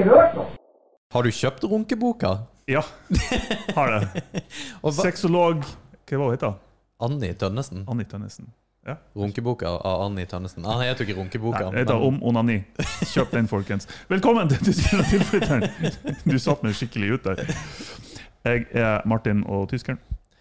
ikke 0.00 0.14
hørt 0.16 0.38
noe. 0.38 0.46
Har 1.10 1.26
du 1.26 1.30
kjøpt 1.34 1.64
runkeboka? 1.66 2.30
Ja, 2.70 2.82
har 3.74 3.90
det. 3.96 4.22
Sexolog 5.00 5.64
Hva 6.06 6.18
var 6.20 6.28
hun 6.28 6.34
heter 6.36 6.58
Anni 7.02 7.30
Tønnesen. 7.34 7.84
Anni 7.90 8.04
Tønnesen. 8.06 8.50
Ja. 8.86 8.94
Runkeboka 9.16 9.68
av 9.68 10.04
Anni 10.06 10.26
Tønnesen. 10.28 10.64
Jeg 10.64 10.90
heter 10.90 11.04
jo 11.04 11.08
ikke 11.08 11.18
Runkeboka. 11.18 11.64
Nei, 11.66 11.70
det 11.72 11.82
heter 11.84 11.98
men- 11.98 12.06
Om 12.08 12.22
onani. 12.30 12.56
Kjøp 13.10 13.30
den, 13.34 13.48
folkens. 13.48 13.88
Velkommen 14.08 14.48
til 14.52 14.62
Tyskeren 14.68 15.02
og 15.04 15.10
tilflytteren. 15.10 16.16
Du 16.24 16.38
satt 16.38 16.62
meg 16.62 16.76
skikkelig 16.78 17.12
ut 17.18 17.28
der. 17.28 17.42
Jeg 18.44 18.66
er 18.72 19.02
Martin 19.04 19.44
og 19.46 19.68
tyskeren. 19.68 19.98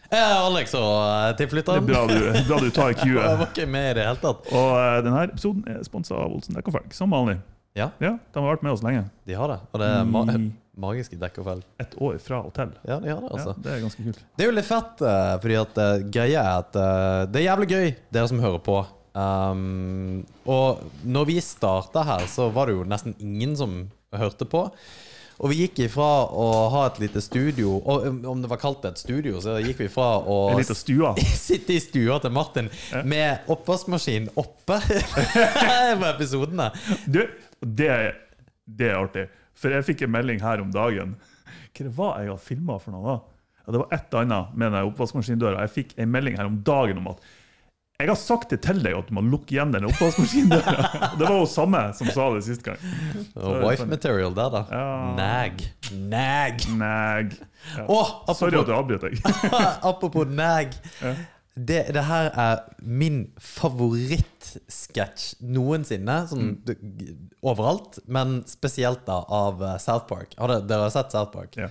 Jeg 0.09 0.19
er 0.25 0.39
Alex 0.41 0.73
og 0.73 1.37
tilflytteren. 1.37 1.85
Det 1.85 1.95
er 1.95 2.07
bra 2.07 2.07
du, 2.09 2.47
bra 2.47 2.59
du 2.63 2.69
tar 2.73 2.93
Jeg 3.05 3.37
var 3.39 3.47
ikke 3.51 3.67
med 3.69 3.91
i 3.91 3.93
det 3.99 4.05
hele 4.07 4.21
tatt. 4.23 4.47
Og 4.55 4.71
eh, 4.79 4.97
denne 5.05 5.23
episoden 5.27 5.65
er 5.69 5.83
sponsa 5.85 6.15
av 6.17 6.33
Olsen 6.33 6.55
dekk 6.57 6.71
og 6.71 6.79
felg, 6.79 6.93
som 6.97 7.11
vanlig. 7.13 7.37
Ja, 7.77 7.91
Ja, 8.01 8.17
De 8.33 8.41
har 8.41 8.55
vært 8.55 8.63
med 8.65 8.73
oss 8.73 8.83
lenge. 8.83 9.09
de 9.25 9.33
har 9.37 9.47
det. 9.47 9.59
Og 9.73 9.79
det 9.79 9.87
er 9.87 10.03
ma 10.05 10.23
I 10.25 10.51
magiske 10.79 11.19
dekk 11.19 11.41
et 11.79 11.95
år 11.99 12.19
fra 12.23 12.41
hotell. 12.41 12.71
Ja, 12.87 12.99
de 12.99 13.09
har 13.11 13.21
det, 13.21 13.29
Ja, 13.29 13.35
altså. 13.35 13.55
det 13.61 13.73
er 13.73 13.81
ganske 13.83 14.03
kult. 14.03 14.21
Det 14.37 14.45
er 14.45 14.49
jo 14.49 14.55
litt 14.55 14.69
fett, 14.69 15.01
eh, 15.01 15.35
fordi 15.43 15.59
at 15.59 15.77
eh, 15.77 16.05
greia 16.09 16.39
er 16.45 16.63
at 16.63 16.75
eh, 16.75 17.25
det 17.31 17.41
er 17.41 17.47
jævlig 17.49 17.69
gøy, 17.69 17.95
dere 18.11 18.31
som 18.31 18.39
hører 18.39 18.63
på. 18.63 18.79
Um, 19.19 20.23
og 20.45 20.83
når 21.03 21.25
vi 21.25 21.39
starta 21.41 22.03
her, 22.05 22.25
så 22.29 22.47
var 22.53 22.69
det 22.69 22.77
jo 22.77 22.85
nesten 22.87 23.15
ingen 23.19 23.55
som 23.57 23.89
hørte 24.15 24.45
på. 24.47 24.69
Og 25.39 25.51
vi 25.53 25.61
gikk 25.63 25.79
ifra 25.85 26.27
å 26.35 26.45
ha 26.73 26.81
et 26.89 26.97
lite 26.99 27.21
studio 27.23 27.77
Og 27.79 28.03
um, 28.09 28.17
om 28.27 28.41
det 28.43 28.49
var 28.51 28.59
kalt 28.59 28.83
et 28.89 28.99
studio, 28.99 29.39
så 29.39 29.55
gikk 29.63 29.79
vi 29.85 29.87
fra 29.91 30.17
å 30.19 30.59
stua. 30.67 31.13
sitte 31.47 31.77
i 31.77 31.79
stua 31.79 32.19
til 32.19 32.33
Martin 32.35 32.67
med 33.07 33.47
oppvaskmaskin 33.47 34.27
oppe 34.35 34.81
på 35.99 36.09
episodene. 36.11 36.69
Du, 37.07 37.23
det, 37.61 37.91
det 38.65 38.91
er 38.91 38.99
artig. 38.99 39.25
For 39.59 39.73
jeg 39.73 39.87
fikk 39.87 40.05
en 40.05 40.13
melding 40.15 40.39
her 40.43 40.63
om 40.63 40.71
dagen. 40.71 41.17
Hva 41.75 41.85
det 41.85 41.91
var 41.97 42.21
jeg 42.21 42.31
hadde 42.31 42.45
filma 42.45 42.79
for 42.81 42.95
noe? 42.95 43.17
da? 43.17 43.19
Ja, 43.65 43.73
det 43.75 43.83
var 43.83 43.93
et 43.99 44.15
annet 44.21 44.55
med 44.57 44.73
den 44.73 44.87
oppvaskmaskindøra. 44.93 45.65
Jeg 45.67 45.75
fikk 45.75 45.93
en 45.99 46.11
melding 46.13 46.39
her 46.39 46.49
om 46.49 46.57
dagen 46.65 47.01
om 47.01 47.11
at 47.13 47.29
jeg 47.99 48.07
har 48.07 48.15
sagt 48.15 48.53
det 48.53 48.61
til 48.63 48.77
deg 48.79 48.93
at 48.95 49.09
du 49.09 49.15
må 49.17 49.21
lukke 49.27 49.51
igjen 49.51 49.73
den 49.73 49.83
oppvaskmaskindøra. 49.89 50.85
Det 51.19 51.25
var 51.25 51.33
jo 51.35 51.47
samme 51.51 51.81
som 51.97 52.07
sa 52.15 52.29
det 52.31 52.45
sist 52.45 52.63
gang. 52.63 52.79
Og 53.35 53.65
wife 53.65 53.83
material 53.91 54.31
der, 54.37 54.53
da. 54.53 54.61
Ja. 54.71 54.85
Nag. 55.17 55.65
Nag. 56.07 56.63
Nag. 56.79 57.35
Ja. 57.75 57.83
Å, 57.83 57.97
Sorry 58.39 58.55
at 58.55 58.71
du 58.71 58.93
jeg 58.95 59.01
deg. 59.03 59.19
apropos 59.91 60.31
nag. 60.31 60.71
Det, 61.59 61.79
det 61.93 62.03
her 62.07 62.29
er 62.39 62.59
min 62.79 63.31
favorittsketsj 63.41 65.39
noensinne. 65.41 66.19
Sånn 66.29 66.43
Mm. 66.63 67.29
overalt, 67.43 67.99
men 68.07 68.43
spesielt 68.47 69.05
da 69.07 69.21
av 69.27 69.61
eh, 69.63 69.77
South 69.79 70.07
Park. 70.07 70.35
Har 70.37 70.47
dere, 70.53 70.67
dere 70.67 70.87
har 70.87 70.93
sett 70.93 71.11
South 71.11 71.31
Park? 71.33 71.57
Ja. 71.57 71.69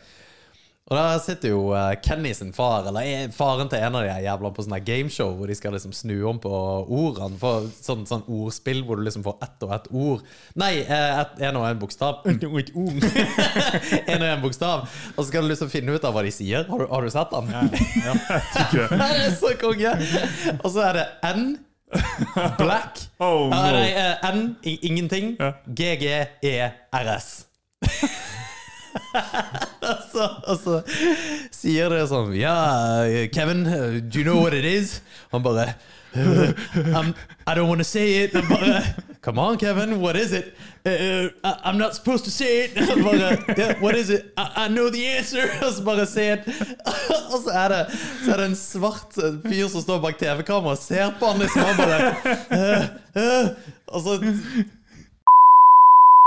Og 0.88 0.96
der 0.96 1.18
sitter 1.20 1.52
jo 1.52 1.72
eh, 1.76 1.90
Kenny 2.00 2.30
sin 2.32 2.54
far, 2.56 2.86
eller 2.88 3.28
faren 3.36 3.68
til 3.68 3.82
en 3.84 3.96
av 3.98 4.06
de 4.06 4.14
jævla 4.24 4.50
på 4.56 4.64
sånn 4.64 4.76
her 4.78 4.84
gameshow 4.86 5.34
hvor 5.36 5.50
de 5.50 5.56
skal 5.58 5.74
liksom 5.76 5.92
snu 5.92 6.14
om 6.30 6.38
på 6.40 6.52
ordene. 6.86 7.36
For 7.40 7.66
sånn, 7.76 8.06
sånn 8.08 8.24
ordspill 8.24 8.80
hvor 8.88 8.96
du 8.96 9.04
liksom 9.04 9.26
får 9.26 9.36
ett 9.44 9.66
og 9.66 9.74
ett 9.76 9.90
ord. 9.92 10.24
Nei, 10.60 10.72
eh, 10.80 11.20
en 11.44 11.60
og 11.60 11.66
en 11.68 11.82
bokstav. 11.82 12.22
En 14.08 14.22
og 14.22 14.28
en 14.30 14.42
bokstav. 14.42 14.86
Og 15.14 15.20
så 15.20 15.28
skal 15.28 15.44
du 15.44 15.52
liksom 15.52 15.68
finne 15.72 15.92
ut 15.92 16.04
av 16.08 16.16
hva 16.16 16.24
de 16.24 16.32
sier. 16.32 16.64
Har 16.70 16.80
du, 16.80 16.88
har 16.88 17.04
du 17.04 17.12
sett 17.12 17.36
den? 17.36 17.52
Ja, 17.52 17.62
Det 18.98 19.08
er 19.28 19.36
så 19.36 19.52
konge! 19.60 19.92
Og 20.62 20.70
så 20.72 20.86
er 20.88 21.00
det 21.02 21.06
N. 21.34 21.50
Black. 22.56 23.04
Oh, 23.20 23.48
no. 23.48 23.52
nei, 23.52 23.90
eh, 23.92 24.24
N. 24.32 24.56
Ingenting. 24.64 25.36
G-G-E-R-S. 25.68 27.28
Og, 29.88 30.00
så, 30.12 30.26
og 30.46 30.60
så 30.62 30.80
sier 31.54 31.92
det 31.94 32.04
sånn 32.10 32.34
Ja, 32.38 32.56
Kevin, 33.34 33.66
uh, 33.66 34.00
do 34.00 34.20
you 34.20 34.26
know 34.26 34.40
what 34.42 34.56
it 34.56 34.66
is? 34.68 35.00
Han 35.32 35.42
bare 35.44 35.74
uh, 36.14 36.52
I'm, 36.94 37.14
I 37.46 37.54
don't 37.54 37.68
want 37.68 37.80
to 37.80 37.84
say 37.84 38.24
it. 38.24 38.32
Han 38.32 38.48
bare 38.48 38.82
Come 39.20 39.38
on, 39.38 39.58
Kevin, 39.58 40.00
what 40.00 40.16
is 40.16 40.32
it? 40.32 40.56
Uh, 40.86 41.28
I, 41.44 41.60
I'm 41.64 41.76
not 41.76 41.94
supposed 41.94 42.24
to 42.24 42.30
say 42.30 42.64
it. 42.64 42.76
Han 42.88 43.02
bare 43.02 43.74
What 43.80 43.94
is 43.94 44.10
it? 44.10 44.32
I, 44.36 44.64
I 44.64 44.68
know 44.68 44.88
the 44.90 45.06
answer. 45.06 45.50
Og 45.66 45.72
så 45.72 45.82
bare 45.84 46.06
se 46.06 46.30
det. 46.30 46.44
Og 47.32 47.42
så 47.44 47.50
er 47.50 47.68
det, 47.68 47.86
så 48.24 48.32
er 48.32 48.36
det 48.36 48.46
en 48.46 48.56
svart 48.56 49.18
fyr 49.44 49.68
som 49.68 49.82
står 49.82 50.00
bak 50.00 50.18
TV-kameraet 50.18 50.78
og 50.78 50.84
ser 50.84 51.12
på 51.18 51.26
han 51.26 51.42
liksom. 51.42 51.62
Han 51.62 51.76
bare 51.76 52.14
uh, 52.56 52.84
uh, 53.16 53.48
Og 53.86 54.02
så 54.02 54.18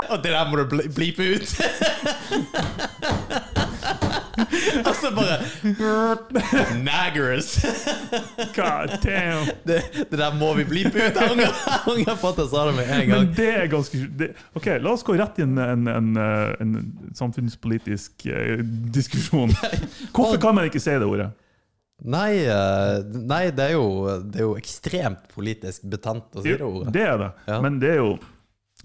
og 0.09 0.23
det 0.23 0.31
der 0.33 0.49
må 0.49 0.55
du 0.61 0.65
bli- 0.75 0.89
blipe 0.95 1.23
ut. 1.35 1.47
Og 4.85 4.95
så 4.97 5.09
bare 5.13 5.35
Naggers. 6.81 7.49
God 8.55 8.93
damn. 9.03 9.45
Det, 9.67 9.81
det 10.09 10.17
der 10.19 10.33
må 10.39 10.53
vi 10.57 10.63
blipe 10.67 10.95
ut. 10.97 11.17
Jeg 11.19 11.29
angrer- 11.31 11.59
jeg 11.67 11.79
angrer 11.93 12.17
på 12.21 12.31
at 12.31 12.37
jeg 12.41 12.49
sa 12.53 12.63
det 12.69 12.75
med 12.79 12.89
en 12.95 13.09
gang. 13.11 13.25
Men 13.27 13.35
det 13.37 13.49
er 13.57 13.67
ganske 13.71 14.01
det, 14.19 14.29
Ok, 14.57 14.67
La 14.81 14.93
oss 14.95 15.03
gå 15.07 15.15
rett 15.19 15.39
i 15.41 15.45
en, 15.45 15.57
en, 15.61 15.87
en, 15.91 16.09
eh, 16.17 16.55
en 16.63 16.73
samfunnspolitisk 17.17 18.25
eh, 18.31 18.63
diskusjon. 18.95 19.53
Hvorfor 20.15 20.41
kan 20.41 20.55
man 20.57 20.69
ikke 20.71 20.81
si 20.81 20.91
det 20.97 21.07
ordet? 21.07 21.29
Nei, 22.01 22.31
eh, 22.49 22.97
nei 23.29 23.43
det, 23.53 23.67
er 23.71 23.75
jo, 23.77 23.85
det 24.25 24.41
er 24.41 24.47
jo 24.47 24.55
ekstremt 24.57 25.27
politisk 25.35 25.83
betent 25.91 26.33
å 26.33 26.41
si 26.45 26.55
det 26.55 26.65
ordet. 26.65 26.93
Det 26.95 27.03
er 27.05 27.17
det. 27.21 27.31
Ja. 27.51 27.59
Men 27.61 27.77
det 27.83 27.91
er 27.95 27.99
jo 28.01 28.15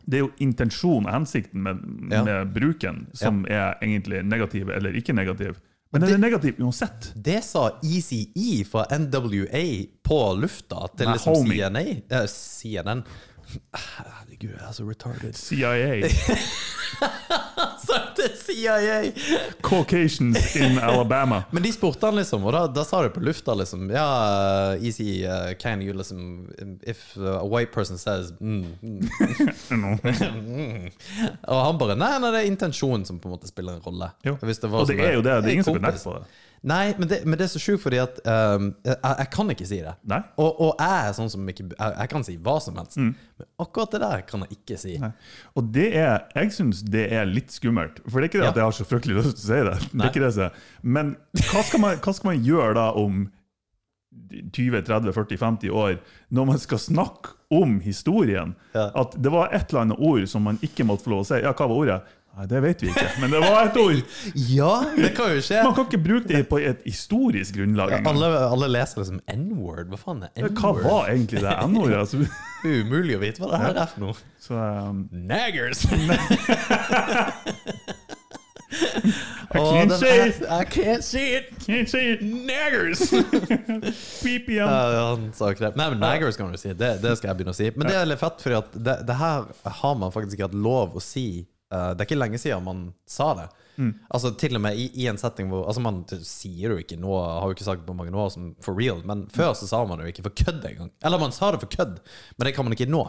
det 0.07 0.19
er 0.19 0.25
jo 0.27 0.31
intensjonen 0.39 1.07
og 1.09 1.13
hensikten 1.13 1.63
med, 1.63 1.81
Ja. 2.13 2.23
med 2.25 2.53
bruken 2.55 3.07
som 3.13 3.45
er 3.51 3.75
egentlig 3.83 4.25
negativ 4.25 4.69
eller 4.71 4.95
ikke 4.95 5.13
negativ. 5.15 5.57
Men 5.93 6.01
den 6.03 6.15
er 6.15 6.19
negativ 6.19 6.59
uansett. 6.61 7.13
Det 7.17 7.43
sa 7.45 7.71
Easy-E 7.83 8.65
fra 8.69 8.85
NWA 8.91 9.87
på 10.05 10.19
lufta 10.39 10.89
til 10.97 11.07
Nei, 11.07 11.15
liksom. 11.15 11.47
CNA. 11.47 11.85
eh, 12.11 12.27
CNN. 12.27 13.05
Herregud, 14.37 14.57
jeg 14.59 14.69
er 14.69 14.73
så 14.73 14.85
retarded. 14.85 15.33
CIA. 15.33 16.09
Sagt 17.87 18.17
det 18.17 18.33
CIA! 18.37 19.13
Caucasians 19.63 20.57
in 20.57 20.79
Alabama. 20.83 21.43
Men 21.51 21.63
de 21.63 21.73
spurte 21.73 22.07
han 22.07 22.19
liksom, 22.19 22.45
og 22.45 22.53
da, 22.53 22.67
da 22.69 22.85
sa 22.85 23.01
du 23.03 23.09
på 23.15 23.23
lufta 23.25 23.55
liksom 23.57 23.89
Ja, 23.91 24.75
easy, 24.77 25.25
uh, 25.25 25.55
can 25.59 25.81
you 25.83 25.95
liksom 25.97 26.51
If 26.83 27.17
uh, 27.17 27.39
a 27.41 27.47
white 27.47 27.73
person 27.73 27.99
says 27.99 28.33
mm, 28.41 28.67
mm, 28.83 29.09
mm. 29.71 30.91
Og 31.49 31.65
han 31.65 31.79
bare 31.81 31.97
Nei, 31.97 32.13
nei, 32.21 32.33
det 32.35 32.43
er 32.43 32.51
intensjonen 32.51 33.07
som 33.09 33.21
på 33.23 33.31
en 33.31 33.39
måte 33.39 33.49
spiller 33.49 33.79
en 33.79 33.85
rolle. 33.87 34.11
Jo. 34.27 34.37
Hvis 34.43 34.61
var 34.63 34.83
Og 34.83 34.91
det 34.91 34.99
sånn 34.99 35.07
er 35.07 35.17
jo 35.17 35.25
det. 35.25 35.41
Det 35.41 35.49
er 35.49 35.57
ingen 35.57 35.69
som 35.71 35.79
kompis». 35.79 36.05
benekter 36.05 36.27
det. 36.27 36.45
Nei, 36.67 36.95
men 36.99 37.07
det, 37.07 37.21
men 37.25 37.39
det 37.39 37.45
er 37.47 37.51
så 37.53 37.61
sjukt 37.63 37.85
fordi 37.85 38.01
at 38.03 38.17
um, 38.27 38.73
jeg, 38.83 38.97
jeg 39.05 39.29
kan 39.37 39.53
ikke 39.55 39.67
si 39.71 39.77
det. 39.85 39.93
Nei. 40.11 40.19
Og, 40.43 40.49
og 40.67 40.73
jeg 40.83 41.05
er 41.07 41.13
sånn 41.15 41.31
som 41.31 41.45
ikke 41.53 41.69
Jeg, 41.69 41.93
jeg 42.01 42.11
kan 42.11 42.25
si 42.27 42.35
hva 42.43 42.57
som 42.65 42.81
helst. 42.81 42.99
Mm. 42.99 43.13
Men 43.39 43.49
akkurat 43.63 43.95
det 43.95 44.01
der 44.03 44.25
kan 44.27 44.43
jeg 44.47 44.59
ikke 44.59 44.79
si. 44.83 44.97
Nei. 45.03 45.13
Og 45.55 45.71
det 45.77 45.87
er, 46.01 46.27
jeg 46.35 46.51
syns 46.59 46.83
det 46.91 47.07
er 47.15 47.31
litt 47.31 47.55
skummelt. 47.55 48.03
For 48.09 48.19
det 48.19 48.27
er 48.27 48.33
ikke 48.33 48.43
det 48.43 48.49
Ja. 48.49 48.53
at 48.57 48.61
jeg 48.63 48.67
har 48.67 48.77
så 48.81 48.89
fryktelig 48.91 49.21
lyst 49.21 49.39
til 49.39 49.45
å 49.45 49.47
si 49.47 49.63
det. 49.71 49.77
det, 49.79 49.93
Nei. 49.95 50.05
er 50.09 50.11
ikke 50.11 50.25
det 50.25 50.31
jeg 50.33 50.39
sier. 50.41 50.61
Men 50.83 51.15
hva 51.53 51.63
skal, 51.71 51.85
man, 51.87 52.03
hva 52.03 52.17
skal 52.19 52.33
man 52.33 52.45
gjøre 52.51 52.75
da 52.81 52.89
om 53.05 53.25
20-30-40-50 54.57 55.71
år, 55.71 55.99
når 56.35 56.45
man 56.51 56.59
skal 56.59 56.79
snakke 56.83 57.35
om 57.53 57.79
historien? 57.85 58.55
Ja. 58.75 58.89
At 58.99 59.15
det 59.23 59.33
var 59.33 59.53
et 59.55 59.71
eller 59.71 59.85
annet 59.87 59.99
ord 60.03 60.27
som 60.31 60.47
man 60.47 60.59
ikke 60.67 60.87
måtte 60.89 61.07
få 61.07 61.15
lov 61.15 61.25
å 61.25 61.29
si. 61.31 61.41
Ja, 61.45 61.53
hva 61.55 61.69
var 61.71 61.77
ordet? 61.79 61.99
Nei, 62.37 62.45
Det 62.51 62.59
vet 62.61 62.83
vi 62.85 62.89
ikke, 62.93 63.07
men 63.23 63.31
det 63.33 63.39
var 63.41 63.71
et 63.71 63.77
ord! 63.81 64.01
Ja, 64.59 64.73
det 64.97 65.13
kan 65.17 65.31
jo 65.33 65.41
skje. 65.41 65.63
Man 65.65 65.73
kan 65.79 65.87
ikke 65.89 66.03
bruke 66.05 66.29
det 66.29 66.43
på 66.51 66.59
et 66.61 66.83
historisk 66.85 67.57
grunnlag. 67.57 67.95
Ja, 67.97 68.01
Alle, 68.11 68.29
alle 68.51 68.69
leser 68.75 69.01
liksom 69.01 69.23
N-word. 69.33 69.89
Hva 69.95 69.97
faen 70.03 70.21
er 70.27 70.35
N-word? 70.45 70.59
Hva 70.61 70.73
var 70.85 71.09
egentlig 71.15 71.41
det 71.47 71.55
N-ordet? 71.65 71.97
Altså, 72.03 72.21
Det 72.63 72.73
er 72.75 72.83
umulig 72.85 73.17
å 73.17 73.23
vite 73.23 73.41
hva 73.41 73.49
det 73.55 73.61
her 73.63 73.81
er 73.87 73.89
for 73.95 74.05
noe. 74.05 74.21
så, 74.43 74.55
um, 74.91 75.01
Naggers! 75.31 75.87
Åh, 79.55 79.73
can't 79.73 79.93
say 79.99 80.19
er- 80.21 80.27
it. 80.27 80.43
I 80.43 80.65
can't 80.65 81.03
see 81.05 81.35
it. 81.39 81.51
Can't 81.67 81.89
see 81.89 82.11
it. 82.13 82.21
Naggers! 82.23 83.01
Beep 84.23 84.49
igjen. 84.51 84.67
Ja, 84.69 84.93
ja, 84.93 85.05
han 85.15 85.29
sa 85.37 85.51
ikke 85.55 85.69
det. 85.69 85.77
Nei, 85.79 85.87
men 85.95 86.03
naggers 86.03 86.37
kan 86.37 86.51
du 86.53 86.59
si. 86.61 86.73
Det, 86.77 86.91
det 87.01 87.15
skal 87.17 87.31
jeg 87.31 87.39
begynne 87.41 87.55
å 87.55 87.59
si. 87.59 87.71
Men 87.77 87.89
det 87.89 87.97
er 88.01 88.09
litt 88.11 88.21
fett, 88.21 88.43
for 88.43 88.59
det, 88.77 88.97
det 89.09 89.17
her 89.21 89.47
har 89.81 89.95
man 90.01 90.13
faktisk 90.15 90.37
ikke 90.37 90.51
hatt 90.51 90.59
lov 90.67 90.99
å 90.99 91.03
si. 91.05 91.29
Eh, 91.73 91.89
det 91.95 92.05
er 92.05 92.07
ikke 92.07 92.19
lenge 92.21 92.39
siden 92.39 92.67
man 92.67 92.83
sa 93.11 93.33
det. 93.39 93.47
Altså 94.09 94.31
Til 94.41 94.57
og 94.57 94.63
med 94.65 94.79
i, 94.81 94.87
i 95.03 95.07
en 95.11 95.19
setting 95.21 95.51
hvor 95.51 95.67
Altså 95.69 95.83
Man 95.85 95.99
sier 96.25 96.73
jo 96.73 96.79
ikke 96.81 96.97
noe, 96.97 97.19
har 97.21 97.51
jo 97.51 97.57
ikke 97.59 97.67
sagt 97.67 97.83
på 97.85 97.93
mange 97.93 98.15
år 98.17 98.31
som 98.33 98.55
for 98.65 98.79
real, 98.79 99.03
men 99.05 99.27
før 99.35 99.53
så 99.59 99.69
sa 99.69 99.83
man 99.85 100.01
det 100.01 100.07
jo 100.07 100.13
ikke 100.15 100.25
for 100.31 100.39
kødd 100.45 100.65
engang. 100.71 100.93
Eller 101.05 101.21
man 101.21 101.35
sa 101.37 101.51
det 101.53 101.61
for 101.61 101.69
kødd, 101.75 101.99
men 102.39 102.49
det 102.49 102.55
kan 102.57 102.65
man 102.65 102.73
ikke 102.77 102.89
nå. 102.89 103.03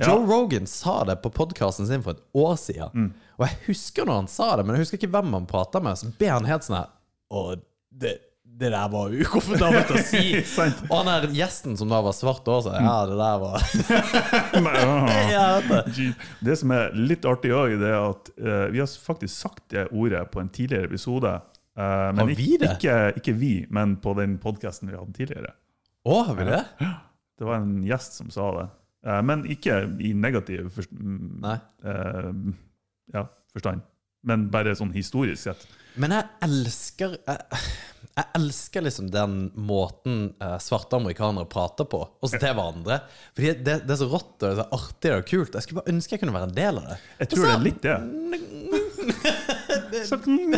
Ja. 0.00 0.08
Joe 0.08 0.24
Rogan 0.26 0.66
sa 0.66 1.04
det 1.04 1.18
på 1.22 1.30
podkasten 1.36 1.86
sin 1.86 2.02
for 2.02 2.16
et 2.16 2.24
år 2.34 2.56
siden. 2.58 3.12
Og 3.36 3.46
jeg 3.46 3.58
husker 3.68 4.08
når 4.08 4.22
han 4.24 4.30
sa 4.32 4.56
det, 4.56 4.64
men 4.66 4.74
jeg 4.74 4.86
husker 4.86 4.98
ikke 4.98 5.12
hvem 5.12 5.34
han 5.36 5.46
prata 5.46 5.82
med. 5.84 6.00
Så 6.00 6.10
ber 6.18 6.32
han 6.38 6.48
helt 6.48 6.64
sånn 6.66 6.78
her 6.80 6.90
Og 7.30 7.60
det, 7.92 8.16
det 8.58 8.70
der 8.70 8.88
var 8.92 9.14
ukomfortabelt 9.14 9.90
å 9.94 10.00
si. 10.04 10.36
Og 10.90 10.92
han 10.98 11.08
der 11.08 11.32
gjesten 11.34 11.76
som 11.78 11.90
da 11.90 12.00
var 12.04 12.14
svart 12.16 12.46
òg, 12.52 12.60
sa 12.66 12.76
ja, 12.76 12.96
det 13.08 13.16
der 13.18 13.38
var. 13.42 13.58
Det 16.46 16.58
som 16.60 16.74
er 16.76 16.92
litt 16.98 17.24
artig 17.28 17.54
òg, 17.56 17.78
er 17.78 17.96
at 17.96 18.30
uh, 18.36 18.66
vi 18.74 18.82
har 18.82 18.90
faktisk 18.90 19.34
sagt 19.34 19.64
det 19.74 19.88
ordet 19.90 20.24
på 20.32 20.42
en 20.42 20.52
tidligere 20.52 20.90
episode. 20.90 21.32
Uh, 21.78 22.10
men 22.18 22.28
vi 22.30 22.52
ikke. 22.58 22.74
Ikke, 22.76 22.98
ikke 23.22 23.34
vi, 23.40 23.54
men 23.72 23.96
på 24.02 24.14
den 24.18 24.36
podkasten 24.42 24.92
vi 24.92 24.98
hadde 24.98 25.16
tidligere. 25.16 25.56
Å, 26.02 26.22
har 26.28 26.38
vi 26.38 26.48
det? 26.50 26.62
Det 27.38 27.48
var 27.48 27.62
en 27.62 27.82
gjest 27.86 28.20
som 28.20 28.30
sa 28.34 28.50
det. 28.58 28.68
Eh, 29.06 29.22
men 29.26 29.44
ikke 29.50 29.80
i 30.02 30.12
negativ 30.14 30.68
forst 30.76 30.92
mm, 30.94 31.42
ja, 33.14 33.24
forstand. 33.54 33.82
Men 34.26 34.46
bare 34.52 34.76
sånn 34.78 34.92
historisk 34.94 35.42
sett. 35.42 35.64
Men 36.00 36.14
jeg 36.16 36.24
elsker 36.46 37.16
jeg, 37.18 37.38
jeg 38.12 38.26
elsker 38.38 38.84
liksom 38.84 39.06
den 39.12 39.34
måten 39.68 40.16
eh, 40.40 40.56
svarte 40.60 40.96
amerikanere 40.98 41.48
prater 41.52 41.84
på, 41.88 42.00
også 42.24 42.40
til 42.40 42.52
hverandre. 42.56 42.98
Fordi 43.36 43.52
det, 43.64 43.76
det 43.86 43.94
er 43.94 44.00
så 44.02 44.08
rått 44.12 44.36
og 44.36 44.42
det 44.44 44.50
er 44.52 44.58
så 44.62 44.66
artig 44.78 45.12
og 45.16 45.24
kult. 45.28 45.56
Jeg 45.56 45.64
skulle 45.66 45.80
bare 45.82 45.92
ønske 45.94 46.16
jeg 46.16 46.22
kunne 46.24 46.36
være 46.36 46.48
en 46.50 46.56
del 46.58 46.80
av 46.82 46.84
det. 46.92 46.98
Jeg 47.22 47.32
tror 47.32 47.44
det 47.48 47.54
er 47.54 47.66
litt 47.68 47.82
det. 47.86 47.96
Så, 50.08 50.18
mm, 50.24 50.52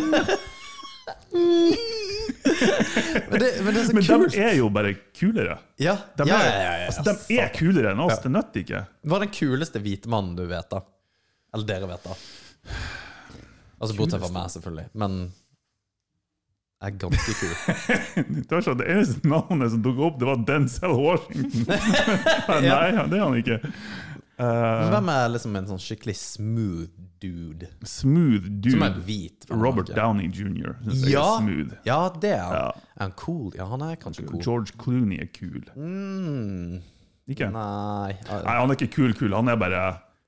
Men 3.29 3.39
det, 3.39 3.49
men 3.63 3.73
det 3.73 3.81
er 3.81 3.85
så 3.85 3.93
men 3.93 4.29
de 4.31 4.41
er 4.41 4.55
jo 4.57 4.67
bare 4.73 4.93
kulere. 5.15 5.57
Ja, 5.81 5.95
De 6.17 6.25
er, 6.25 6.29
ja, 6.31 6.39
ja, 6.41 6.73
ja, 6.81 6.89
Altså, 6.89 7.15
de 7.27 7.39
er 7.41 7.49
kulere 7.55 7.91
enn 7.93 8.03
oss. 8.03 8.19
Det 8.23 8.31
nytter 8.31 8.63
ikke. 8.63 8.83
Hva 9.05 9.19
er 9.19 9.25
den 9.27 9.33
kuleste 9.35 9.81
hvite 9.83 10.11
mannen 10.11 10.35
du 10.37 10.45
vet, 10.49 10.69
da? 10.71 10.81
Eller 11.55 11.67
dere 11.69 11.89
vet, 11.91 12.03
da? 12.07 12.13
Altså 13.85 13.97
Bortsett 14.01 14.21
fra 14.25 14.31
meg, 14.35 14.49
selvfølgelig. 14.55 14.87
Men 15.01 15.19
jeg 16.81 16.91
er 16.91 16.97
ganske 17.01 17.33
kul. 17.39 17.53
Det 18.45 18.51
var 18.51 18.65
sånn, 18.65 18.81
det 18.81 18.89
eneste 18.93 19.29
navnet 19.31 19.71
som 19.73 19.85
tok 19.85 20.01
opp, 20.09 20.17
det 20.21 20.27
var 20.27 20.41
Denzel 20.45 20.97
Washington. 20.99 21.63
Nei, 22.65 22.89
det 22.91 23.15
er 23.19 23.23
han 23.23 23.39
ikke. 23.41 23.61
Men 23.65 24.03
Eh, 24.35 24.89
hvem 24.91 25.07
er 25.13 25.29
liksom 25.31 25.53
en 25.55 25.67
sånn 25.69 25.79
skikkelig 25.79 26.13
smooth 26.19 26.89
dude? 27.23 27.69
smooth 27.87 28.49
dude. 28.59 28.73
Som 28.73 28.81
er 28.83 28.97
hvit? 29.07 29.45
Robert 29.47 29.87
han, 29.93 29.95
Downey 29.95 30.27
jr. 30.27 30.73
Jeg 30.89 31.13
Ja, 31.13 31.21
er 31.23 31.37
smooth. 31.45 31.77
ja, 31.87 31.99
det 32.19 32.33
er 32.35 32.41
han. 32.43 32.57
Ja. 32.57 32.65
Er 32.97 33.03
han 33.05 33.13
cool? 33.21 33.53
Ja, 33.55 33.69
han 33.71 33.85
er 33.87 33.95
kanskje 34.01 34.25
cool. 34.27 34.41
George 34.43 34.75
Clooney 34.83 35.21
er 35.23 35.29
kul. 35.31 35.63
Mm, 35.79 36.81
Ikke? 37.31 37.47
nei, 37.55 38.11
Nei, 38.27 38.57
han 38.59 38.69
er 38.69 38.75
ikke 38.75 38.91
kul, 38.97 39.15
kul. 39.15 39.31
Han 39.39 39.47
er 39.47 39.55
bare 39.63 39.85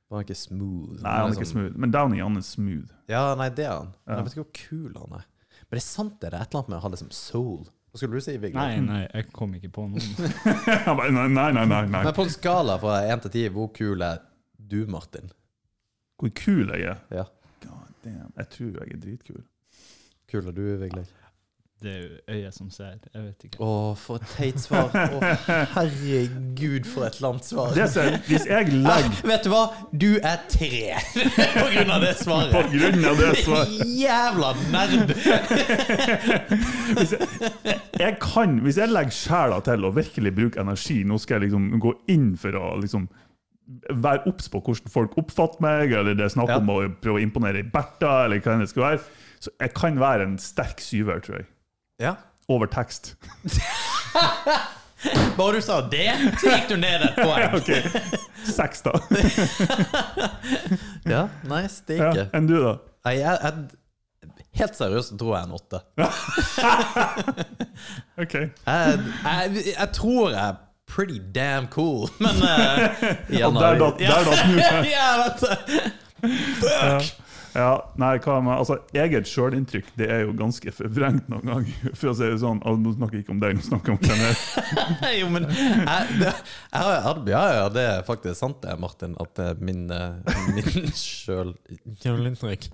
han 0.10 0.20
er 0.20 0.24
ikke 0.28 0.38
smooth. 0.40 1.02
Nei, 1.04 1.14
han 1.20 1.32
er 1.32 1.34
ikke 1.36 1.46
sånn- 1.46 1.52
smooth. 1.52 1.78
Men 1.84 1.92
Downey, 1.92 2.20
han 2.24 2.38
er 2.40 2.46
smooth. 2.48 2.92
Ja, 3.12 3.24
nei, 3.36 3.50
det 3.50 3.66
er 3.66 3.74
han. 3.78 3.90
Men 4.06 4.18
jeg 4.22 4.26
vet 4.28 4.36
ikke 4.38 4.44
hvor 4.46 4.54
kul 4.70 4.94
han 5.02 5.18
er. 5.20 5.26
Men 5.68 5.76
det 5.76 5.82
er 5.82 5.88
sant, 5.88 6.20
det. 6.22 6.30
Er 6.34 6.38
et 6.42 6.48
eller 6.54 6.62
annet 6.62 6.70
med 6.70 6.78
å 6.78 6.82
ha 6.86 6.90
liksom 6.94 7.12
soul. 7.12 7.66
Hva 7.92 8.00
skulle 8.00 8.20
du 8.20 8.22
si, 8.24 8.38
Viggo? 8.38 8.56
Nei, 8.60 8.80
nei, 8.84 9.02
jeg 9.14 9.32
kom 9.34 9.54
ikke 9.58 9.72
på 9.74 9.88
noen. 9.90 10.00
Nei, 10.88 11.10
nei, 11.12 11.28
nei, 11.28 11.66
nei, 11.66 11.82
nei. 11.88 12.04
Men 12.06 12.14
på 12.16 12.24
en 12.28 12.30
skala 12.32 12.78
fra 12.80 13.02
1 13.10 13.24
til 13.26 13.32
10, 13.50 13.54
hvor 13.56 13.72
kul 13.76 14.02
er 14.06 14.20
du, 14.60 14.86
Martin? 14.92 15.32
Hvor 16.20 16.32
kul 16.36 16.68
jeg 16.76 16.88
er. 16.92 17.00
Ja. 17.12 17.24
God 17.64 17.92
damn. 18.04 18.32
Jeg 18.38 18.50
tror 18.54 18.80
jeg 18.84 18.94
er 18.96 19.02
dritkul. 19.04 19.44
Kul 20.32 20.48
er 20.52 20.56
du, 20.56 20.64
Vigleik? 20.84 21.12
Det 21.78 21.92
er 21.94 21.98
jo 22.02 22.08
øyet 22.34 22.54
som 22.56 22.70
ser. 22.74 22.96
Jeg 23.14 23.22
vet 23.22 23.44
ikke. 23.46 23.58
Å, 23.62 23.94
for 24.02 24.18
et 24.18 24.32
teit 24.34 24.58
svar. 24.64 24.88
Å, 24.90 25.20
herregud, 25.76 26.88
for 26.90 27.06
et 27.06 27.20
langt 27.22 27.46
svar. 27.46 27.70
Det 27.78 27.86
som, 27.94 28.16
hvis 28.26 28.48
jeg 28.50 28.72
legger 28.88 29.12
Ah, 29.14 29.20
vet 29.30 29.46
du 29.46 29.52
hva? 29.54 29.60
Du 29.94 30.08
er 30.26 30.40
tre 30.50 30.96
på 31.60 31.68
grunn 31.76 31.94
av 31.94 32.02
det 32.02 32.16
svaret. 32.18 32.56
på 32.56 32.64
grunn 32.74 33.06
av 33.12 33.22
det 33.22 33.30
svaret 33.44 33.94
Jævla 33.94 34.50
nerd! 34.74 35.14
jeg 38.04 38.18
kan, 38.24 38.58
Hvis 38.66 38.80
jeg 38.82 38.90
legger 38.94 39.14
sjela 39.16 39.60
til 39.66 39.86
å 39.88 39.94
virkelig 39.96 40.34
bruke 40.38 40.62
energi 40.64 41.02
Nå 41.08 41.18
skal 41.22 41.38
jeg 41.42 41.48
liksom 41.52 41.70
gå 41.84 41.94
inn 42.14 42.32
for 42.42 42.58
å 42.58 42.74
liksom 42.82 43.08
være 43.92 44.24
obs 44.32 44.48
på 44.48 44.62
hvordan 44.64 44.92
folk 44.94 45.18
oppfatter 45.20 45.60
meg, 45.66 45.92
eller 45.92 46.16
det 46.16 46.24
er 46.24 46.32
snakk 46.32 46.54
Ja. 46.54 46.58
om 46.62 46.70
å 46.72 46.78
prøve 47.04 47.20
å 47.20 47.24
imponere 47.24 47.66
Bertha, 47.68 48.22
eller 48.24 48.40
hva 48.40 48.54
det 48.62 48.70
skal 48.72 48.84
være. 48.86 49.02
Så 49.44 49.52
jeg 49.60 49.74
kan 49.76 49.98
være 50.00 50.24
en 50.24 50.38
sterk 50.40 50.80
syver, 50.80 51.20
tror 51.20 51.42
jeg. 51.42 51.48
Ja. 52.00 52.14
Over 52.48 52.66
tekst. 52.66 53.16
Bare 55.38 55.56
du 55.56 55.62
sa 55.62 55.82
det, 55.92 56.12
så 56.42 56.50
gikk 56.52 56.70
du 56.70 56.76
ned 56.78 57.02
et 57.06 57.16
poeng. 57.18 57.54
Ok, 57.58 57.70
Seks, 58.48 58.82
da. 58.86 58.92
Ja, 61.14 61.28
nice, 61.44 61.84
det 61.88 61.98
Ja. 62.02 62.12
Enn 62.38 62.48
du, 62.50 62.56
da? 62.62 62.74
Nei, 63.06 63.14
jeg, 63.20 63.38
jeg, 63.44 63.54
helt 64.62 64.76
seriøst 64.78 65.18
tror 65.20 65.38
jeg 65.38 65.44
en 65.48 65.54
åtte. 65.58 65.78
Ok. 68.18 68.34
Jeg, 68.34 68.50
jeg, 68.66 68.94
jeg 69.74 69.90
tror 69.94 70.30
jeg 70.34 70.42
er 70.42 70.54
pretty 70.88 71.20
damn 71.36 71.68
cool, 71.74 72.10
men 72.20 72.36
uh, 72.42 72.48
Og 73.48 73.54
der 73.62 73.78
datt. 73.84 74.02
Ja. 74.02 74.10
Fuck! 76.62 77.04
Ja, 77.58 77.72
nei, 77.98 78.20
hva 78.22 78.36
med, 78.46 78.54
altså 78.54 78.76
Eget 78.94 79.26
sjølinntrykk 79.30 79.88
det 79.98 80.08
er 80.14 80.20
jo 80.28 80.34
ganske 80.38 80.72
forvrengt 80.76 81.26
noen 81.32 81.48
ganger. 81.50 81.78
For 81.98 82.12
å 82.12 82.16
si 82.18 82.28
det 82.28 82.38
sånn, 82.44 82.60
altså, 82.62 82.82
Nå 82.84 82.94
snakker 82.98 83.18
jeg 83.18 83.26
ikke 83.26 83.34
om 83.34 83.40
deg, 83.42 83.58
nå 83.58 83.64
snakker 83.66 83.94
jeg 83.94 83.98
om 83.98 84.04
hvem 84.06 84.20
jeg 85.08 85.16
jo, 85.22 85.30
men 85.34 85.48
jeg, 85.50 86.20
det, 86.22 86.34
jeg, 86.36 87.24
ja, 87.32 87.42
ja, 87.58 87.66
det 87.74 87.86
er 87.90 88.06
faktisk 88.06 88.38
sant 88.38 88.60
det, 88.62 88.76
Martin, 88.82 89.16
at 89.22 89.34
det 89.40 89.48
er 89.54 89.64
min, 89.64 89.88
eh, 89.94 90.38
min 90.54 90.92
sjølinntrykk. 91.02 92.68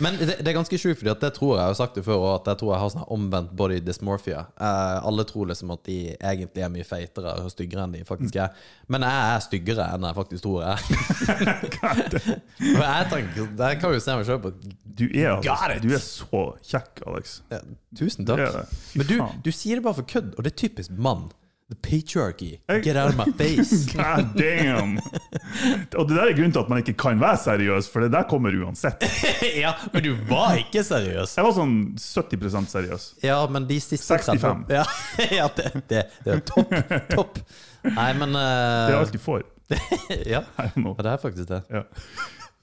Men 0.00 0.16
det, 0.20 0.38
det 0.40 0.48
er 0.48 0.56
ganske 0.56 0.80
sjukt, 0.80 1.04
at 1.04 1.20
det 1.24 1.32
tror 1.36 1.54
jeg, 1.54 1.60
jeg 1.60 1.74
har 1.74 1.78
sagt 1.82 2.00
det 2.00 2.06
før, 2.06 2.24
og 2.24 2.32
at 2.38 2.50
jeg 2.52 2.62
tror 2.62 2.72
jeg 2.72 2.82
har 2.84 2.94
sånn 2.94 3.06
omvendt 3.12 3.52
body 3.58 3.80
dysmorphia. 3.84 4.46
Eh, 4.56 4.96
alle 5.10 5.26
tror 5.28 5.50
liksom 5.52 5.74
at 5.76 5.84
de 5.88 5.98
egentlig 6.16 6.64
er 6.64 6.72
mye 6.72 6.88
feitere 6.88 7.36
og 7.44 7.52
styggere 7.52 7.84
enn 7.84 7.98
de 7.98 8.02
faktisk 8.08 8.40
er. 8.40 8.56
Men 8.90 9.04
jeg 9.06 9.36
er 9.36 9.44
styggere 9.44 9.90
enn 9.94 10.08
jeg 10.08 10.18
faktisk 10.22 10.46
tror 10.46 10.64
jeg 10.64 10.70
er. 10.70 10.80
Og 12.60 12.82
jeg 12.84 13.10
tenker, 13.12 13.54
jeg 13.60 13.80
kan 13.82 13.89
jo 13.96 14.04
se 14.04 14.14
meg 14.16 14.26
sjøl 14.28 14.40
på 14.44 14.52
Du 15.00 15.04
er, 15.08 15.40
Got 15.44 15.66
Alex, 15.66 15.76
it. 15.76 15.82
du 15.88 15.94
er 15.96 16.04
så 16.04 16.44
kjekk, 16.70 17.02
Alex. 17.06 17.36
ja, 17.50 17.60
Tusen 17.98 18.26
takk. 18.28 18.40
det. 18.40 18.64
Men 19.00 19.06
du, 19.10 19.18
du 19.46 19.52
sier 19.54 19.80
det 19.80 19.84
bare 19.86 19.98
for 20.02 20.08
kødd, 20.10 20.34
og 20.36 20.44
det 20.46 20.52
er 20.54 20.58
typisk 20.68 20.90
mann. 20.96 21.28
The 21.70 21.76
patriarchy. 21.86 22.58
Get 22.82 22.96
out 22.96 23.10
of 23.12 23.16
my 23.16 23.30
face. 23.38 23.86
God 23.94 24.32
damn! 24.34 24.96
Og 25.94 26.08
det 26.08 26.16
der 26.16 26.24
er 26.24 26.32
grunnen 26.34 26.50
til 26.56 26.64
at 26.64 26.68
man 26.72 26.80
ikke 26.82 26.96
kan 26.98 27.20
være 27.22 27.38
seriøs, 27.44 27.86
for 27.92 28.02
det 28.02 28.08
der 28.10 28.24
kommer 28.26 28.50
uansett. 28.58 29.04
ja, 29.62 29.70
men 29.92 30.02
du 30.02 30.16
var 30.26 30.56
ikke 30.58 30.82
seriøs. 30.82 31.36
Jeg 31.38 31.46
var 31.46 31.54
sånn 31.54 31.76
70% 31.94 32.72
seriøs. 32.74 33.06
Ja, 33.22 33.38
men 33.46 33.68
de 33.70 33.78
siste 33.84 34.18
65. 34.18 34.66
Ja, 34.74 34.82
ja 35.38 35.46
det, 35.60 35.70
det, 35.92 36.02
det 36.26 36.34
er 36.40 36.42
topp. 36.50 36.74
Topp. 37.14 37.38
Nei, 37.86 38.10
men 38.18 38.34
Det 38.34 38.42
er 38.42 38.96
uh, 38.96 39.00
alt 39.04 39.14
du 39.14 39.22
får. 39.22 39.46
ja. 40.26 40.42
Ja, 40.58 40.68
det 40.74 41.06
er 41.14 41.22
faktisk 41.22 41.52
det. 41.54 41.62
Ja. 41.70 41.84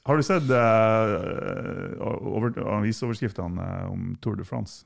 Har 0.07 0.17
du 0.17 0.23
sett 0.23 0.49
uh, 0.49 1.97
over, 2.07 2.53
avisoverskriftene 2.77 3.63
eh, 3.63 3.91
om 3.91 4.13
Tour 4.23 4.37
de 4.39 4.45
France? 4.47 4.85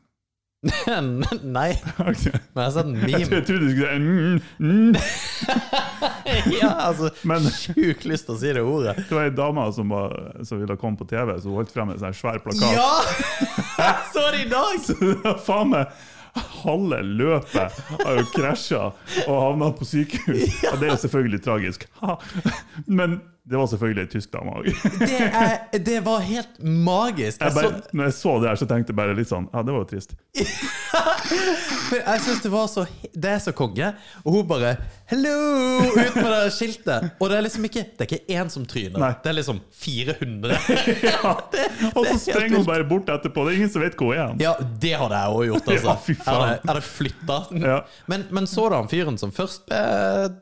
Nei, 1.44 1.72
Okay. 2.12 2.32
men 2.54 2.64
jeg 2.64 2.66
har 2.66 2.72
sett 2.74 2.90
meme. 2.90 3.20
jeg 3.20 3.46
trodde 3.48 3.66
du 3.66 3.72
skulle 3.72 3.92
si 3.92 4.00
mm, 4.02 4.42
mm. 4.60 4.96
ja, 6.62 6.72
altså, 6.88 7.10
Men 7.26 7.46
Sjukt 7.54 8.06
lyst 8.06 8.28
til 8.30 8.36
å 8.36 8.40
si 8.42 8.54
det 8.54 8.62
ordet. 8.66 8.96
det 8.98 9.14
var 9.18 9.30
ei 9.30 9.34
dame 9.34 9.66
som, 9.74 9.94
var, 9.94 10.16
som 10.46 10.62
ville 10.62 10.78
komme 10.82 10.98
på 10.98 11.06
TV, 11.10 11.34
så 11.38 11.50
hun 11.50 11.60
holdt 11.62 11.74
frem 11.74 11.94
en 11.94 12.02
sånn 12.02 12.18
svær 12.18 12.42
plakat. 12.42 12.74
Ja! 12.78 12.90
Jeg 13.78 14.10
så 14.14 14.26
det 14.34 14.46
i 14.46 14.50
dag! 14.50 14.90
Var 15.26 15.38
faen 15.46 15.76
meg 15.76 16.02
Halve 16.62 17.02
løpet 17.04 17.80
har 18.06 18.20
jo 18.22 18.28
krasja 18.32 18.84
og 19.26 19.34
havna 19.36 19.68
på 19.76 19.84
sykehus. 19.84 20.62
Og 20.70 20.78
det 20.80 20.88
er 20.88 20.94
jo 20.94 21.00
selvfølgelig 21.02 21.42
tragisk. 21.44 21.84
Men 22.88 23.18
Det 23.42 23.58
var 23.58 23.66
selvfølgelig 23.66 24.04
ei 24.06 24.10
tysk 24.12 24.30
dame 24.36 24.52
òg. 24.54 24.68
Det, 25.02 25.80
det 25.86 25.96
var 26.06 26.22
helt 26.22 26.60
magisk. 26.62 27.42
Jeg 27.42 27.56
bare, 27.56 27.80
når 27.90 28.10
jeg 28.12 28.14
så 28.14 28.34
det 28.38 28.50
her, 28.52 28.60
så 28.62 28.68
tenkte 28.70 28.94
jeg 28.94 28.98
bare 29.00 29.16
litt 29.18 29.32
sånn 29.32 29.48
Ja, 29.50 29.64
det 29.66 29.74
var 29.74 29.82
jo 29.82 29.88
trist. 29.90 30.14
for 31.90 31.98
jeg 31.98 32.22
synes 32.22 32.44
det 32.44 32.52
var 32.54 32.68
så 32.70 32.84
Det 33.12 33.32
er 33.32 33.42
så 33.42 33.54
konge. 33.58 33.88
Og 34.22 34.36
hun 34.36 34.46
bare 34.48 34.76
'hello' 35.10 35.90
ut 35.90 36.20
med 36.20 36.30
det 36.30 36.52
skiltet. 36.54 37.08
Og 37.18 37.32
det 37.32 37.40
er 37.40 37.46
liksom 37.48 37.66
ikke 37.66 37.84
Det 37.98 38.06
er 38.06 38.12
ikke 38.12 38.38
én 38.38 38.52
som 38.54 38.68
tryner. 38.70 39.00
Nei. 39.02 39.10
Det 39.24 39.34
er 39.34 39.38
liksom 39.40 39.64
400. 39.74 40.62
Ja. 41.12 41.34
Og 41.96 42.06
så 42.06 42.16
sprenger 42.22 42.62
hun 42.62 42.66
bare 42.68 42.86
bort 42.88 43.10
etterpå. 43.10 43.48
Det 43.48 43.56
er 43.56 43.60
ingen 43.64 43.74
som 43.74 43.82
vet 43.82 43.98
hvor 43.98 44.14
hun 44.14 44.22
er. 44.22 44.38
Ja, 44.44 44.54
det 44.86 44.94
hadde 45.02 45.18
jeg 45.18 45.34
òg 45.34 45.44
gjort. 45.50 45.74
Altså. 45.74 45.88
Ja, 45.92 45.98
fy 46.06 46.14
faen. 46.22 46.46
Jeg 46.52 46.70
hadde, 46.70 46.86
flytta. 46.86 47.42
Ja. 47.58 47.82
Men, 48.12 48.28
men 48.30 48.48
så 48.48 48.70
du 48.70 48.78
han 48.78 48.92
fyren 48.92 49.18
som 49.18 49.34
først 49.34 49.66
ble 49.66 49.82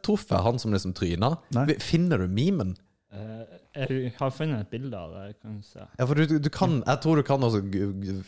truffet, 0.04 0.38
han 0.44 0.60
som 0.60 0.76
liksom 0.76 0.94
tryna? 0.98 1.38
Finner 1.80 2.26
du 2.26 2.28
memen? 2.28 2.76
Eh, 3.12 3.88
jeg 3.90 4.12
har 4.20 4.30
funnet 4.30 4.60
et 4.62 4.70
bilde 4.70 4.94
av 4.98 5.10
det. 5.16 5.36
kan 5.42 5.56
du 5.58 5.64
se. 5.66 5.82
Ja, 5.98 6.06
for 6.06 6.14
du, 6.20 6.38
du, 6.38 6.50
kan, 6.54 6.76
jeg 6.86 7.00
tror 7.02 7.18
du 7.18 7.24
kan 7.26 7.42
også 7.42 7.62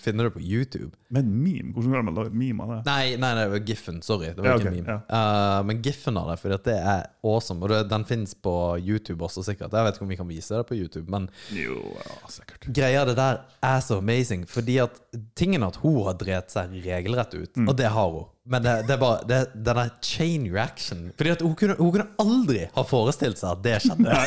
finne 0.02 0.26
det 0.26 0.32
på 0.34 0.42
YouTube. 0.42 0.90
Men 1.14 1.30
meme? 1.44 1.70
Hvordan 1.76 1.94
kan 1.94 2.08
man 2.08 2.16
lage 2.18 2.34
meme 2.34 2.64
av 2.66 2.72
det? 2.74 2.80
Nei, 2.88 3.12
nei, 3.22 3.30
nei, 3.38 3.44
det 3.46 3.52
var 3.54 3.66
Giffen. 3.70 4.02
Sorry. 4.02 4.32
Det 4.34 4.42
var 4.42 4.50
Ja, 4.50 4.56
ikke 4.58 4.72
okay, 4.72 4.82
meme. 4.82 4.96
ja. 5.06 5.22
Uh, 5.60 5.60
men 5.70 5.84
Giffen 5.86 6.18
av 6.18 6.32
det, 6.32 6.40
for 6.42 6.56
det 6.56 6.76
er 6.82 7.06
awesome. 7.22 7.62
Og 7.62 7.70
det, 7.76 7.84
den 7.94 8.08
fins 8.10 8.34
på 8.34 8.56
YouTube 8.82 9.22
også, 9.28 9.46
sikkert. 9.46 9.70
Jeg 9.78 9.86
vet 9.86 10.00
ikke 10.00 10.08
om 10.10 10.16
vi 10.16 10.20
kan 10.24 10.32
vise 10.34 10.58
det 10.58 10.66
på 10.72 10.80
YouTube, 10.82 11.06
men 11.14 11.30
Jo, 11.54 11.78
ja, 12.02 12.18
sikkert. 12.34 12.66
greia 12.74 13.06
det 13.06 13.18
der 13.22 13.44
er 13.62 13.80
så 13.86 14.02
amazing. 14.02 14.48
Fordi 14.50 14.80
at 14.82 14.98
tingen 15.38 15.62
at 15.68 15.78
hun 15.86 16.02
har 16.10 16.18
drept 16.18 16.58
seg 16.58 16.74
regelrett 16.86 17.38
ut, 17.38 17.54
Mm. 17.56 17.70
og 17.70 17.78
det 17.78 17.86
har 17.94 18.10
hun. 18.18 18.26
Men 18.52 18.66
det, 18.66 18.74
det 18.90 18.98
bare 19.00 19.22
det, 19.30 19.38
denne 19.56 19.86
chain 20.04 20.50
reaction. 20.52 21.06
Fordi 21.18 21.32
at 21.32 21.44
hun 21.46 21.54
kunne, 21.56 21.78
hun 21.80 21.94
kunne 21.96 22.10
aldri 22.20 22.66
ha 22.76 22.84
forestilt 22.88 23.40
seg 23.40 23.54
at 23.54 23.64
det 23.64 23.78
skjedde. 23.86 24.18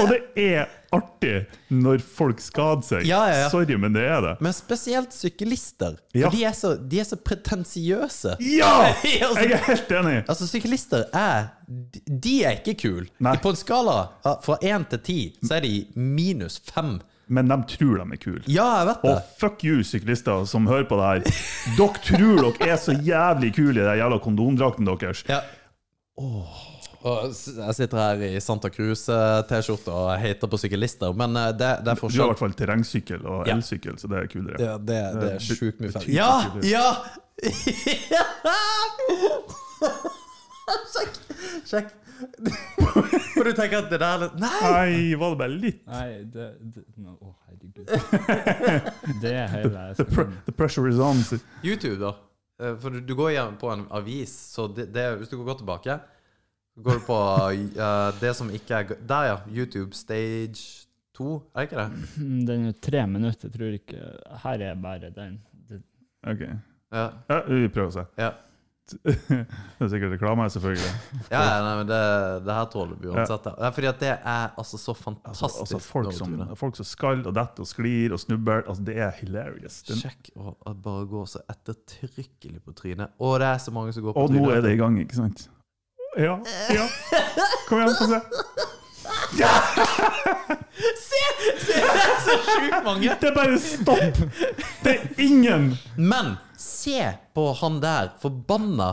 Og 0.00 0.08
det 0.14 0.20
er 0.40 0.72
artig 0.94 1.34
når 1.74 2.00
folk 2.06 2.40
skader 2.40 2.86
seg. 2.86 3.06
Ja, 3.08 3.24
ja, 3.28 3.42
ja. 3.42 3.48
Sorry, 3.52 3.76
men 3.80 3.92
det 3.96 4.04
er 4.08 4.22
det. 4.24 4.34
Men 4.44 4.54
spesielt 4.56 5.12
syklister. 5.16 5.98
Ja. 6.14 6.28
For 6.28 6.36
de 6.38 6.44
er 6.48 6.56
så, 6.56 6.74
de 6.78 7.02
er 7.02 7.08
så 7.08 7.20
pretensiøse. 7.20 8.36
Ja! 8.40 8.72
Altså, 9.24 9.44
Jeg 9.44 9.56
er 9.58 9.66
helt 9.68 9.92
enig. 9.98 10.16
Altså, 10.28 10.46
syklister 10.48 11.04
er 11.16 11.50
de 11.66 12.34
er 12.44 12.58
ikke 12.60 12.74
kule. 12.80 13.06
På 13.42 13.52
en 13.52 13.58
skala 13.58 13.96
fra 14.44 14.56
én 14.62 14.84
til 14.90 15.00
ti, 15.06 15.18
så 15.44 15.58
er 15.58 15.64
de 15.64 15.74
minus 15.96 16.60
fem. 16.72 16.96
Men 17.28 17.48
de 17.48 17.56
tror 17.76 17.96
de 18.02 18.12
er 18.12 18.16
kule. 18.20 18.42
Ja, 18.50 18.66
jeg 18.82 18.86
vet 18.90 19.02
det. 19.02 19.10
Og 19.14 19.18
fuck 19.40 19.64
you, 19.64 19.82
syklister 19.86 20.44
som 20.50 20.66
hører 20.68 20.84
på 20.90 20.96
det 21.00 21.06
her. 21.08 21.20
Dere 21.78 21.98
tror 22.04 22.52
dere 22.58 22.70
er 22.74 22.78
så 22.82 22.92
jævlig 22.92 23.54
kule 23.56 23.80
i 23.80 23.84
den 23.84 23.98
jævla 24.02 24.18
kondomdrakten 24.24 24.84
deres. 24.90 25.24
Ja. 25.28 25.40
Og 27.04 27.34
jeg 27.34 27.74
sitter 27.76 27.98
her 28.00 28.14
i 28.24 28.40
Santa 28.40 28.68
Cruz-T-skjorte 28.72 29.92
og 29.92 30.14
hater 30.20 30.48
på 30.48 30.56
syklister, 30.60 31.12
men 31.12 31.36
eh, 31.36 31.50
det, 31.52 31.72
det 31.84 31.90
er 31.92 31.96
Du 32.00 32.06
har 32.08 32.14
i 32.14 32.16
hvert 32.32 32.38
fall 32.40 32.52
terrengsykkel 32.56 33.26
og 33.28 33.46
Ja. 33.48 33.52
elsykkel, 33.58 33.98
så 34.00 34.06
det 34.08 34.16
er 34.22 34.26
kulere. 34.32 34.56
Ja, 34.62 34.78
det, 34.78 34.86
det 34.86 34.96
er 35.02 35.12
Det 35.20 35.32
er 35.34 35.38
sjukt 35.44 35.80
mye 35.84 35.92
feil. 35.92 36.08
Ja! 36.14 36.44
Ja! 36.64 36.94
Sjekk! 40.94 41.12
Sjekk. 41.68 41.88
For 43.34 43.46
du 43.46 43.52
tenker 43.56 43.80
at 43.80 43.90
det 43.90 43.98
der 43.98 44.06
er 44.06 44.22
litt 44.24 44.36
Nei! 44.42 44.60
Nei, 44.62 45.14
var 45.18 45.34
det 45.34 45.38
bare 45.40 45.54
litt? 45.54 45.80
Nei, 45.88 46.08
det, 46.34 46.46
det 46.74 46.84
no, 47.02 47.16
Å, 47.18 47.32
herregud. 47.48 47.88
Det 49.22 49.32
er 49.34 49.48
hele 49.52 49.84
The, 49.98 50.06
pr 50.08 50.28
the 50.46 50.54
pressure 50.54 50.88
is 50.90 51.00
on. 51.02 51.22
YouTube, 51.66 51.98
da. 52.02 52.14
Eh, 52.62 52.76
For 52.80 52.94
du, 52.94 53.00
du 53.02 53.14
går 53.18 53.34
igjen 53.34 53.58
på 53.60 53.70
en 53.74 53.86
avis, 53.94 54.34
så 54.54 54.68
det, 54.70 54.88
det, 54.94 55.08
hvis 55.20 55.32
du 55.32 55.38
går 55.42 55.58
tilbake 55.62 55.98
går 56.74 56.98
du 56.98 57.04
på 57.06 57.16
uh, 57.18 58.08
det 58.22 58.32
som 58.34 58.48
ikke 58.50 58.80
er 58.80 58.96
Der, 58.98 59.28
ja. 59.30 59.36
YouTube 59.50 59.94
Stage 59.94 60.86
2, 61.14 61.34
er 61.54 61.60
det 61.60 61.68
ikke 61.68 61.82
det? 61.82 62.22
Den 62.48 62.68
er 62.70 62.78
tre 62.82 63.04
minutter, 63.06 63.50
jeg 63.58 63.82
ikke 63.82 64.08
Her 64.42 64.64
er 64.70 64.80
bare 64.82 65.10
den. 65.14 65.38
Det, 65.68 65.82
Ok. 66.26 66.42
Ja. 66.94 67.08
Ja, 67.28 67.38
vi 67.50 67.68
prøver 67.68 67.90
å 67.90 67.94
se. 67.94 68.04
Ja, 68.18 68.32
Det 69.78 69.86
er 69.86 69.88
sikkert 69.88 70.12
reklame, 70.14 70.46
selvfølgelig. 70.52 70.90
ja, 71.34 71.42
nei, 71.64 71.72
men 71.80 71.88
det, 71.88 72.00
det 72.46 72.56
her 72.58 72.68
tåler 72.72 72.98
vi 73.00 73.10
uansett. 73.10 73.48
Ja. 73.48 73.70
Fordi 73.76 73.90
at 73.90 74.02
det 74.02 74.12
er 74.12 74.52
altså 74.60 74.78
så 74.78 74.94
Altså, 74.94 75.02
fantastisk. 75.02 75.60
altså 75.60 75.78
folk, 75.78 76.12
som, 76.12 76.36
folk 76.56 76.76
som 76.76 76.86
skal 76.86 77.24
og 77.26 77.34
detter 77.34 77.64
og 77.64 77.68
sklir 77.68 78.12
og 78.12 78.20
snubber. 78.20 78.62
Altså, 78.68 78.84
det 78.84 78.98
er 78.98 79.10
hilarious. 79.20 79.82
Den, 79.88 80.02
Sjekk 80.02 80.30
å 80.36 80.54
bare 80.84 81.08
gå 81.10 81.24
så 81.30 81.42
ettertrykkelig 81.50 82.60
på 82.64 82.76
trynet. 82.76 83.16
Og 83.18 83.38
det 83.42 83.48
er 83.54 83.58
så 83.64 83.74
mange 83.74 83.96
som 83.96 84.04
går 84.06 84.16
på 84.16 84.28
og 84.28 84.36
nå 84.36 84.46
er 84.52 84.62
det 84.64 84.76
i 84.76 84.80
gang, 84.80 85.00
ikke 85.00 85.18
sant? 85.18 85.48
Ja. 86.14 86.38
ja. 86.70 86.86
Kom 87.68 87.80
igjen, 87.80 87.96
få 87.98 88.12
se. 88.12 88.22
Se! 89.34 91.22
Se, 91.60 91.78
det 91.78 92.02
er 92.02 92.20
så 92.24 92.36
sjukt 92.46 92.84
mange! 92.86 93.14
Det 93.20 93.28
er 93.30 93.34
bare 93.36 93.58
stopp! 93.62 94.20
Det 94.84 94.92
er 94.94 95.00
ingen 95.24 95.70
Men 95.98 96.34
se 96.60 97.00
på 97.34 97.48
han 97.60 97.80
der 97.82 98.12
forbanna 98.22 98.92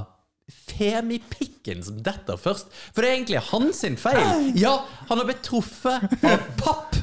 femipikken 0.71 1.83
som 1.85 1.99
detter 2.03 2.37
først. 2.41 2.71
For 2.95 3.03
det 3.03 3.09
er 3.09 3.15
egentlig 3.19 3.41
hans 3.51 3.81
feil. 4.01 4.51
Ja, 4.59 4.73
han 5.09 5.19
har 5.21 5.27
blitt 5.29 5.43
truffet 5.45 6.07
av 6.25 6.41
papp, 6.59 6.95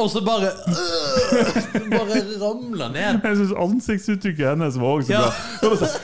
og 0.00 0.08
så 0.12 0.20
bare 0.24 0.50
øh, 0.68 1.88
Bare 1.92 2.18
ramler 2.42 2.90
ned. 2.92 3.20
Jeg 3.24 3.38
syns 3.40 3.54
ansiktsuttrykket 3.66 4.50
hennes 4.50 4.76
var 4.80 4.98
også 4.98 5.08
så 5.08 5.14
Ja. 5.14 5.22
bra. 5.62 5.76
Sånn, 5.80 5.94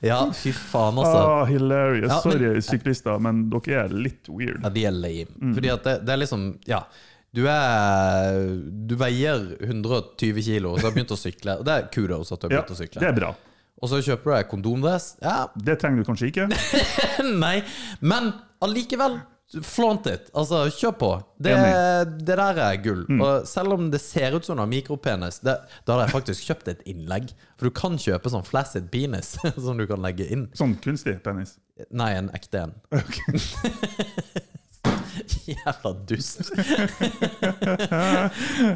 Ja, 0.00 0.18
fy 0.32 0.52
faen, 0.56 0.96
altså. 0.96 1.18
ah, 1.20 1.44
hilarious. 1.48 2.08
Ja, 2.08 2.20
men- 2.24 2.32
Sorry, 2.38 2.60
syklister, 2.64 3.18
men 3.20 3.42
dere 3.52 3.84
er 3.84 3.88
litt 3.92 4.28
weird. 4.32 4.62
Ja, 4.64 4.70
de 4.72 4.84
er 4.88 4.94
lame. 4.96 5.28
Mm. 5.36 5.54
Fordi 5.58 5.72
at 5.74 5.84
det, 5.84 5.96
det 6.06 6.14
er 6.14 6.22
liksom 6.24 6.46
Ja. 6.66 6.82
Du 7.32 7.44
er 7.46 8.40
Du 8.88 8.96
veier 8.98 9.44
120 9.62 10.42
kilo, 10.42 10.72
og 10.72 10.80
så 10.80 10.88
har 10.88 10.94
du 10.94 10.98
begynt 11.00 11.12
å 11.14 11.20
sykle. 11.20 11.58
Og 11.60 11.64
det 11.68 11.76
er 11.76 11.88
kudos 11.94 12.32
at 12.32 12.40
du 12.40 12.48
har 12.48 12.56
Ja, 12.56 12.62
begynt 12.62 12.80
å 12.80 13.00
det 13.00 13.08
er 13.08 13.12
bra. 13.20 13.34
Og 13.80 13.88
så 13.88 14.00
kjøper 14.04 14.24
du 14.24 14.36
deg 14.36 14.48
kondomdress. 14.50 15.16
Ja, 15.22 15.46
Det 15.56 15.78
trenger 15.80 16.02
du 16.02 16.08
kanskje 16.10 16.28
ikke. 16.32 16.48
Nei, 17.44 17.62
men 18.00 18.32
allikevel 18.60 19.20
Flaunt 19.50 20.06
it. 20.06 20.28
Altså, 20.36 20.62
kjør 20.70 20.92
på. 20.98 21.10
Det, 21.42 21.54
det 22.22 22.36
der 22.38 22.60
er 22.62 22.76
gull. 22.84 23.02
Mm. 23.08 23.22
Og 23.24 23.48
selv 23.50 23.74
om 23.74 23.88
det 23.90 23.98
ser 24.02 24.36
ut 24.36 24.46
som 24.46 24.58
du 24.58 24.62
har 24.62 24.70
mikropenis, 24.70 25.40
det, 25.42 25.56
da 25.86 25.96
hadde 25.96 26.06
jeg 26.06 26.14
faktisk 26.14 26.52
kjøpt 26.52 26.70
et 26.70 26.84
innlegg. 26.90 27.32
For 27.58 27.66
du 27.66 27.74
kan 27.74 27.98
kjøpe 27.98 28.30
sånn 28.30 28.46
flaccid 28.46 28.86
penis 28.94 29.34
som 29.64 29.80
du 29.80 29.88
kan 29.90 30.02
legge 30.04 30.28
inn. 30.30 30.46
Sånn 30.58 30.76
kunstig 30.84 31.18
penis. 31.26 31.56
Nei, 31.90 32.12
en 32.20 32.30
ekte 32.36 32.68
en. 32.68 32.78
Jævla 35.54 35.92
dust. 36.08 36.50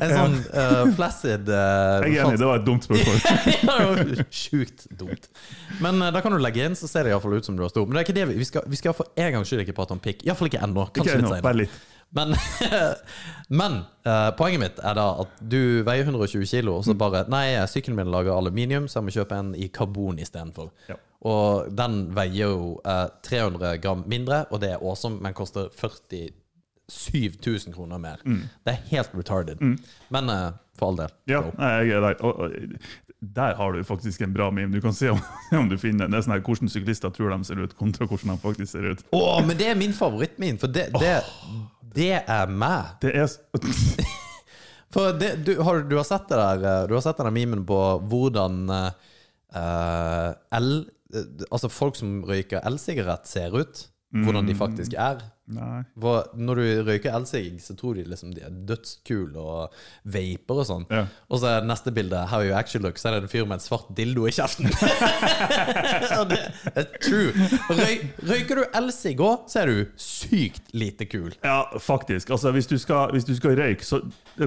en 0.01 0.13
sånn 0.15 0.35
uh, 0.51 0.83
flaccid 0.97 1.49
uh, 1.51 2.05
Jeg 2.05 2.19
er 2.19 2.27
enig, 2.27 2.39
det 2.41 2.49
var 2.49 2.61
et 2.61 2.67
dumt 2.67 2.87
spørsmål. 2.87 3.17
Sjukt 4.45 4.87
dumt. 5.01 5.29
Men 5.85 5.95
uh, 6.03 6.11
da 6.15 6.23
kan 6.25 6.35
du 6.35 6.39
legge 6.43 6.67
inn, 6.69 6.77
så 6.79 6.87
ser 6.91 7.07
det 7.09 7.15
iallfall 7.15 7.39
ut 7.39 7.49
som 7.49 7.57
du 7.59 7.63
har 7.65 7.73
stor. 7.73 7.87
Men 7.89 7.95
det 7.99 8.05
er 8.05 8.09
ikke 8.09 8.19
det 8.21 8.27
vi, 8.33 8.37
vi 8.43 8.49
skal 8.49 8.69
Vi 8.71 8.81
skal 8.81 8.97
for 8.97 9.11
en 9.17 9.33
gangs 9.39 9.51
skyld 9.51 9.65
ikke 9.67 9.77
prate 9.77 9.97
om 9.97 10.03
pikk. 10.05 10.25
Iallfall 10.29 10.51
ikke 10.53 10.63
ennå. 10.65 10.83
Ikke 10.91 11.01
Kanskje 11.03 11.19
litt 11.19 11.27
ennå, 11.27 11.35
senere. 11.39 11.49
bare. 11.49 11.67
Men, 12.15 12.31
men 13.61 13.73
uh, 14.07 14.31
poenget 14.39 14.61
mitt 14.63 14.77
er 14.87 14.95
da 14.95 15.07
at 15.25 15.33
du 15.51 15.83
veier 15.87 16.05
120 16.07 16.45
kilo, 16.47 16.77
Mm. 16.77 16.79
og 16.79 16.85
så 16.87 16.95
bare 16.99 17.25
Nei, 17.33 17.47
sykkelen 17.71 17.99
min 17.99 18.11
lager 18.13 18.33
aluminium, 18.37 18.87
så 18.87 19.01
jeg 19.01 19.07
må 19.09 19.15
kjøpe 19.17 19.35
en 19.43 19.51
i 19.59 19.67
karbon 19.75 20.21
istedenfor. 20.23 20.69
Ja. 20.87 20.95
Og 21.25 21.71
den 21.73 22.01
veier 22.17 22.53
jo 22.53 22.75
eh, 22.85 23.07
300 23.25 23.79
gram 23.81 24.05
mindre, 24.11 24.45
og 24.51 24.61
det 24.61 24.75
er 24.75 24.83
awesome, 24.83 25.23
men 25.25 25.37
koster 25.37 25.71
47 25.73 27.39
000 27.47 27.75
kroner 27.75 27.99
mer. 27.99 28.21
Det 28.65 28.75
er 28.75 28.83
helt 28.91 29.17
retarded. 29.17 29.63
Men 30.13 30.31
eh, 30.31 30.51
for 30.79 30.93
all 30.93 30.99
del. 31.01 31.15
Mm. 31.25 31.33
Ja, 31.33 31.43
nei, 31.57 31.73
jeg 31.89 31.97
er 31.97 32.05
der. 32.09 32.21
Og, 32.21 32.41
og, 32.45 32.51
der 33.25 33.55
har 33.57 33.73
du 33.73 33.85
faktisk 33.89 34.21
en 34.21 34.35
bra 34.35 34.51
meme. 34.53 34.75
Du 34.75 34.81
kan 34.85 34.93
se 34.93 35.09
om, 35.15 35.21
om 35.63 35.69
du 35.69 35.79
finner 35.81 36.05
den. 36.05 36.13
Det 36.13 36.19
er 36.19 36.27
sånn 36.27 36.35
her, 36.37 36.45
Hvordan 36.45 36.69
syklister 36.73 37.15
tror 37.15 37.33
de 37.33 37.49
ser 37.49 37.63
ut, 37.63 37.77
kontra 37.79 38.09
hvordan 38.11 38.35
de 38.35 38.43
faktisk 38.43 38.75
ser 38.75 38.91
ut. 38.93 39.07
Å, 39.17 39.23
men 39.47 39.57
det 39.57 39.71
er 39.73 39.81
min 39.81 39.97
favorittmin, 39.97 40.61
for 40.61 40.69
det, 40.69 40.91
det, 41.01 41.15
det 41.97 42.13
er 42.21 42.53
meg. 42.53 42.99
Det 43.05 43.15
er 43.17 43.33
For 44.95 45.17
det, 45.19 45.33
du, 45.43 45.57
har, 45.65 45.81
du 45.89 45.97
har 45.97 46.05
sett 46.07 46.29
det 46.31 46.37
der 46.39 46.61
eh, 46.63 46.83
Du 46.87 46.93
har 46.95 47.01
sett 47.03 47.19
den 47.19 47.35
memen 47.35 47.65
på 47.67 47.79
hvordan 48.07 48.69
el, 48.69 48.93
eh, 49.59 50.93
Altså 51.51 51.69
folk 51.69 51.97
som 51.99 52.23
røyker 52.27 52.65
elsigarett, 52.67 53.29
ser 53.29 53.55
ut. 53.55 53.89
Hvordan 54.15 54.47
de 54.47 54.55
faktisk 54.55 54.95
er. 54.95 55.23
Nei. 55.53 55.83
For 56.01 56.31
når 56.41 56.57
du 56.61 56.63
røyker 56.89 57.13
elsigg, 57.19 57.59
så 57.61 57.75
tror 57.77 57.99
de 57.99 58.05
liksom 58.09 58.31
de 58.33 58.41
er 58.47 58.53
dødskule 58.69 59.37
og 59.37 59.75
vaper 60.09 60.61
og 60.63 60.69
sånn. 60.71 60.87
Ja. 60.89 61.03
Og 61.29 61.43
så 61.43 61.51
er 61.59 61.67
neste 61.69 61.93
bilde 61.95 62.23
How 62.31 62.41
you 62.47 62.55
actually 62.57 62.87
look, 62.87 62.97
så 63.01 63.11
er 63.11 63.19
det 63.19 63.27
en 63.27 63.33
fyr 63.35 63.45
med 63.45 63.59
en 63.59 63.65
svart 63.65 63.91
dildo 63.97 64.25
i 64.29 64.33
kjeften. 64.33 64.71
Det 66.25 66.39
er 66.81 66.87
true. 67.03 67.33
Røy, 67.69 67.95
røyker 68.29 68.61
du 68.61 68.65
elsigg 68.79 69.21
òg, 69.25 69.45
så 69.51 69.63
er 69.63 69.71
du 69.71 69.93
sykt 70.01 70.71
lite 70.77 71.07
kul. 71.11 71.35
Ja, 71.45 71.65
faktisk. 71.83 72.31
Altså, 72.35 72.53
hvis 72.55 72.69
du 72.71 72.77
skal, 72.81 73.13
hvis 73.15 73.27
du 73.29 73.35
skal 73.37 73.57
røyke, 73.59 73.85
så 73.87 74.01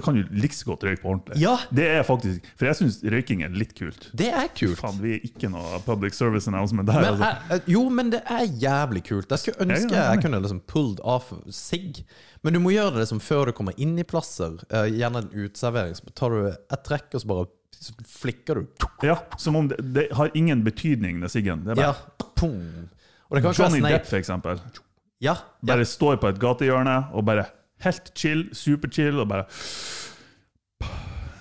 kan 0.03 0.17
du 0.17 0.23
like 0.33 0.55
så 0.57 0.71
godt 0.71 0.85
røyke 0.87 1.01
på 1.03 1.11
ordentlig. 1.13 1.37
Ja. 1.41 1.55
Det 1.69 1.87
er 1.99 2.03
faktisk, 2.07 2.47
For 2.57 2.69
jeg 2.69 2.79
syns 2.81 2.99
røyking 3.05 3.43
er 3.45 3.53
litt 3.53 3.75
kult. 3.77 4.09
Det 4.17 4.29
er 4.33 4.49
kult. 4.57 4.79
Faen, 4.81 4.97
vi 5.03 5.15
er 5.17 5.27
ikke 5.29 5.51
noe 5.53 5.79
public 5.85 6.17
service 6.17 6.49
announcement 6.51 6.87
der. 6.89 7.01
Men 7.03 7.13
Altså. 7.17 7.53
er, 7.55 7.61
jo, 7.71 7.83
men 7.93 8.11
det 8.13 8.21
er 8.25 8.43
jævlig 8.61 9.03
kult. 9.07 9.31
Jeg 9.31 9.39
skulle 9.45 9.67
ønske 9.67 9.93
ja. 9.95 10.09
jeg 10.11 10.23
kunne 10.25 10.41
liksom 10.43 10.59
pull 10.69 10.86
pulled 10.87 10.99
av 10.99 11.23
sigg. 11.51 12.05
Men 12.41 12.53
du 12.53 12.59
må 12.59 12.71
gjøre 12.71 12.99
det 12.99 13.07
som 13.09 13.19
før 13.19 13.47
du 13.47 13.53
kommer 13.53 13.73
inn 13.77 13.97
i 13.99 14.05
plasser. 14.07 14.57
Uh, 14.71 14.85
gjerne 14.87 15.25
en 15.25 15.31
uteservering. 15.33 15.95
Så 15.95 16.13
tar 16.15 16.29
du 16.33 16.47
et 16.51 16.83
trekk, 16.85 17.13
og 17.13 17.21
så 17.21 17.27
bare 17.27 17.47
så 17.77 17.93
flikker 18.09 18.55
du. 18.55 18.85
Ja, 19.05 19.19
Som 19.37 19.55
om 19.55 19.67
det, 19.67 19.77
det 19.93 20.07
har 20.17 20.31
ingen 20.33 20.63
betydning, 20.63 21.21
det 21.21 21.29
siggen. 21.29 21.65
Det 21.65 21.77
er 21.77 21.81
Ja, 21.81 21.93
bare 22.17 22.33
pung. 22.35 22.89
Og 23.29 23.35
det 23.37 23.43
kan 23.43 23.53
Johnny 23.53 23.81
Depp, 23.83 24.07
for 24.07 24.17
eksempel. 24.17 24.61
Ja, 25.19 25.35
ja. 25.61 25.75
Bare 25.75 25.85
står 25.85 26.17
på 26.21 26.29
et 26.31 26.39
gatehjørne 26.41 27.11
og 27.13 27.25
bare 27.25 27.45
helt 27.85 28.11
chill, 28.17 28.47
superchill, 28.55 29.19
og 29.21 29.27
bare 29.29 29.45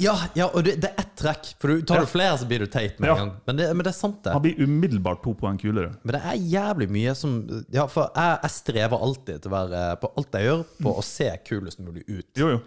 Ja, 0.03 0.15
ja, 0.37 0.47
og 0.53 0.65
det, 0.67 0.77
det 0.83 0.91
er 0.93 1.03
ett 1.05 1.13
trekk. 1.17 1.51
For 1.63 1.73
du 1.73 1.83
tar 1.89 2.03
du 2.05 2.09
flere, 2.11 2.37
så 2.41 2.47
blir 2.49 2.65
du 2.65 2.69
teit 2.71 2.99
med 3.01 3.11
en 3.11 3.17
gang. 3.23 3.33
Men 3.49 3.57
det, 3.61 3.69
men 3.75 3.85
det 3.87 3.93
er 3.95 3.97
sant, 3.99 4.19
det. 4.27 4.35
Han 4.37 4.45
blir 4.45 4.61
umiddelbart 4.63 5.23
to 5.25 5.33
poeng 5.39 5.59
kulere. 5.61 5.95
Men 6.05 6.19
det 6.19 6.23
er 6.33 6.41
jævlig 6.57 6.89
mye 6.93 7.15
som 7.17 7.37
Ja, 7.73 7.87
for 7.91 8.11
jeg, 8.15 8.39
jeg 8.45 8.55
strever 8.59 9.05
alltid 9.09 9.43
til 9.45 9.53
å 9.53 9.57
være 9.57 9.85
på 10.03 10.11
alt 10.21 10.37
jeg 10.41 10.51
gjør, 10.51 10.65
på 10.85 10.97
å 11.01 11.05
se 11.07 11.31
kulest 11.49 11.81
mulig 11.85 12.05
ut. 12.09 12.29
Jo, 12.41 12.57
jo. 12.57 12.65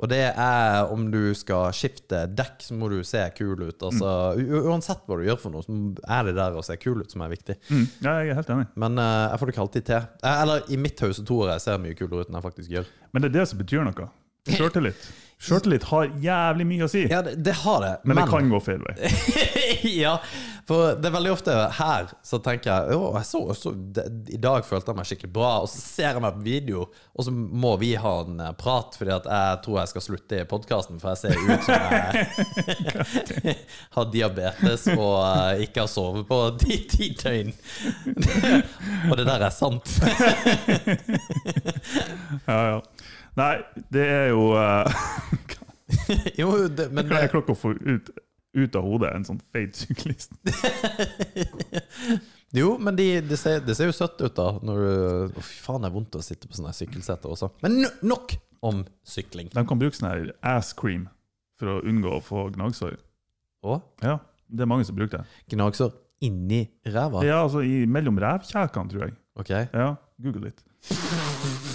Og 0.00 0.08
det 0.08 0.22
er 0.32 0.88
om 0.94 1.02
du 1.12 1.34
skal 1.36 1.74
skifte 1.76 2.22
dekk, 2.32 2.62
så 2.64 2.72
må 2.80 2.88
du 2.88 3.02
se 3.04 3.20
kul 3.36 3.66
ut. 3.66 3.82
Altså, 3.84 4.12
u- 4.40 4.62
Uansett 4.72 5.02
hva 5.04 5.18
du 5.20 5.26
gjør 5.26 5.36
for 5.42 5.52
noe, 5.52 5.60
så 5.66 5.74
er 6.16 6.24
det 6.30 6.32
der 6.38 6.56
å 6.56 6.62
se 6.64 6.78
kul 6.80 7.02
ut 7.04 7.12
som 7.12 7.20
er 7.26 7.34
viktig. 7.34 7.58
Mm. 7.68 7.82
Ja, 8.06 8.14
jeg 8.24 8.32
er 8.32 8.38
helt 8.40 8.52
enig. 8.54 8.64
Men 8.80 8.96
uh, 8.96 9.26
jeg 9.28 9.42
får 9.42 9.50
det 9.50 9.54
ikke 9.58 9.64
alltid 9.66 9.88
til. 9.90 10.06
Eller 10.32 10.72
i 10.72 10.78
mitt 10.80 11.04
hode 11.04 11.26
tror 11.28 11.42
jeg 11.50 11.58
jeg 11.58 11.64
ser 11.66 11.82
mye 11.84 11.98
kulere 12.00 12.24
ut 12.24 12.32
enn 12.32 12.40
jeg 12.40 12.46
faktisk 12.48 12.72
gjør. 12.78 12.88
Men 13.12 13.26
det 13.26 13.28
er 13.28 13.36
det 13.36 13.44
som 13.52 13.60
betyr 13.60 13.84
noe. 13.90 14.08
Sjøltillit. 14.48 15.10
Sjøltillit 15.40 15.86
har 15.88 16.10
jævlig 16.20 16.66
mye 16.68 16.84
å 16.84 16.90
si, 16.92 17.06
Ja, 17.08 17.22
det, 17.24 17.38
det 17.40 17.54
har 17.62 17.80
det. 17.80 17.94
men 18.04 18.18
det 18.20 18.26
kan 18.28 18.50
gå 18.52 18.58
feil 18.60 18.82
vei. 18.84 18.94
ja, 20.02 20.18
for 20.68 20.98
det 21.00 21.08
er 21.08 21.14
veldig 21.14 21.30
ofte 21.32 21.54
her 21.78 22.10
så 22.26 22.38
tenker 22.44 22.68
jeg 22.70 22.98
Å, 22.98 23.06
jeg 23.16 23.26
så, 23.26 23.40
så 23.56 23.72
det, 23.72 24.04
I 24.36 24.38
dag 24.42 24.66
følte 24.68 24.92
jeg 24.92 24.98
meg 25.00 25.08
skikkelig 25.08 25.32
bra, 25.34 25.52
og 25.64 25.70
så 25.72 25.80
ser 25.80 26.10
jeg 26.10 26.22
meg 26.22 26.36
på 26.36 26.44
video, 26.44 26.84
og 27.16 27.26
så 27.26 27.32
må 27.32 27.72
vi 27.80 27.94
ha 27.98 28.12
en 28.26 28.42
eh, 28.44 28.52
prat, 28.60 28.98
fordi 29.00 29.14
at 29.16 29.26
jeg 29.32 29.62
tror 29.64 29.80
jeg 29.80 29.92
skal 29.94 30.04
slutte 30.10 30.42
i 30.42 30.46
podkasten, 30.52 31.00
for 31.00 31.16
jeg 31.16 31.18
ser 31.22 31.32
ut 31.40 31.64
som 31.64 31.74
jeg 31.88 33.56
har 33.96 34.10
diabetes 34.12 34.86
og 34.92 35.16
eh, 35.24 35.64
ikke 35.66 35.86
har 35.86 35.90
sovet 35.90 36.28
på 36.28 36.42
ti, 36.62 36.82
ti 36.92 37.10
døgn. 37.16 37.50
og 39.08 39.16
det 39.16 39.26
der 39.32 39.48
er 39.48 39.54
sant. 39.56 39.88
Ja, 42.46 42.60
ja. 42.74 42.80
Nei, 43.38 43.54
det 43.94 44.06
er 44.10 44.26
jo 44.32 44.50
uh, 44.56 45.04
jo, 46.40 46.50
det, 46.68 46.88
men 46.94 47.06
Hva 47.10 47.22
er 47.22 47.32
klokka 47.32 47.54
å 47.54 47.58
få 47.58 47.72
ut, 47.76 48.10
ut 48.56 48.78
av 48.78 48.86
hodet 48.86 49.12
en 49.14 49.26
sånn 49.26 49.40
feit 49.52 49.78
syklist? 49.78 50.34
jo, 52.60 52.74
men 52.82 52.98
de, 52.98 53.08
det, 53.26 53.38
ser, 53.40 53.62
de 53.64 53.76
ser 53.78 53.90
jo 53.90 53.96
søtt 53.96 54.18
ut, 54.22 54.34
da. 54.36 54.48
Når 54.66 54.82
du 54.82 55.38
Å, 55.38 55.44
fy 55.46 55.60
faen, 55.64 55.84
det 55.84 55.90
er 55.90 55.96
vondt 55.96 56.18
å 56.18 56.24
sitte 56.24 56.50
på 56.50 56.58
sånne 56.58 56.74
sykkelseter 56.76 57.30
også. 57.32 57.52
Men 57.64 57.80
no, 57.84 57.92
nok 58.14 58.36
om 58.66 58.84
sykling. 59.06 59.48
De 59.54 59.64
kan 59.66 59.80
bruke 59.80 59.96
sånn 59.96 60.10
her 60.10 60.32
ass 60.56 60.74
cream 60.76 61.06
for 61.60 61.76
å 61.76 61.80
unngå 61.86 62.18
å 62.18 62.22
få 62.24 62.48
gnagsår. 62.56 62.98
Og 63.66 63.80
Ja, 64.04 64.18
det 64.48 64.64
er 64.64 64.70
mange 64.70 64.86
som 64.88 64.96
bruker 64.98 65.22
det. 65.22 65.40
gnagsår 65.54 65.92
inni 66.24 66.66
ræva. 66.84 67.24
Ja, 67.24 67.42
altså 67.44 67.64
i, 67.64 67.86
mellom 67.88 68.20
rævkjækene, 68.20 68.92
tror 68.92 69.06
jeg. 69.06 69.16
Ok. 69.40 69.52
Ja, 69.56 69.94
google 70.20 70.50
litt. 70.50 71.68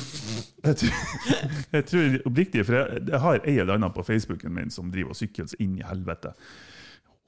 Jeg 0.66 0.80
tror, 0.82 1.02
jeg 1.78 1.86
tror 1.90 2.16
oppriktig, 2.30 2.64
for 2.68 2.78
jeg, 2.80 3.02
jeg 3.10 3.20
har 3.26 3.42
ei 3.44 3.58
eller 3.58 3.78
anna 3.78 3.90
på 3.94 4.06
Facebooken 4.06 4.56
min 4.56 4.72
som 4.74 4.92
driver 4.94 5.16
og 5.16 5.20
sykler 5.20 5.50
så 5.52 5.60
inn 5.64 5.78
i 5.80 5.86
helvete. 5.86 6.34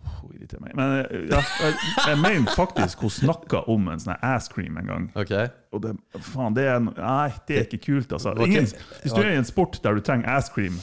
Oh, 0.06 0.20
hun 0.22 0.36
irriterer 0.38 0.62
meg. 0.64 0.76
Men 0.78 0.94
jeg, 1.00 1.24
jeg, 1.32 1.80
jeg 2.08 2.20
mener 2.22 2.54
faktisk 2.56 3.02
hun 3.04 3.14
snakka 3.14 3.64
om 3.72 3.90
en 3.92 4.04
sånn 4.04 4.14
asscream 4.16 4.38
ass 4.38 4.52
cream 4.54 4.78
en 4.82 4.92
gang. 4.92 5.10
Okay. 5.18 5.50
Og 5.74 5.84
det, 5.84 5.96
faen, 6.30 6.56
det 6.58 6.68
er, 6.70 6.80
Nei, 6.86 7.32
det 7.50 7.58
er 7.58 7.68
ikke 7.68 7.82
kult, 7.90 8.14
altså. 8.16 8.36
Ingen, 8.46 8.70
hvis 9.02 9.16
du 9.16 9.22
er 9.24 9.34
i 9.34 9.42
en 9.42 9.50
sport 9.50 9.82
der 9.84 9.98
du 9.98 10.06
trenger 10.06 10.30
ass 10.38 10.52
cream, 10.54 10.78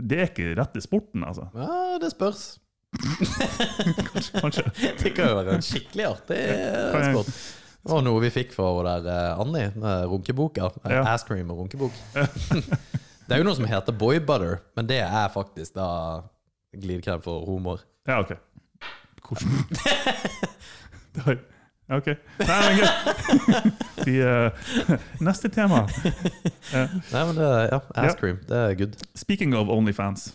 det 0.00 0.18
er 0.18 0.32
ikke 0.32 0.54
rette 0.58 0.82
sporten, 0.82 1.24
altså. 1.26 1.50
Ja, 1.54 2.00
det 2.02 2.12
spørs. 2.14 2.58
Kanskje. 4.40 4.64
Det 4.98 5.12
kan 5.14 5.28
jo 5.30 5.34
være 5.38 5.58
en 5.60 5.62
skikkelig 5.62 6.06
artig 6.08 6.38
eh, 6.40 7.10
sport. 7.12 7.59
Det 7.80 7.92
var 7.94 8.02
noe 8.04 8.20
vi 8.20 8.28
fikk 8.34 8.50
fra 8.52 8.66
hun 8.74 8.84
der 8.84 9.06
eh, 9.08 9.40
Annie, 9.40 9.68
eh, 9.72 10.02
runkeboka. 10.10 10.70
Eh, 10.84 10.92
Ja. 10.98 11.04
Ass 11.14 11.24
cream 11.24 11.50
og 11.50 11.62
runkebok. 11.62 11.92
det 13.26 13.32
er 13.32 13.40
jo 13.40 13.46
noe 13.46 13.56
som 13.56 13.64
heter 13.70 13.92
boy 13.96 14.18
butter, 14.20 14.58
men 14.76 14.86
det 14.90 14.98
er 15.00 15.28
faktisk 15.32 15.74
da 15.78 15.86
glidekrem 16.76 17.22
for 17.24 17.46
homoer. 17.48 17.80
Ja, 18.06 18.20
OK. 18.20 18.34
Hvordan 19.24 19.64
Det 21.14 21.22
har- 21.24 21.38
ja, 21.90 21.96
OK. 21.96 22.06
Nei, 22.38 22.58
men 22.66 22.76
greit. 22.78 23.86
Vi, 24.06 24.18
eh, 24.22 24.68
neste 25.20 25.48
tema. 25.50 25.80
Nei, 26.72 27.24
men 27.26 27.34
det, 27.40 27.48
ja, 27.72 27.80
ass 27.96 28.12
Ja. 28.12 28.14
cream, 28.20 28.38
det 28.48 28.56
er 28.60 28.74
good. 28.78 28.94
Speaking 29.18 29.56
of 29.58 29.68
Onlyfans. 29.72 30.28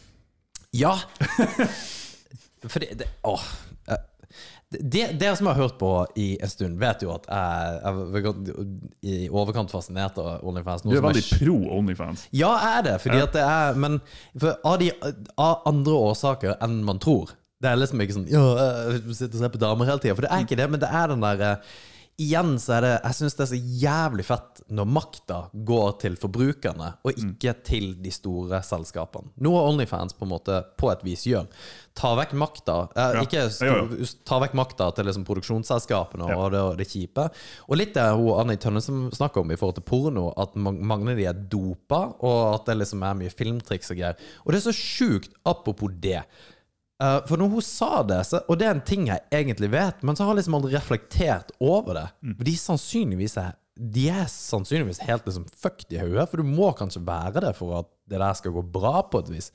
Ja! 0.76 0.98
For 2.68 2.80
det, 2.82 2.98
det 3.00 3.08
Åh. 3.24 3.46
Eh, 4.74 5.14
Dere 5.16 5.36
som 5.38 5.48
har 5.48 5.56
hørt 5.56 5.78
på 5.80 5.92
i 6.18 6.38
en 6.42 6.50
stund, 6.50 6.80
vet 6.82 7.02
jo 7.06 7.12
at 7.14 7.28
jeg 7.30 7.80
er 7.86 8.36
i 9.06 9.30
overkant 9.30 9.72
fascinert 9.72 10.18
av 10.18 10.44
Onlyfans. 10.44 10.82
Du 10.84 10.90
er 10.96 11.02
veldig 11.06 11.22
veldig 11.22 11.40
pro 11.40 11.78
Onlyfans. 11.78 12.28
Ja, 12.32 12.52
jeg 12.58 12.80
er 12.80 12.84
det. 12.90 12.96
Fordi 13.06 13.18
Ja. 13.18 13.24
at 13.24 13.34
det 13.34 13.42
er 13.46 13.76
Men 13.76 14.02
av, 14.64 14.78
de, 14.80 14.92
av 15.38 15.62
andre 15.66 15.94
årsaker 15.94 16.58
enn 16.62 16.84
man 16.84 17.00
tror. 17.00 17.32
Det 17.62 17.72
er 17.72 17.78
liksom 17.80 18.02
ikke 18.02 18.14
sånn 18.18 18.28
Ja, 18.30 18.44
sitter 19.14 19.38
og 19.38 19.42
ser 19.46 19.50
på 19.50 19.62
damer 19.62 19.86
hele 19.86 20.00
tida. 20.00 20.16
For 20.16 20.22
det 20.28 20.32
er 20.32 20.44
ikke 20.44 20.58
det, 20.60 20.70
men 20.70 20.80
det 20.80 20.90
er 20.92 21.08
den 21.08 21.22
derre 21.24 21.60
Igjen 22.16 22.54
så 22.64 22.78
er 22.78 22.84
det 22.86 22.92
Jeg 23.04 23.16
syns 23.18 23.34
det 23.36 23.44
er 23.44 23.50
så 23.50 23.58
jævlig 23.82 24.24
fett 24.24 24.62
når 24.72 24.88
makta 24.88 25.40
går 25.68 25.90
til 26.00 26.14
forbrukerne, 26.16 26.94
og 27.04 27.20
ikke 27.20 27.52
til 27.68 27.90
de 28.00 28.12
store 28.16 28.62
selskapene. 28.64 29.34
Noe 29.44 29.66
Onlyfans 29.68 30.16
på 30.16 30.24
en 30.24 30.32
måte 30.32 30.62
på 30.80 30.94
et 30.94 31.04
vis 31.04 31.26
gjør. 31.28 31.50
Ta 31.96 32.14
vekk 32.16 32.32
makta 32.40 32.78
eh, 32.96 33.20
Ja. 33.20 33.44
Ja, 33.68 34.08
ta 34.24 34.40
vekk 34.46 34.56
makta 34.56 34.88
til 34.96 35.10
liksom 35.10 35.28
produksjonsselskapene 35.28 36.30
Ja. 36.32 36.40
og 36.40 36.56
det, 36.80 36.88
kjipe. 36.88 37.28
Og 37.68 37.78
litt 37.82 37.94
det 38.00 38.08
hun 38.16 38.40
Annie 38.40 38.58
Tønnesen 38.64 39.10
snakker 39.12 39.44
om 39.44 39.52
i 39.52 39.60
forhold 39.60 39.76
til 39.82 39.88
porno, 39.92 40.30
at 40.40 40.56
mange 40.56 41.12
av 41.12 41.18
de 41.20 41.26
er 41.28 41.34
dopa, 41.52 42.16
og 42.24 42.56
at 42.56 42.66
det 42.72 42.80
liksom 42.80 43.04
er 43.04 43.20
mye 43.26 43.30
filmtriks 43.36 43.92
og 43.92 43.98
greier. 44.00 44.16
Og 44.46 44.54
det 44.54 44.62
er 44.64 44.72
så 44.72 44.76
sjukt, 44.76 45.36
apropos 45.46 45.92
det. 46.00 46.24
Eh, 47.04 47.18
for 47.28 47.42
når 47.42 47.50
hun 47.52 47.62
sa 47.66 48.04
det, 48.08 48.22
så, 48.30 48.40
og 48.48 48.60
det 48.60 48.68
er 48.68 48.76
en 48.78 48.86
ting 48.88 49.08
jeg 49.10 49.24
egentlig 49.36 49.68
vet, 49.74 50.04
men 50.06 50.16
så 50.16 50.24
har 50.24 50.34
jeg 50.34 50.44
liksom 50.44 50.56
aldri 50.60 50.76
reflektert 50.78 51.52
over 51.60 51.98
det. 51.98 52.06
Mm. 52.24 52.36
De 52.48 52.58
sannsynligvis 52.62 53.38
er 53.42 53.54
De 53.76 54.06
er 54.08 54.24
sannsynligvis 54.32 55.02
helt 55.04 55.26
liksom 55.28 55.44
fucked 55.60 55.92
i 55.92 56.00
hodet, 56.00 56.30
for 56.32 56.40
du 56.40 56.48
må 56.48 56.70
kanskje 56.80 57.02
være 57.04 57.42
det 57.44 57.50
for 57.58 57.74
at 57.82 57.90
det 58.08 58.22
der 58.22 58.38
skal 58.40 58.54
gå 58.56 58.62
bra 58.72 59.02
på 59.12 59.20
et 59.20 59.32
vis. 59.34 59.50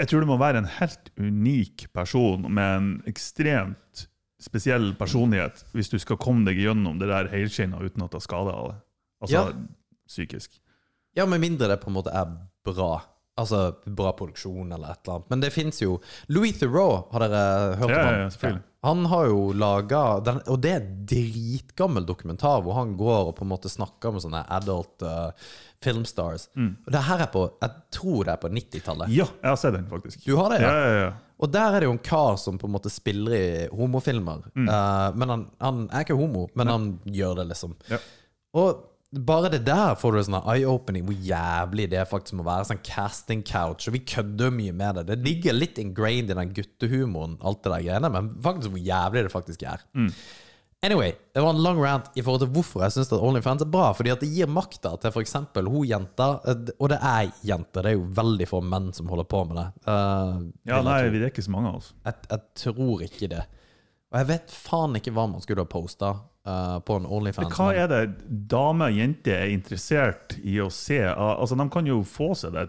Jeg 0.00 0.08
tror 0.08 0.24
du 0.24 0.30
må 0.30 0.38
være 0.40 0.62
en 0.62 0.70
helt 0.78 1.10
unik 1.20 1.90
person 1.92 2.46
med 2.48 2.76
en 2.78 2.88
ekstremt 3.10 4.06
spesiell 4.40 4.94
personlighet 4.96 5.60
hvis 5.76 5.92
du 5.92 5.98
skal 6.00 6.16
komme 6.16 6.46
deg 6.48 6.56
gjennom 6.56 6.96
det 7.02 7.10
der 7.10 7.28
helskinna 7.28 7.82
uten 7.84 8.00
at 8.06 8.14
det 8.14 8.22
har 8.22 8.24
skade 8.24 8.54
av 8.56 8.70
det. 8.70 8.78
Altså 9.20 9.36
Ja. 9.36 9.52
psykisk. 10.08 10.56
Ja, 11.20 11.26
med 11.26 11.40
mindre 11.44 11.68
det 11.68 11.82
på 11.82 11.90
en 11.90 11.98
måte 11.98 12.16
er 12.16 12.32
bra. 12.64 13.02
Altså 13.38 13.60
bra 13.86 14.10
produksjon 14.18 14.72
eller 14.72 14.90
et 14.90 15.04
eller 15.04 15.20
annet. 15.20 15.30
Men 15.30 15.44
det 15.44 15.52
fins 15.54 15.78
jo 15.82 16.00
Louis 16.28 16.56
Theroux, 16.58 17.06
har 17.12 17.24
dere 17.24 17.76
hørt 17.80 17.92
Ja, 17.94 18.00
om 18.02 18.18
ja, 18.24 18.26
selvfølgelig. 18.34 18.64
Han 18.82 19.04
har 19.12 19.26
jo 19.28 19.40
laga 19.52 20.02
Og 20.48 20.54
det 20.64 20.70
er 20.72 20.84
dritgammel 21.10 22.06
dokumentar 22.08 22.62
hvor 22.64 22.78
han 22.78 22.94
går 22.96 23.28
og 23.28 23.34
på 23.36 23.44
en 23.44 23.50
måte 23.52 23.68
snakker 23.68 24.14
med 24.14 24.24
sånne 24.24 24.40
adult 24.56 25.04
uh, 25.04 25.30
filmstars. 25.84 26.48
Og 26.56 26.92
det 26.92 27.02
her 27.08 27.24
er 27.26 27.32
på 27.32 27.46
Jeg 27.60 27.74
tror 27.96 28.24
det 28.24 28.34
er 28.34 28.40
på 28.40 28.52
90-tallet. 28.56 29.12
Ja, 29.16 29.26
jeg 29.42 29.50
har 29.52 29.60
sett 29.60 29.76
den, 29.76 29.88
faktisk. 29.90 30.24
Du 30.24 30.36
har 30.40 30.52
det, 30.52 30.62
Ja, 30.64 30.72
ja? 30.72 30.86
ja, 30.86 31.02
ja. 31.06 31.10
Og 31.40 31.48
der 31.48 31.72
er 31.72 31.80
det 31.80 31.86
jo 31.88 31.94
en 31.96 32.02
kar 32.04 32.34
som 32.36 32.58
på 32.60 32.68
en 32.68 32.74
måte 32.74 32.90
spiller 32.92 33.32
i 33.32 33.44
homofilmer. 33.72 34.42
Mm. 34.52 34.66
Uh, 34.68 35.08
men 35.16 35.30
han, 35.32 35.44
han 35.60 35.78
er 35.88 36.04
ikke 36.04 36.18
homo, 36.18 36.48
men 36.54 36.68
han 36.68 36.88
gjør 37.08 37.38
det, 37.40 37.46
liksom. 37.54 37.72
Ja. 37.88 37.96
Og 38.60 38.82
bare 39.10 39.48
det 39.50 39.64
der 39.66 39.96
får 39.98 40.14
du 40.14 40.20
sånn 40.22 40.36
eye-opening 40.38 41.02
hvor 41.08 41.16
jævlig 41.26 41.88
det 41.90 42.04
faktisk 42.06 42.36
må 42.38 42.44
være. 42.46 42.68
Sånn 42.68 42.82
casting 42.86 43.42
couch. 43.46 43.88
Og 43.90 43.96
vi 43.96 44.04
kødder 44.06 44.52
mye 44.54 44.74
med 44.76 45.00
det. 45.00 45.08
Det 45.08 45.18
ligger 45.26 45.56
litt 45.56 45.80
ingrained 45.82 46.30
i 46.30 46.36
den 46.38 46.52
guttehumoren, 46.54 47.40
alt 47.42 47.64
det 47.64 47.72
der 47.72 47.88
greiene, 47.88 48.12
men 48.14 48.30
faktisk 48.44 48.76
hvor 48.76 48.86
jævlig 48.86 49.26
det 49.26 49.34
faktisk 49.34 49.66
er. 49.66 49.82
Mm. 49.98 50.12
Anyway, 50.82 51.12
det 51.34 51.42
var 51.44 51.50
en 51.52 51.62
lang 51.62 51.78
rant 51.82 52.06
i 52.16 52.22
forhold 52.22 52.40
til 52.40 52.52
hvorfor 52.54 52.86
jeg 52.86 52.94
syns 52.94 53.10
Onlyfans 53.12 53.66
er 53.66 53.68
bra. 53.68 53.90
Fordi 53.92 54.14
at 54.14 54.22
det 54.22 54.30
gir 54.32 54.48
makta 54.48 54.94
til 55.02 55.12
f.eks. 55.12 55.34
hun 55.58 55.82
jenta, 55.84 56.30
eh, 56.48 56.70
og 56.78 56.92
det 56.94 57.00
er 57.02 57.32
jenter. 57.50 57.82
Det 57.82 57.90
er 57.90 57.98
jo 57.98 58.06
veldig 58.16 58.48
få 58.48 58.62
menn 58.64 58.88
som 58.96 59.10
holder 59.12 59.28
på 59.28 59.42
med 59.50 59.58
det. 59.60 59.66
Uh, 59.90 60.38
ja 60.70 60.80
nei, 60.86 61.02
det 61.12 61.26
er 61.26 61.32
ikke 61.34 61.44
så 61.44 61.52
mange 61.52 61.74
av 61.74 61.82
oss. 61.82 61.90
Jeg, 62.06 62.22
jeg 62.30 62.62
tror 62.62 63.04
ikke 63.10 63.34
det. 63.34 63.42
Og 64.10 64.18
jeg 64.18 64.26
vet 64.32 64.50
faen 64.50 64.96
ikke 64.98 65.12
hva 65.14 65.28
man 65.30 65.42
skulle 65.44 65.62
ha 65.62 65.70
posta 65.70 66.14
på 66.86 66.96
en 66.98 67.06
Onlyfans. 67.06 67.52
Hva 67.54 67.68
men- 67.70 67.78
er 67.78 67.88
det 67.92 68.46
damer 68.50 68.90
og 68.90 68.96
jenter 68.98 69.36
er 69.44 69.50
interessert 69.54 70.38
i 70.42 70.56
å 70.58 70.70
se? 70.72 70.98
Altså, 71.04 71.56
De 71.56 71.68
kan 71.70 71.86
jo 71.86 72.00
få 72.02 72.32
seg 72.34 72.52
det 72.52 72.68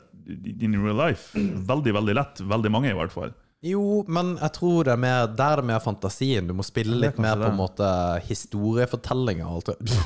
in 0.62 0.76
real 0.84 0.96
life. 0.98 1.34
Veldig, 1.34 1.94
veldig 1.98 2.14
lett. 2.16 2.44
Veldig 2.46 2.72
mange, 2.72 2.92
i 2.92 2.94
hvert 2.98 3.12
fall. 3.12 3.34
Jo, 3.64 4.04
men 4.10 4.38
jeg 4.42 4.54
tror 4.54 4.84
det 4.88 4.94
er 4.96 4.98
mer 4.98 5.28
Der 5.38 5.60
er 5.60 5.62
mer 5.62 5.80
fantasien. 5.80 6.48
Du 6.48 6.54
må 6.58 6.64
spille 6.66 6.96
litt 6.98 7.20
mer 7.22 7.36
på 7.38 7.46
en 7.52 7.58
måte 7.60 7.90
historiefortellinger 8.26 9.46
og 9.46 9.60
alt 9.60 9.82
det. 9.84 10.00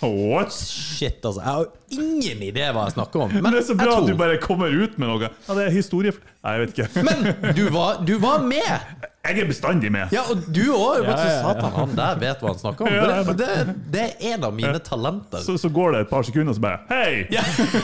What? 0.00 0.52
Shit, 0.54 1.20
altså. 1.26 1.42
Jeg 1.42 1.52
har 1.52 1.66
ingen 1.90 2.42
idé 2.46 2.68
hva 2.72 2.86
jeg 2.86 2.94
snakker 2.96 3.24
om. 3.26 3.34
Men 3.42 3.52
det 3.52 3.60
er 3.64 3.66
så 3.72 3.76
bra 3.76 3.98
at 3.98 4.06
du 4.08 4.14
bare 4.16 4.38
kommer 4.40 4.72
ut 4.72 4.96
med 5.00 5.08
noe. 5.10 5.28
Ja, 5.48 5.54
det 5.58 5.66
er 5.66 5.74
historie... 5.74 6.14
Nei, 6.48 6.56
jeg 6.56 6.64
vet 6.64 6.78
ikke. 6.78 7.02
Men 7.08 7.54
du 7.56 7.64
var, 7.74 8.02
du 8.06 8.14
var 8.22 8.44
med! 8.44 9.06
Jeg 9.28 9.42
er 9.42 9.48
bestandig 9.50 9.90
med. 9.92 10.12
Ja, 10.14 10.22
og 10.32 10.46
du 10.54 10.62
òg. 10.72 11.02
Ja, 11.04 11.12
ja, 11.12 11.24
ja. 11.28 11.40
Satan, 11.42 11.72
han 11.74 11.90
der 11.98 12.20
vet 12.22 12.40
hva 12.40 12.52
han 12.54 12.60
snakker 12.62 12.86
om. 12.86 12.94
Ja, 12.94 13.08
ja, 13.10 13.24
Det, 13.26 13.34
det, 13.36 13.74
det 13.92 14.04
er 14.04 14.22
en 14.30 14.46
av 14.48 14.54
mine 14.56 14.78
talenter. 14.84 15.42
Så, 15.44 15.58
så 15.60 15.68
går 15.74 15.92
det 15.92 16.00
et 16.06 16.12
par 16.12 16.24
sekunder, 16.24 16.54
og 16.54 16.56
så 16.56 16.64
bare 16.64 16.78
Hei! 16.88 17.26
Ja. 17.34 17.42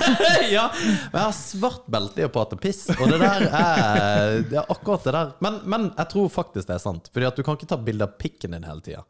ja. 0.57 0.65
Men 0.79 1.19
jeg 1.19 1.27
har 1.27 1.35
svart 1.37 1.91
belte 1.93 2.25
i 2.25 2.29
å 2.29 2.31
prate 2.33 2.57
piss, 2.61 2.87
og 2.95 3.05
det 3.13 3.19
der 3.21 3.45
er, 3.51 4.39
det 4.49 4.63
er 4.63 4.73
akkurat 4.73 5.05
det 5.05 5.17
der. 5.19 5.35
Men, 5.45 5.61
men 5.69 5.91
jeg 5.91 6.11
tror 6.15 6.33
faktisk 6.33 6.71
det 6.71 6.79
er 6.79 6.87
sant. 6.87 7.13
Fordi 7.13 7.29
at 7.29 7.37
du 7.37 7.45
kan 7.45 7.61
ikke 7.61 7.69
ta 7.75 7.81
bilde 7.91 8.09
av 8.09 8.17
pikken 8.23 8.57
din 8.57 8.65
hele 8.65 8.87
tida. 8.87 9.05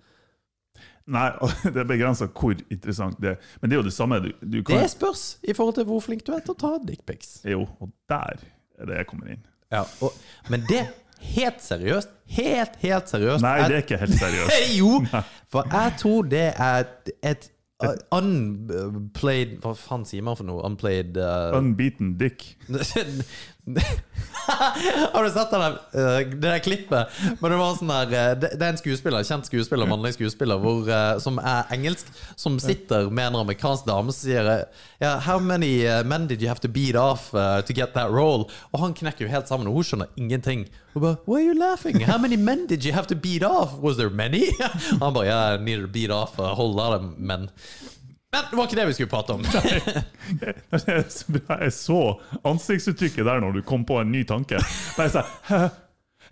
Nei, 1.14 1.28
det 1.74 1.84
er 1.84 1.88
begrensa 1.88 2.30
hvor 2.32 2.56
interessant 2.72 3.20
det 3.22 3.34
er. 3.34 3.48
Men 3.60 3.70
det 3.70 3.76
er 3.76 3.82
jo 3.82 3.86
det 3.90 3.94
samme. 3.94 4.20
Du, 4.24 4.32
du 4.40 4.58
kan, 4.64 4.80
Det 4.80 4.90
spørs 4.96 5.24
i 5.44 5.54
forhold 5.54 5.78
til 5.78 5.88
hvor 5.92 6.02
flink 6.02 6.24
du 6.26 6.32
er 6.34 6.42
til 6.44 6.56
å 6.56 6.60
ta 6.64 6.74
dickpics. 6.82 7.36
Jo, 7.46 7.66
og 7.78 7.92
der 8.10 8.34
er 8.34 8.44
det 8.80 9.00
jeg 9.00 9.08
kommer 9.10 9.34
inn. 9.34 9.42
Ja, 9.72 9.82
og, 10.04 10.14
men 10.52 10.66
det 10.68 10.84
helt 11.24 11.62
seriøst, 11.64 12.12
helt, 12.36 12.76
helt 12.82 13.10
seriøst 13.10 13.44
Nei, 13.44 13.56
det 13.68 13.78
er 13.78 13.82
ikke 13.86 14.00
helt 14.02 14.18
seriøst. 14.18 14.62
Jo, 14.80 15.00
for 15.52 15.68
jeg 15.72 15.98
tror 16.00 16.30
det 16.30 16.46
er 16.52 16.84
et 17.24 17.48
uh, 17.84 17.94
unplayed 18.18 19.56
Hva 19.62 19.74
faen 19.78 20.04
sier 20.08 20.24
man 20.26 20.38
for 20.38 20.46
noe? 20.48 20.62
Unplayed 20.66 21.18
uh, 21.20 21.56
Unbeaten 21.58 22.14
dick. 22.20 22.46
Har 25.12 25.24
du 25.24 25.30
sett 25.30 25.50
det 25.50 25.58
der, 25.58 25.72
uh, 25.72 26.30
det 26.30 26.40
der 26.40 26.58
klippet? 26.58 27.20
Men 27.40 27.52
det 27.54 27.58
var 27.58 27.76
sånn 27.78 27.92
der 27.92 28.10
uh, 28.12 28.32
Det 28.42 28.50
er 28.58 28.66
en 28.74 28.80
skuespiller, 28.80 29.22
en 29.22 29.28
kjent 29.28 29.48
skuespiller, 29.48 29.88
mannlig 29.88 30.12
skuespiller 30.18 30.60
hvor, 30.60 30.82
uh, 30.84 31.16
som 31.22 31.40
er 31.40 31.70
engelsk, 31.72 32.10
som 32.36 32.58
sitter 32.60 33.08
med 33.08 33.30
en 33.30 33.40
amerikansk 33.40 33.88
dame 33.88 34.12
som 34.12 34.26
sier 34.26 34.50
yeah, 35.00 35.16
How 35.24 35.40
many 35.40 35.86
men 36.04 36.28
did 36.28 36.42
you 36.42 36.48
have 36.48 36.60
to 36.60 36.68
beat 36.68 36.96
off 36.96 37.30
to 37.32 37.72
get 37.72 37.94
that 37.94 38.12
role? 38.12 38.50
Og 38.72 38.82
han 38.82 38.94
knekker 38.96 39.24
jo 39.24 39.32
helt 39.32 39.48
sammen, 39.48 39.68
og 39.70 39.80
hun 39.80 39.88
skjønner 39.88 40.12
ingenting. 40.20 40.66
Hun 40.92 41.06
bare 41.06 41.16
Why 41.24 41.40
are 41.40 41.48
you 41.48 41.56
laughing? 41.58 42.04
How 42.04 42.18
many 42.18 42.36
men 42.36 42.66
did 42.66 42.84
you 42.84 42.92
have 42.92 43.08
to 43.08 43.16
beat 43.16 43.42
off? 43.42 43.78
Was 43.80 43.96
there 43.96 44.10
many? 44.10 44.50
han 45.00 45.14
bare 45.14 45.24
Yeah, 45.24 45.54
I 45.54 45.56
needed 45.56 45.86
to 45.86 45.88
beat 45.88 46.10
off 46.10 46.38
a 46.38 46.54
whole 46.54 46.74
lot 46.74 46.92
of 46.92 47.16
men. 47.18 47.48
Men 48.34 48.50
det 48.50 48.56
var 48.58 48.66
ikke 48.66 48.76
det 48.80 48.86
vi 48.88 48.94
skulle 48.96 49.10
prate 49.12 49.32
om. 49.32 49.42
Det 50.84 51.12
så. 51.12 51.38
Jeg 51.48 51.72
så 51.76 51.98
ansiktsuttrykket 52.42 53.26
der 53.28 53.42
når 53.44 53.60
du 53.60 53.60
kom 53.66 53.84
på 53.86 54.00
en 54.02 54.10
ny 54.10 54.24
tanke. 54.26 54.58
Bare 54.96 55.12
sånn 55.12 55.28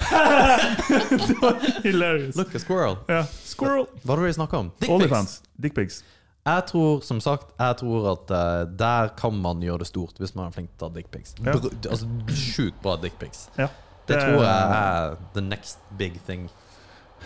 Det 0.02 1.36
var 1.38 1.60
hilarious. 1.84 2.34
Look, 2.36 2.56
a 2.56 2.58
squirrel. 2.58 2.96
Ja. 3.06 3.22
Squirrel. 3.46 3.86
Hva 4.02 4.16
var 4.16 4.22
det 4.24 4.32
vi 4.32 4.34
snakka 4.40 4.64
om? 4.64 4.72
Dick 4.82 4.90
pics. 5.04 5.36
Dickpics. 5.62 6.00
Jeg 6.42 6.66
tror, 6.72 7.00
som 7.06 7.20
sagt, 7.22 7.52
jeg 7.54 7.78
tror 7.78 8.08
at 8.16 8.34
uh, 8.34 8.64
der 8.66 9.12
kan 9.18 9.36
man 9.38 9.62
gjøre 9.62 9.84
det 9.84 9.92
stort 9.92 10.18
hvis 10.18 10.34
man 10.34 10.48
er 10.48 10.56
flink 10.56 10.72
til 10.74 10.88
å 10.88 10.88
ta 10.88 10.96
dickpics. 10.96 11.36
Ja. 11.38 11.54
Altså 11.86 12.10
sjukt 12.34 12.82
bra 12.82 12.96
dickpics. 12.98 13.46
Ja. 13.60 13.70
Det 14.10 14.18
tror 14.18 14.42
jeg 14.42 14.78
er 14.80 15.14
the 15.36 15.44
next 15.46 15.78
big 15.98 16.18
thing. 16.26 16.48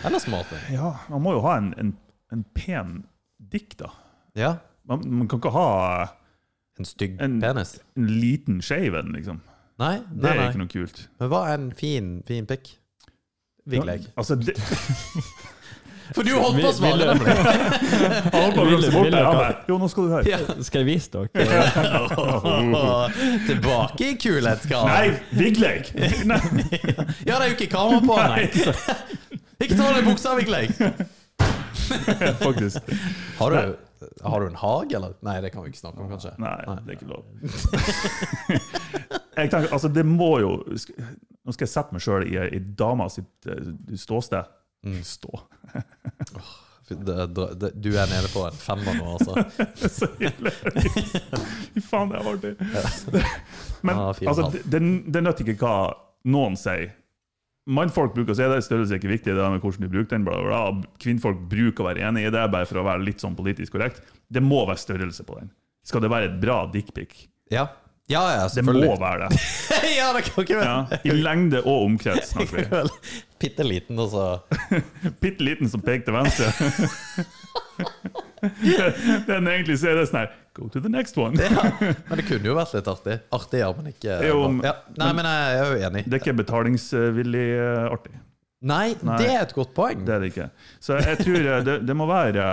Eller 0.05 0.21
smart 0.21 0.51
thing. 0.51 0.61
Ja, 0.75 0.93
man 1.09 1.25
må 1.25 1.33
jo 1.33 1.41
ha 1.47 1.57
en, 1.57 1.73
en, 1.81 1.95
en 2.29 2.45
pen 2.53 2.99
dick, 3.41 3.73
da. 3.81 3.89
Ja. 4.37 4.59
Man, 4.87 5.01
man 5.19 5.27
kan 5.27 5.39
ikke 5.41 5.51
ha 5.51 6.05
En 6.79 6.85
stygg 6.85 7.17
En- 7.21 7.41
penis. 7.41 7.79
en 7.97 8.07
liten 8.21 8.61
skeiv 8.61 8.95
en, 8.99 9.11
liksom. 9.15 9.39
Nei, 9.81 9.95
Det 9.97 10.03
nei, 10.23 10.31
er 10.31 10.35
nei. 10.41 10.47
ikke 10.51 10.57
noe 10.61 10.67
kult. 10.71 11.07
Men 11.19 11.29
hva 11.29 11.41
er 11.49 11.53
en 11.57 11.71
fin, 11.77 12.23
fin 12.27 12.45
pikk? 12.49 12.65
Vigleg. 13.67 14.01
Altså, 14.17 14.35
det, 14.39 14.53
For 16.15 16.23
du 16.23 16.29
holdt 16.39 16.61
på 16.63 16.69
å 16.69 16.71
svare, 16.71 17.03
nemlig. 17.09 17.27
det. 19.11 19.55
Jo, 19.67 19.75
nå 19.81 19.87
skal 19.91 20.03
du 20.05 20.09
høre. 20.13 20.23
Ja. 20.29 20.37
Skal 20.63 20.79
jeg 20.85 20.87
vise 20.87 21.09
dere? 21.11 21.27
Tilbake 23.49 24.03
i 24.13 24.15
kulhetsgraden. 24.21 24.87
Nei, 24.87 25.07
Vigleg! 25.35 25.83
Ja, 27.27 27.35
det 27.35 27.41
er 27.41 27.47
jo 27.49 27.55
ikke 27.57 27.67
kamera 27.73 27.99
på, 28.05 28.15
nei. 28.23 28.47
Ikke 29.65 29.75
ta 29.75 29.83
av 29.89 29.93
deg 29.97 30.05
buksa, 30.07 30.29
Vigleg. 30.39 30.67
Faktisk. 32.39 32.79
Har 33.41 33.49
du, 33.51 33.57
har 34.23 34.41
du 34.41 34.47
en 34.47 34.59
hage, 34.61 34.95
eller? 34.97 35.15
Nei, 35.25 35.37
det 35.41 35.51
kan 35.53 35.63
vi 35.63 35.71
ikke 35.71 35.81
snakke 35.81 36.03
om, 36.03 36.11
kanskje. 36.11 36.33
Nei, 36.41 36.53
det 36.85 36.93
er 36.93 36.97
ikke 36.97 37.09
lov. 37.09 37.25
jeg 39.37 39.49
tenker, 39.49 39.71
altså, 39.71 39.91
det 39.93 40.05
må 40.07 40.31
jo 40.43 40.51
Nå 40.67 41.55
skal 41.55 41.63
jeg 41.63 41.71
sette 41.71 41.95
meg 41.95 42.03
sjøl 42.03 42.25
i 42.27 42.39
i 42.57 42.59
dama 42.59 43.07
sitt 43.11 43.47
eh, 43.47 43.69
ståsted. 43.95 44.49
Mm. 44.87 44.97
Stå. 45.07 45.31
Det, 46.87 47.15
det, 47.59 47.71
du 47.75 47.89
er 47.99 48.07
nede 48.07 48.29
på 48.31 48.45
en 48.47 48.55
femmer 48.55 48.95
nå, 48.95 49.15
altså. 49.17 49.43
Så 49.97 50.07
hilarious. 50.19 51.15
Fy 51.73 51.83
faen, 51.83 52.11
det 52.11 52.19
er 52.19 52.29
artig. 52.31 52.53
Men 53.81 53.95
ah, 53.95 54.11
altså, 54.11 54.49
det, 54.53 54.63
det, 54.71 54.81
det 55.13 55.23
nytter 55.23 55.51
ikke 55.51 55.57
hva 55.65 55.75
noen 56.31 56.55
sier. 56.59 56.93
Mannfolk 57.67 58.13
bruker 58.15 58.31
å 58.31 58.37
si 58.37 58.45
det, 58.47 58.61
størrelse 58.63 58.95
er 58.95 59.01
ikke 59.01 59.11
viktig, 59.11 59.33
det 59.35 59.47
med 59.51 59.63
hvordan 59.63 59.83
du 59.83 59.91
bruker 59.91 60.15
den. 60.15 60.27
Bla, 60.27 60.37
bla, 60.39 60.61
bla. 60.71 60.91
Kvinnfolk 61.03 61.41
bruker 61.51 61.83
å 61.83 61.89
være 61.89 62.05
enig 62.07 62.27
i 62.27 62.31
det, 62.31 62.45
bare 62.53 62.67
for 62.69 62.79
å 62.79 62.85
være 62.87 63.03
litt 63.03 63.23
sånn 63.23 63.35
politisk 63.35 63.75
korrekt. 63.75 63.99
Det 64.31 64.43
må 64.43 64.63
være 64.69 64.79
størrelse 64.79 65.25
på 65.27 65.41
den. 65.41 65.51
Skal 65.87 66.03
det 66.03 66.11
være 66.11 66.31
et 66.31 66.39
bra 66.39 66.61
dickpic? 66.71 67.27
Ja, 67.51 67.67
ja, 68.07 68.21
ja 68.35 68.47
Det 68.55 68.63
må 68.65 68.73
være 68.99 69.27
det. 69.27 69.39
ja, 69.97 70.11
det 70.15 70.23
kan 70.29 70.43
ikke 70.45 70.59
være 70.59 70.67
Ja, 70.67 70.99
I 71.03 71.15
lengde 71.15 71.61
og 71.63 71.85
omkrets. 71.89 72.33
Bitte 73.41 73.65
liten, 73.67 73.99
og 73.99 74.11
så 74.13 74.25
Bitte 75.23 75.43
liten 75.43 75.69
som 75.71 75.83
peker 75.83 76.07
til 76.07 76.15
venstre. 76.15 76.51
Den 79.27 79.49
egentlig 79.49 79.79
ser 79.81 79.99
det 79.99 80.07
sånn 80.09 80.23
her 80.23 80.31
Go 80.57 80.69
to 80.73 80.81
the 80.81 80.89
next 80.89 81.17
one. 81.21 81.37
ja. 81.37 81.67
Men 82.07 82.17
det 82.17 82.23
kunne 82.25 82.49
jo 82.49 82.55
vært 82.57 82.73
litt 82.73 82.87
artig. 82.89 83.19
Artig, 83.35 83.59
ja, 83.61 83.67
men 83.77 83.91
ikke 83.91 84.15
Jo, 84.25 84.39
ja. 84.65 84.73
Nei, 84.97 85.11
men 85.13 85.27
jeg 85.29 85.59
er 85.59 85.69
jo 85.69 85.75
enig. 85.91 86.01
Det 86.07 86.17
er 86.17 86.23
ikke 86.23 86.33
betalingsvillig 86.39 87.45
eh, 87.59 87.83
artig. 87.91 88.15
Nei, 88.65 88.87
Nei. 89.05 89.19
det 89.21 89.27
er 89.35 89.43
et 89.43 89.53
godt 89.53 89.75
poeng. 89.77 90.01
Det 90.07 90.15
er 90.15 90.23
det 90.23 90.31
ikke. 90.31 90.47
Så 90.81 90.97
jeg 90.97 91.19
tror 91.21 91.37
eh, 91.43 91.61
det, 91.67 91.75
det 91.85 91.97
må 91.99 92.09
være 92.09 92.47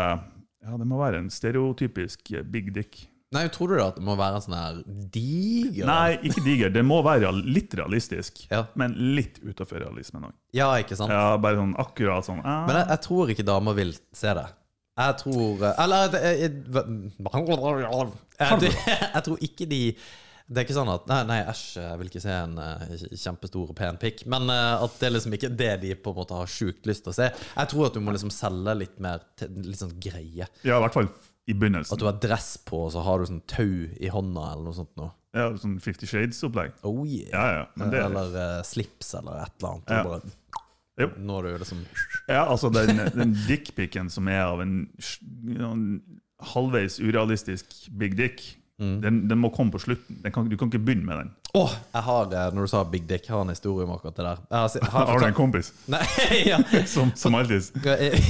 ja, 0.64 0.77
det 0.81 0.87
må 0.88 1.01
være 1.01 1.23
en 1.23 1.33
stereotypisk 1.33 2.35
eh, 2.37 2.45
big 2.45 2.75
dick. 2.77 3.07
Nei, 3.35 3.44
Tror 3.55 3.73
du 3.73 3.77
da 3.79 3.88
at 3.90 3.99
det 3.99 4.05
må 4.07 4.14
være 4.18 4.40
sånn 4.44 4.57
her 4.57 4.81
diger 5.14 5.88
Nei, 5.90 6.16
ikke 6.31 6.42
diger. 6.44 6.75
Det 6.75 6.85
må 6.87 7.01
være 7.05 7.33
litt 7.44 7.75
realistisk, 7.79 8.44
Ja. 8.51 8.64
men 8.79 8.94
litt 9.16 9.40
utafor 9.42 9.83
realismen 9.83 10.29
òg. 10.31 10.35
Ja, 10.55 10.70
ikke 10.79 10.99
sant? 10.99 11.12
Ja, 11.12 11.37
bare 11.42 11.59
sånn 11.59 11.75
akkurat 11.83 12.27
sånn 12.27 12.44
ah. 12.44 12.62
Men 12.68 12.79
jeg, 12.81 12.90
jeg 12.94 13.05
tror 13.09 13.33
ikke 13.35 13.47
damer 13.49 13.77
vil 13.79 13.97
se 14.14 14.35
det. 14.38 14.47
Jeg 14.94 15.16
tror 15.25 15.64
Eller 15.73 16.12
jeg, 16.14 16.35
jeg, 16.38 16.53
jeg, 19.14 19.23
tror 19.27 19.40
ikke 19.42 19.66
de 19.66 19.81
Det 20.47 20.61
er 20.61 20.66
ikke 20.66 20.77
sånn 20.77 20.92
at 20.92 21.09
Nei, 21.11 21.18
nei 21.27 21.40
æsj, 21.51 21.64
jeg 21.81 21.99
vil 21.99 22.11
ikke 22.12 22.23
se 22.23 22.37
en 22.37 22.55
eh, 22.62 22.94
kjempestor 23.25 23.73
og 23.73 23.77
pen 23.79 23.99
pikk. 23.99 24.23
Men 24.31 24.47
eh, 24.53 24.85
at 24.87 24.99
det 25.01 25.09
er 25.09 25.14
liksom 25.16 25.35
ikke 25.38 25.51
det 25.51 25.73
de 25.83 25.94
på 25.99 26.14
en 26.14 26.20
måte 26.20 26.38
har 26.38 26.51
sjukt 26.51 26.87
lyst 26.87 27.07
til 27.07 27.14
å 27.14 27.16
se. 27.16 27.31
Jeg 27.33 27.70
tror 27.73 27.88
at 27.88 27.97
du 27.99 28.03
må 28.05 28.14
liksom 28.14 28.31
selge 28.35 28.77
litt 28.85 28.99
mer 29.03 29.25
litt 29.57 29.81
sånn 29.83 29.97
greie. 29.99 30.47
Ja, 30.62 30.77
i 30.79 30.83
hvert 30.85 30.94
fall 31.01 31.11
i 31.46 31.54
begynnelsen. 31.57 31.96
At 31.96 32.00
du 32.00 32.09
har 32.09 32.20
dress 32.22 32.54
på, 32.64 32.87
og 32.87 32.94
så 32.94 33.02
har 33.04 33.20
du 33.20 33.28
sånn 33.28 33.42
tau 33.50 33.66
i 34.00 34.11
hånda, 34.12 34.46
eller 34.54 34.68
noe 34.68 34.76
sånt 34.76 34.94
noe. 35.00 35.12
Ja, 35.35 35.48
sånn 35.59 35.76
Fifty 35.83 36.07
Shades-opplegg. 36.09 36.76
Oh 36.87 37.02
yeah. 37.02 37.30
Ja, 37.33 37.44
ja. 37.59 37.64
eller, 37.76 37.98
er... 37.98 38.09
Eller 38.09 38.37
uh, 38.38 38.64
slips, 38.66 39.14
eller 39.18 39.42
et 39.44 39.54
eller 39.59 39.74
annet. 39.74 39.92
Ja. 39.92 40.02
Bare, 40.09 40.40
Jo. 40.94 41.09
Nå 41.18 41.40
det 41.42 41.50
jo 41.50 41.57
liksom 41.59 41.80
ja, 42.30 42.44
altså 42.44 42.68
den, 42.70 43.00
den 43.16 43.33
dickpicen 43.48 44.07
som 44.14 44.28
er 44.30 44.44
av 44.46 44.61
en 44.62 44.85
en 45.59 45.88
halvveis 46.52 47.00
urealistisk 47.02 47.74
big 47.98 48.14
dick, 48.18 48.44
Mm. 48.74 49.00
den, 49.00 49.18
den 49.28 49.38
må 49.38 49.52
komme 49.54 49.70
på 49.70 49.78
slutten. 49.78 50.16
Den 50.22 50.32
kan, 50.34 50.48
du 50.50 50.56
kan 50.58 50.66
ikke 50.66 50.80
begynne 50.82 51.06
med 51.06 51.20
den. 51.20 51.28
Åh, 51.54 51.74
jeg 51.92 52.02
har, 52.02 52.32
eh, 52.34 52.48
når 52.54 52.66
du 52.66 52.70
sa 52.72 52.80
Big 52.90 53.04
Dick, 53.06 53.28
jeg 53.28 53.34
har 53.37 53.44
en 53.44 53.52
historie 53.52 53.87
om 53.87 53.92
akkurat 53.94 54.16
det 54.16 54.24
der. 54.26 54.40
Jeg 54.50 54.58
har, 54.58 54.88
har, 54.90 55.10
Har 55.12 55.20
du 55.22 55.26
en 55.28 55.37
kompis 55.37 55.68
Nei, 55.94 56.02
ja. 56.50 56.58
som, 56.94 57.12
som 57.14 57.37
alltid 57.38 57.70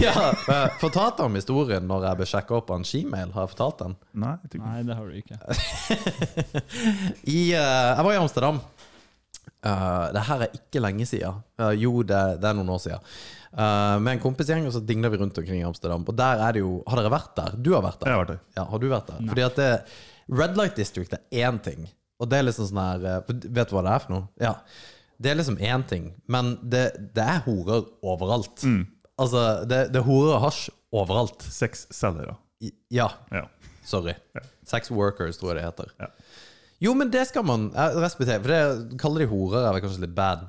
ja, 0.02 0.12
eh, 0.52 0.66
Fortalte 0.83 1.24
om 1.24 1.38
historien 1.40 1.88
når 1.88 2.04
jeg 2.11 2.20
ble 2.20 2.28
sjekka 2.28 2.59
opp 2.59 2.74
av 2.74 2.83
en 2.83 2.85
shemail? 2.88 3.33
Har 3.33 3.46
jeg 3.46 3.54
fortalt 3.54 3.80
den? 3.87 3.96
Nei, 4.20 4.35
jeg. 4.44 4.61
Nei, 4.61 4.83
det 4.85 4.98
har 4.98 5.09
du 5.09 5.16
ikke. 5.22 5.40
I, 7.24 7.40
uh, 7.57 7.88
jeg 7.96 8.04
var 8.04 8.12
i 8.12 8.20
Amsterdam. 8.20 8.61
Uh, 9.64 10.12
det 10.12 10.28
her 10.28 10.44
er 10.44 10.57
ikke 10.61 10.85
lenge 10.85 11.09
siden. 11.09 11.40
Uh, 11.57 11.72
jo, 11.72 12.02
det, 12.04 12.20
det 12.42 12.50
er 12.50 12.59
noen 12.59 12.76
år 12.76 12.85
siden. 12.85 13.12
Uh, 13.54 13.96
med 14.02 14.18
en 14.18 14.24
kompisgjeng, 14.26 14.66
og 14.68 14.74
så 14.76 14.85
dingler 14.85 15.12
vi 15.14 15.24
rundt 15.24 15.38
omkring 15.40 15.62
i 15.62 15.64
Amsterdam. 15.66 16.04
Og 16.04 16.16
der 16.18 16.44
er 16.44 16.57
det 16.57 16.64
jo 16.64 16.83
Har 16.90 17.00
dere 17.00 17.12
vært 17.14 17.33
der? 17.38 17.57
Du 17.57 17.72
har 17.72 17.87
vært 17.87 18.02
der? 18.02 18.11
Jeg 18.11 18.18
har 18.18 18.26
vært 18.26 18.35
der. 18.35 18.42
Ja, 18.59 18.66
har 18.68 18.83
du 18.83 18.90
vært 18.92 19.12
der? 19.14 19.28
Fordi 19.30 19.46
at 19.46 19.62
det, 19.62 19.70
Red 20.29 20.57
Light 20.57 20.77
District 20.77 21.13
er 21.13 21.23
én 21.49 21.59
ting. 21.63 21.87
Og 22.21 22.29
det 22.31 22.39
er 22.39 22.47
liksom 22.47 22.69
sånn 22.71 22.79
her 22.81 23.05
eh, 23.11 23.33
Vet 23.53 23.69
du 23.69 23.75
hva 23.77 23.83
det 23.85 23.93
er 23.95 24.03
for 24.05 24.15
noe? 24.15 24.29
Ja. 24.41 24.55
Det 25.21 25.31
er 25.31 25.39
liksom 25.39 25.57
én 25.63 25.83
ting, 25.89 26.09
men 26.31 26.55
det, 26.63 26.85
det 27.15 27.23
er 27.23 27.43
horer 27.47 27.85
overalt. 28.03 28.65
Altså, 29.21 29.43
det, 29.71 29.79
det 29.95 30.01
er 30.01 30.07
horer 30.09 30.35
og 30.37 30.43
hasj 30.49 30.69
overalt. 30.95 31.43
Sexselgere. 31.55 32.35
I- 32.63 32.73
Ja, 32.91 33.09
Ja. 33.33 33.45
sorry. 33.87 34.15
Sex 34.67 34.91
workers, 34.91 35.37
tror 35.39 35.53
jeg 35.55 35.61
det 35.61 35.67
heter. 35.69 35.93
Ja. 36.01 36.09
Jo, 36.81 36.95
men 36.99 37.11
det 37.15 37.27
skal 37.29 37.45
man 37.47 37.69
eh, 37.77 37.95
respektere. 38.03 38.41
For 38.43 38.51
det 38.51 38.99
kaller 39.01 39.25
de 39.25 39.31
horer 39.31 39.69
er 39.69 39.73
vel 39.77 39.85
kanskje 39.85 40.03
litt 40.07 40.15
bad. 40.17 40.49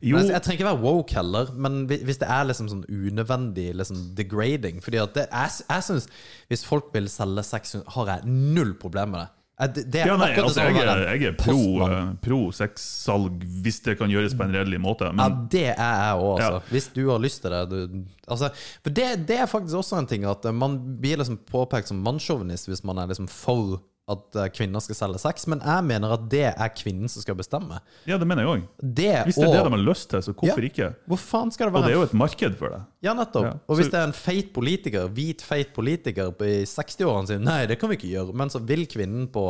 Jo, 0.00 0.18
jeg, 0.20 0.30
jeg 0.30 0.42
trenger 0.44 0.60
ikke 0.60 0.70
være 0.70 0.82
woke 0.84 1.16
heller, 1.18 1.48
men 1.58 1.80
hvis 1.90 2.20
det 2.20 2.28
er 2.30 2.44
liksom 2.46 2.68
sånn 2.70 2.84
unødvendig 2.86 3.72
liksom 3.74 4.04
degrading 4.14 4.78
Fordi 4.84 5.00
at 5.02 5.16
det, 5.16 5.24
jeg, 5.32 5.64
jeg 5.66 5.86
synes 5.88 6.06
Hvis 6.52 6.62
folk 6.68 6.92
vil 6.94 7.08
selge 7.10 7.42
sex, 7.42 7.74
har 7.96 8.12
jeg 8.12 8.28
null 8.30 8.76
problem 8.78 9.16
med 9.16 9.24
det. 9.24 9.30
Det, 9.54 9.84
det 9.94 10.00
ja, 10.02 10.16
nei, 10.18 10.32
altså, 10.34 10.64
jeg, 10.66 10.82
er, 10.82 11.00
jeg 11.14 11.28
er 11.30 11.34
pro, 11.38 11.54
postmann. 11.54 11.92
eh, 11.94 12.14
pro 12.24 12.38
sexsalg 12.50 13.44
hvis 13.62 13.76
det 13.86 13.94
kan 14.00 14.10
gjøres 14.10 14.34
på 14.34 14.42
en 14.48 14.54
redelig 14.56 14.80
måte. 14.82 15.12
Ja, 15.14 15.28
det 15.52 15.68
er 15.76 16.00
jeg 16.00 16.16
òg, 16.18 16.32
altså. 16.32 16.56
Ja. 16.58 16.72
Hvis 16.74 16.88
du 16.96 17.02
har 17.06 17.22
lyst 17.22 17.44
til 17.44 17.54
det. 17.54 17.60
Du, 17.70 18.00
altså, 18.26 18.50
for 18.82 18.96
det, 18.98 19.06
det 19.30 19.38
er 19.38 19.46
faktisk 19.50 19.78
også 19.78 20.00
en 20.02 20.10
ting 20.10 20.26
at 20.26 20.48
man 20.50 20.74
blir 20.98 21.22
liksom 21.22 21.38
påpekt 21.46 21.92
som 21.92 22.02
mannssjåvinist 22.02 22.66
hvis 22.72 22.82
man 22.86 22.98
er 22.98 23.12
liksom 23.12 23.30
for 23.30 23.78
at 24.06 24.36
eh, 24.36 24.48
kvinner 24.52 24.82
skal 24.84 24.94
selge 24.98 25.18
sex, 25.22 25.46
men 25.48 25.60
jeg 25.64 25.84
mener 25.88 26.12
at 26.12 26.24
det 26.28 26.42
er 26.52 26.68
kvinnen 26.76 27.08
som 27.08 27.22
skal 27.24 27.34
bestemme. 27.38 27.78
ja, 28.06 28.18
det 28.20 28.26
mener 28.28 28.42
jeg 28.44 28.50
òg. 28.52 28.64
Hvis 28.84 28.94
det 28.94 29.44
er 29.46 29.52
det 29.54 29.60
og- 29.62 29.70
de 29.70 29.76
har 29.78 29.84
lyst 29.86 30.10
til, 30.10 30.20
så 30.20 30.34
hvorfor 30.34 30.60
Ja. 30.60 30.68
ikke? 30.68 30.94
Hvor 31.08 31.16
faen 31.16 31.50
skal 31.50 31.66
det 31.66 31.72
være? 31.72 31.82
Og 31.82 31.88
det 31.88 31.94
er 31.94 32.00
jo 32.00 32.02
et 32.10 32.12
marked 32.14 32.54
for 32.58 32.68
det. 32.68 32.82
Ja, 33.02 33.14
nettopp. 33.14 33.44
Ja, 33.44 33.52
Og 33.66 33.76
hvis 33.78 33.86
så- 33.86 33.90
det 33.92 34.00
er 34.00 34.04
en 34.04 34.12
feit 34.12 34.52
politiker, 34.52 35.08
hvit 35.08 35.40
feit 35.42 35.72
politiker 35.74 36.28
i 36.42 36.64
60-årene 36.68 37.26
sine, 37.26 37.44
nei, 37.44 37.64
det 37.66 37.78
kan 37.80 37.88
vi 37.88 37.96
ikke 37.96 38.12
gjøre. 38.12 38.34
Men 38.34 38.48
så 38.50 38.60
vil 38.60 38.84
kvinnen 38.86 39.26
på 39.32 39.44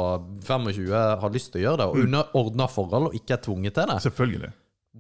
25 0.45 0.89
ha 1.21 1.29
lyst 1.29 1.51
til 1.53 1.63
å 1.63 1.65
gjøre 1.65 1.79
det, 1.79 1.87
og 1.87 1.97
Mm. 1.97 2.03
under 2.05 2.25
ordna 2.35 2.67
forhold, 2.69 3.07
og 3.07 3.15
ikke 3.15 3.33
er 3.33 3.43
tvunget 3.43 3.75
til 3.75 3.87
det. 3.87 4.03
Selvfølgelig. 4.03 4.53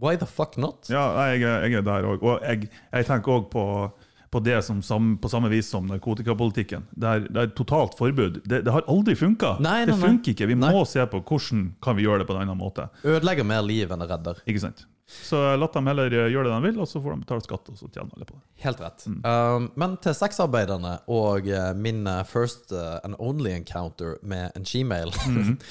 Why 0.03 0.17
the 0.17 0.27
fuck 0.27 0.57
not? 0.59 0.89
Ja, 0.91 1.15
jeg, 1.31 1.41
jeg 1.43 1.73
er 1.75 1.83
der 1.83 2.03
òg. 2.03 2.21
Og 2.23 2.41
jeg, 2.43 2.69
jeg 2.93 3.07
tenker 3.07 3.31
òg 3.31 3.49
på, 3.51 3.93
på 4.35 4.41
det 4.43 4.59
som, 4.67 4.81
på 5.23 5.31
samme 5.31 5.51
vis 5.53 5.69
som 5.71 5.87
narkotikapolitikken. 5.87 6.89
Det 6.91 7.11
er, 7.11 7.29
det 7.31 7.43
er 7.45 7.53
totalt 7.55 7.95
forbud. 7.99 8.41
Det, 8.45 8.65
det 8.67 8.75
har 8.75 8.87
aldri 8.91 9.15
funka. 9.19 9.57
Det 9.63 9.95
funker 10.01 10.35
ikke. 10.35 10.49
Vi 10.51 10.57
Nei. 10.59 10.73
må 10.75 10.83
se 10.89 11.05
på 11.11 11.23
hvordan 11.23 11.69
kan 11.85 11.99
vi 11.99 12.09
gjøre 12.09 12.25
det 12.25 12.29
på 12.31 12.35
en 12.35 12.43
annen 12.43 12.59
måte. 12.59 12.89
Ødelegger 13.07 13.47
mer 13.47 13.63
liv 13.67 13.95
enn 13.95 14.03
det 14.03 14.11
redder. 14.11 14.43
Ikke 14.51 14.67
sant? 14.67 14.87
Så 15.07 15.39
la 15.61 15.67
dem 15.73 15.87
heller 15.87 16.15
eh, 16.17 16.31
gjøre 16.33 16.49
det 16.49 16.55
de 16.55 16.69
vil, 16.71 16.79
og 16.81 16.89
så 16.89 17.01
får 17.03 17.13
de 17.13 17.25
betale 17.27 17.45
skatt, 17.45 17.69
og 17.71 17.77
så 17.79 17.89
tjener 17.93 18.17
alle 18.17 18.27
på 18.29 18.39
det. 18.39 18.43
Helt 18.65 18.81
rett. 18.81 19.05
Mm. 19.07 19.19
Um, 19.23 19.67
men 19.81 19.97
til 20.03 20.17
sexarbeiderne 20.17 20.95
og 21.13 21.51
eh, 21.53 21.73
min 21.77 22.07
eh, 22.09 22.23
first 22.29 22.73
eh, 22.73 22.97
and 23.05 23.19
only 23.21 23.53
encounter 23.53 24.17
med 24.23 24.51
en 24.57 24.65
shemale 24.67 25.13
Mm. 25.29 25.59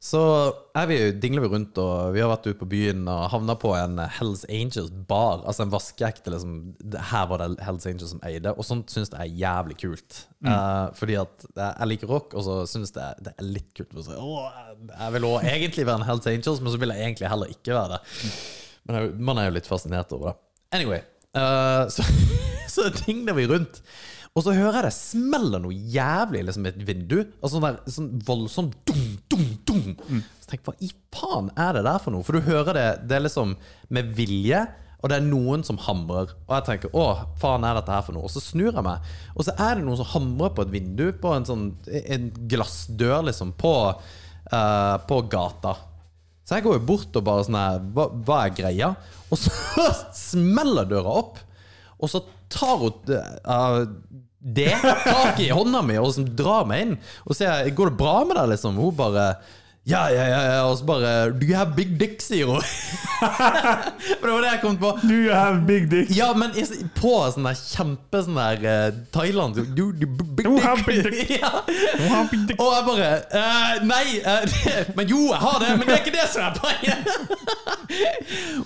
Så 0.00 0.20
er 0.72 0.86
vi, 0.88 0.96
dingler 1.20 1.44
vi 1.44 1.48
rundt, 1.52 1.76
og 1.76 2.14
vi 2.14 2.22
har 2.22 2.30
vært 2.30 2.46
ute 2.48 2.56
på 2.62 2.68
byen 2.72 3.02
og 3.04 3.26
havna 3.34 3.52
på 3.60 3.74
en 3.76 3.98
Hells 4.16 4.46
Angels-bar. 4.48 5.42
Altså 5.44 5.66
en 5.66 5.74
vaskeekte 5.74 6.32
liksom 6.32 6.54
Her 7.10 7.26
var 7.28 7.42
det 7.42 7.58
Hells 7.66 7.84
Angels 7.84 8.14
som 8.14 8.22
eide, 8.24 8.54
og 8.54 8.64
sånt 8.64 8.88
syns 8.88 9.12
jeg 9.12 9.20
er 9.20 9.42
jævlig 9.42 9.76
kult. 9.82 10.22
Mm. 10.40 10.48
Eh, 10.54 10.86
fordi 10.96 11.18
at 11.20 11.44
jeg 11.50 11.90
liker 11.90 12.12
rock, 12.14 12.32
og 12.32 12.46
så 12.46 12.56
syns 12.70 12.94
jeg 12.96 13.26
det 13.26 13.34
er 13.36 13.50
litt 13.50 13.68
kult. 13.76 13.92
si, 14.06 14.16
jeg 14.16 15.16
vil 15.18 15.28
også 15.28 15.52
egentlig 15.52 15.84
være 15.90 16.00
en 16.00 16.08
Hells 16.08 16.30
Angels, 16.32 16.62
men 16.64 16.72
så 16.72 16.80
vil 16.80 16.94
jeg 16.94 17.04
egentlig 17.10 17.32
heller 17.34 17.52
ikke 17.52 17.76
være 17.76 17.98
det. 17.98 18.30
Men 18.88 18.96
jeg, 18.96 19.12
man 19.28 19.42
er 19.42 19.50
jo 19.50 19.56
litt 19.58 19.68
fascinert 19.68 20.16
over 20.16 20.32
det. 20.32 20.38
Anyway, 20.80 21.04
eh, 21.36 21.82
så, 21.92 22.08
så 22.78 22.88
dingler 23.02 23.36
vi 23.36 23.50
rundt. 23.52 23.82
Og 24.38 24.44
så 24.46 24.54
hører 24.54 24.78
jeg 24.78 24.86
det 24.86 24.94
smeller 24.94 25.60
noe 25.60 25.74
jævlig 25.74 26.44
liksom 26.46 26.66
i 26.66 26.70
et 26.70 26.82
vindu. 26.86 27.18
Altså 27.42 27.56
sånn, 27.56 27.64
der, 27.66 27.78
sånn 27.90 28.10
voldsomt 28.24 28.92
dum, 29.40 29.56
dum, 29.68 29.96
Mm. 30.10 30.22
Så 30.42 30.52
tenk, 30.52 30.62
hva 30.66 30.76
i 30.82 30.90
faen 31.14 31.50
er 31.56 31.74
det 31.76 31.84
der 31.86 31.98
for 32.02 32.14
noe? 32.14 32.26
For 32.26 32.36
du 32.36 32.46
hører 32.46 32.76
det, 32.76 32.86
det 33.08 33.18
er 33.18 33.26
liksom 33.26 33.56
med 33.88 34.14
vilje, 34.18 34.62
og 35.00 35.08
det 35.08 35.16
er 35.16 35.26
noen 35.26 35.62
som 35.64 35.78
hamrer. 35.80 36.32
Og 36.46 36.54
jeg 36.58 36.66
tenker, 36.66 36.94
å, 36.96 37.26
faen 37.40 37.64
er 37.64 37.78
dette 37.78 37.94
her 37.94 38.02
for 38.06 38.16
noe? 38.16 38.28
Og 38.28 38.34
så 38.34 38.42
snur 38.44 38.72
jeg 38.72 38.84
meg, 38.84 39.12
og 39.34 39.46
så 39.46 39.54
er 39.56 39.78
det 39.78 39.86
noen 39.86 40.00
som 40.00 40.10
hamrer 40.12 40.52
på 40.56 40.66
et 40.66 40.74
vindu, 40.74 41.06
på 41.22 41.32
en 41.34 41.46
sånn 41.48 41.68
en 42.00 42.26
glassdør, 42.50 43.22
liksom, 43.30 43.54
på, 43.60 43.76
uh, 44.52 44.96
på 45.08 45.22
gata. 45.32 45.76
Så 46.44 46.58
jeg 46.58 46.66
går 46.66 46.80
jo 46.80 46.86
bort 46.88 47.14
og 47.14 47.24
bare 47.28 47.46
sånn 47.46 47.60
her 47.60 47.80
hva, 47.94 48.08
hva 48.26 48.42
er 48.44 48.54
greia? 48.58 48.90
Og 49.30 49.38
så 49.38 49.86
smeller 50.26 50.88
døra 50.90 51.14
opp. 51.22 51.38
Og 52.00 52.10
så 52.10 52.24
tar 52.50 52.80
hun 52.80 53.12
eh, 53.14 53.80
det 54.40 54.72
tak 54.80 55.40
i 55.44 55.50
hånda 55.52 55.82
mi 55.84 55.98
og 56.00 56.10
liksom 56.10 56.28
drar 56.36 56.68
meg 56.68 56.84
inn. 56.86 56.98
Og 57.26 57.36
sier 57.36 57.68
'Går 57.70 57.90
det 57.92 57.98
bra 58.00 58.24
med 58.24 58.36
deg?' 58.36 58.52
liksom. 58.54 58.76
Hun 58.80 58.94
bare 58.96 59.34
ja, 59.88 60.10
ja, 60.12 60.24
ja, 60.28 60.40
ja. 60.44 60.64
Og 60.68 60.78
så 60.78 60.84
bare 60.84 61.32
'Do 61.32 61.46
you 61.46 61.56
have 61.56 61.72
big 61.76 61.98
dick?' 62.00 62.20
sier 62.22 62.46
hun. 62.46 62.62
For 64.20 64.26
det 64.26 64.32
var 64.32 64.40
det 64.44 64.50
jeg 64.52 64.60
kom 64.60 64.76
på. 64.76 64.90
Do 65.02 65.14
you 65.14 65.32
have 65.32 65.66
big 65.66 65.90
dick? 65.90 66.12
Ja, 66.16 66.32
men 66.36 66.52
på 66.96 67.14
sånn 67.32 67.48
der 67.48 67.56
kjempe 67.56 68.22
sånn 68.24 68.36
der 68.36 68.64
uh, 68.64 68.98
Thailand 69.12 69.56
Do 69.76 69.90
you 69.92 70.08
big 70.36 70.46
You 70.46 70.60
have 70.60 70.84
big 70.86 71.02
dick. 71.04 71.32
ja. 71.42 71.64
Have 72.12 72.28
big 72.30 72.46
dick? 72.48 72.60
Og 72.60 72.72
jeg 72.76 72.86
bare 72.90 73.10
uh, 73.32 73.72
Nei, 73.88 74.04
uh, 74.20 74.44
det, 74.44 74.76
men 74.96 75.08
jo, 75.08 75.26
jeg 75.32 75.40
har 75.46 75.58
det, 75.64 75.72
men 75.78 75.88
det 75.88 75.96
er 75.96 76.04
ikke 76.04 76.16
det 76.16 76.28
som 76.32 76.48
er 76.48 76.54
poenget. 76.60 77.00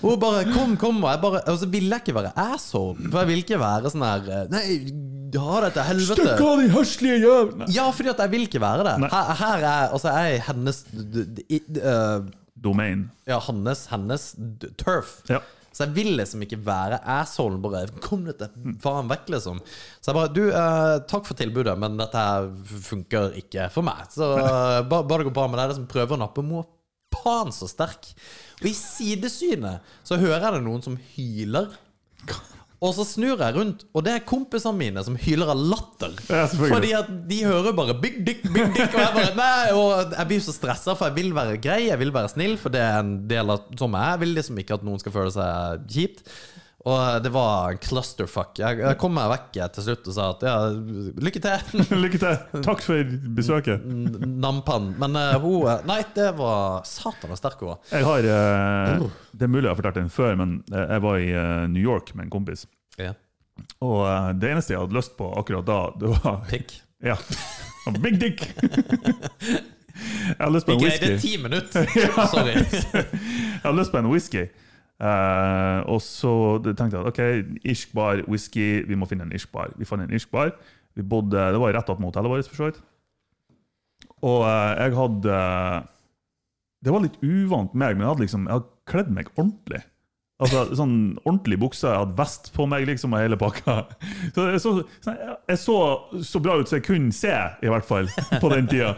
Hun 0.03 0.19
bare 0.19 0.45
Kom, 0.51 0.77
kom. 0.79 1.03
Og 1.03 1.09
jeg 1.11 1.23
bare 1.23 1.43
Og 1.51 1.59
så 1.59 1.67
ville 1.71 1.95
jeg 1.95 2.05
ikke 2.05 2.19
være 2.19 2.35
asshole. 2.51 3.09
For 3.09 3.23
jeg 3.23 3.31
ville 3.31 3.47
ikke 3.47 3.63
være 3.63 3.91
sånn 3.91 4.07
her 4.07 4.51
Nei, 4.51 4.65
ha 5.41 5.59
det 5.65 5.73
til 5.75 5.83
helvete. 5.89 6.21
Stikk 6.21 6.41
av, 6.45 6.59
din 6.61 6.71
høslige 6.73 7.19
jævel! 7.23 7.65
Ja, 7.75 7.89
fordi 7.95 8.09
at 8.13 8.23
jeg 8.23 8.31
vil 8.35 8.47
ikke 8.47 8.61
være 8.63 8.85
det. 8.87 8.95
Her, 9.11 9.33
her 9.41 9.65
er 9.71 9.93
Altså, 9.95 10.13
jeg 10.15 10.37
er 10.39 10.45
hennes 10.49 10.83
d- 10.91 11.45
eh, 11.81 12.25
Domain. 12.65 13.09
Ja, 13.27 13.39
hans, 13.43 13.85
hennes 13.91 14.29
turf. 14.81 15.19
Ja. 15.29 15.41
Så 15.75 15.83
jeg 15.83 15.95
vil 15.97 16.13
liksom 16.15 16.41
ikke 16.45 16.57
være 16.63 17.01
assholen. 17.17 17.57
Bare 17.61 17.81
kom 18.01 18.21
litt, 18.25 18.39
til 18.39 18.77
faen 18.79 19.09
vekk, 19.11 19.25
liksom. 19.35 19.59
Så 19.99 20.11
jeg 20.13 20.15
bare 20.15 20.31
Du, 20.33 20.43
eh, 20.47 20.99
takk 21.11 21.25
for 21.27 21.35
tilbudet, 21.35 21.73
men 21.77 21.97
dette 21.99 22.21
funker 22.87 23.35
ikke 23.41 23.67
for 23.75 23.83
meg. 23.83 24.05
Så 24.15 24.29
eh, 24.39 24.79
bare, 24.87 25.03
bare 25.03 25.19
det 25.25 25.27
går 25.31 25.35
bra 25.35 25.47
med 25.51 25.59
deg. 25.59 25.73
Det 25.73 25.79
som 25.81 25.89
prøver 25.91 26.15
å 26.15 26.21
nappe 26.23 26.45
må 26.47 26.63
faen 27.15 27.51
så 27.55 27.67
sterk. 27.67 28.07
Og 28.61 28.69
i 28.71 28.73
sidesynet 28.75 29.83
så 30.07 30.15
hører 30.19 30.39
jeg 30.47 30.53
det 30.57 30.63
noen 30.65 30.81
som 30.85 30.95
hyler. 31.15 31.67
Og 32.83 32.91
så 32.97 33.05
snur 33.07 33.39
jeg 33.39 33.55
rundt, 33.55 33.85
og 33.95 34.03
det 34.05 34.11
er 34.13 34.25
kompisene 34.27 34.75
mine 34.77 35.03
som 35.05 35.15
hyler 35.19 35.51
av 35.53 35.61
latter. 35.71 36.15
Ja. 36.27 36.43
Fordi 36.51 36.91
at 36.97 37.07
de 37.29 37.37
hører 37.47 37.75
bare 37.77 37.95
'big 38.01 38.19
dick, 38.27 38.43
big 38.43 38.73
dick', 38.75 38.93
og 38.93 38.99
jeg 38.99 39.13
bare 39.15 39.35
Nei, 39.41 39.71
og 39.71 40.11
jeg 40.17 40.27
blir 40.27 40.43
så 40.43 40.53
stressa, 40.55 40.95
for 40.95 41.07
jeg 41.07 41.15
vil 41.15 41.31
være 41.35 41.61
grei, 41.61 41.85
jeg 41.87 41.99
vil 41.99 42.13
være 42.13 42.33
snill, 42.35 42.57
for 42.59 42.73
det 42.73 42.83
er 42.83 42.99
en 42.99 43.15
del 43.29 43.49
av 43.55 43.63
som 43.79 43.95
jeg 43.95 44.03
er. 44.03 44.11
Jeg 44.15 44.23
vil 44.25 44.35
liksom 44.39 44.59
ikke 44.59 44.77
at 44.79 44.85
noen 44.87 44.99
skal 45.01 45.15
føle 45.15 45.31
seg 45.31 45.87
kjipt. 45.95 46.27
Og 46.85 47.23
det 47.23 47.31
var 47.33 47.71
en 47.73 47.79
clusterfuck. 47.81 48.59
Jeg, 48.61 48.77
jeg 48.77 48.97
kom 49.01 49.15
meg 49.17 49.31
vekk 49.31 49.55
til 49.73 49.85
slutt 49.87 50.09
og 50.11 50.13
sa 50.13 50.25
at 50.35 50.43
ja, 50.45 50.55
lykke 51.25 51.41
til. 51.41 51.79
Lykke 52.03 52.19
til. 52.21 52.61
Takk 52.65 52.83
for 52.85 53.13
besøket. 53.37 53.87
Nampan. 54.21 54.91
Men 55.01 55.17
uh, 55.17 55.33
hun 55.41 55.65
eh, 55.71 55.81
Nei, 55.89 55.97
det 56.13 56.27
var 56.37 56.83
satan 56.85 57.33
så 57.33 57.39
sterk 57.39 57.63
hun 57.63 57.71
var. 57.71 57.79
Jeg 57.89 58.05
har, 58.05 58.27
uh, 58.29 59.07
det 59.33 59.47
er 59.47 59.49
mulig 59.49 59.65
jeg 59.65 59.71
har 59.71 59.79
fortalt 59.79 59.97
den 59.97 60.11
før, 60.13 60.37
men 60.37 60.59
jeg 60.69 61.01
var 61.07 61.23
i 61.23 61.31
uh, 61.33 61.63
New 61.73 61.81
York 61.81 62.13
med 62.13 62.27
en 62.27 62.35
kompis. 62.35 62.67
Ja. 63.01 63.15
Og 63.81 64.05
det 64.37 64.51
eneste 64.51 64.75
jeg 64.75 64.83
hadde 64.83 64.97
lyst 64.97 65.15
på 65.17 65.31
akkurat 65.39 65.65
da, 65.65 65.79
det 65.97 66.11
var 66.19 66.43
Pikk. 66.51 66.75
Ja. 67.01 67.17
Big 68.03 68.19
dick! 68.21 68.45
Jeg 69.95 70.37
hadde 70.37 70.53
lyst 70.53 70.69
på 70.69 70.75
Vi 70.75 70.77
en 70.77 70.85
greide 70.85 71.09
whisky. 71.15 71.33
ti 71.33 71.41
minutter. 71.41 71.89
Sorry. 72.29 72.53
Jeg 72.61 73.63
hadde 73.63 73.75
lyst 73.79 73.93
på 73.95 74.01
en 74.03 74.11
whisky. 74.13 74.45
Eh, 74.95 75.79
og 75.91 75.99
så 76.03 76.31
tenkte 76.63 76.95
jeg 76.95 77.01
at 77.01 77.09
ok, 77.11 77.21
irsk 77.67 77.95
bar, 77.95 78.21
whisky, 78.31 78.85
vi 78.87 78.97
må 78.99 79.07
finne 79.09 79.27
en 79.27 79.33
irsk 79.35 79.51
bar. 79.51 79.73
Vi 79.79 79.87
fant 79.87 80.03
en 80.03 80.13
irsk 80.15 80.31
bar. 80.31 80.53
Vi 80.95 81.03
bodde, 81.03 81.49
det 81.51 81.59
var 81.59 81.75
rett 81.75 81.89
attmed 81.91 82.07
hotellet 82.07 82.31
vårt, 82.31 82.51
for 82.51 82.61
så 82.61 82.69
vidt. 82.69 82.79
Og 84.25 84.45
uh, 84.47 84.71
jeg 84.79 84.95
hadde 84.95 85.39
Det 86.85 86.93
var 86.93 87.03
litt 87.03 87.17
uvant 87.21 87.73
meg, 87.75 87.95
men 87.95 88.05
jeg 88.05 88.11
hadde 88.13 88.23
liksom, 88.23 88.47
jeg 88.47 88.59
hadde 88.59 88.89
kledd 88.89 89.11
meg 89.11 89.29
ordentlig. 89.35 89.81
Altså 90.43 90.65
sånn 90.75 90.95
ordentlig 91.21 91.55
bukse, 91.61 91.87
jeg 91.87 92.01
hadde 92.01 92.17
vest 92.17 92.49
på 92.51 92.65
meg 92.67 92.83
liksom 92.89 93.13
og 93.15 93.21
hele 93.23 93.37
pakka. 93.39 93.75
Så 94.35 94.47
jeg 94.51 94.59
så, 94.59 94.73
jeg 95.07 95.59
så 95.61 95.75
så 96.27 96.41
bra 96.43 96.57
ut 96.59 96.67
som 96.67 96.75
jeg 96.75 96.83
kunne 96.89 97.15
se, 97.15 97.31
i 97.63 97.71
hvert 97.71 97.87
fall, 97.87 98.09
på 98.43 98.49
den 98.51 98.67
tida. 98.67 98.97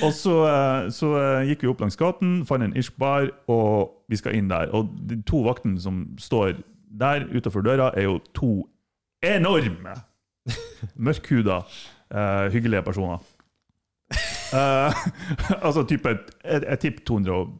Og 0.00 0.14
så, 0.16 0.38
eh, 0.48 0.88
så 0.96 1.12
eh, 1.20 1.50
gikk 1.50 1.66
vi 1.66 1.72
opp 1.74 1.84
langs 1.84 2.00
gaten, 2.00 2.38
fant 2.48 2.64
en 2.64 2.72
irsk 2.78 2.96
bar, 3.00 3.28
og 3.52 3.92
vi 4.08 4.16
skal 4.22 4.38
inn 4.38 4.48
der. 4.48 4.72
Og 4.72 4.88
de 5.10 5.20
to 5.28 5.42
vaktene 5.44 5.76
som 5.82 6.06
står 6.20 6.56
der 6.88 7.28
utenfor 7.28 7.68
døra, 7.68 7.92
er 7.92 8.08
jo 8.08 8.16
to 8.32 8.54
enorme, 9.28 9.98
mørkhuda, 10.96 11.62
eh, 12.16 12.48
hyggelige 12.54 12.86
personer. 12.88 13.20
Altså 14.52 15.86
type 15.88 16.10
jeg 16.44 16.78
tipper 16.82 17.04
200 17.08 17.32
og 17.32 17.54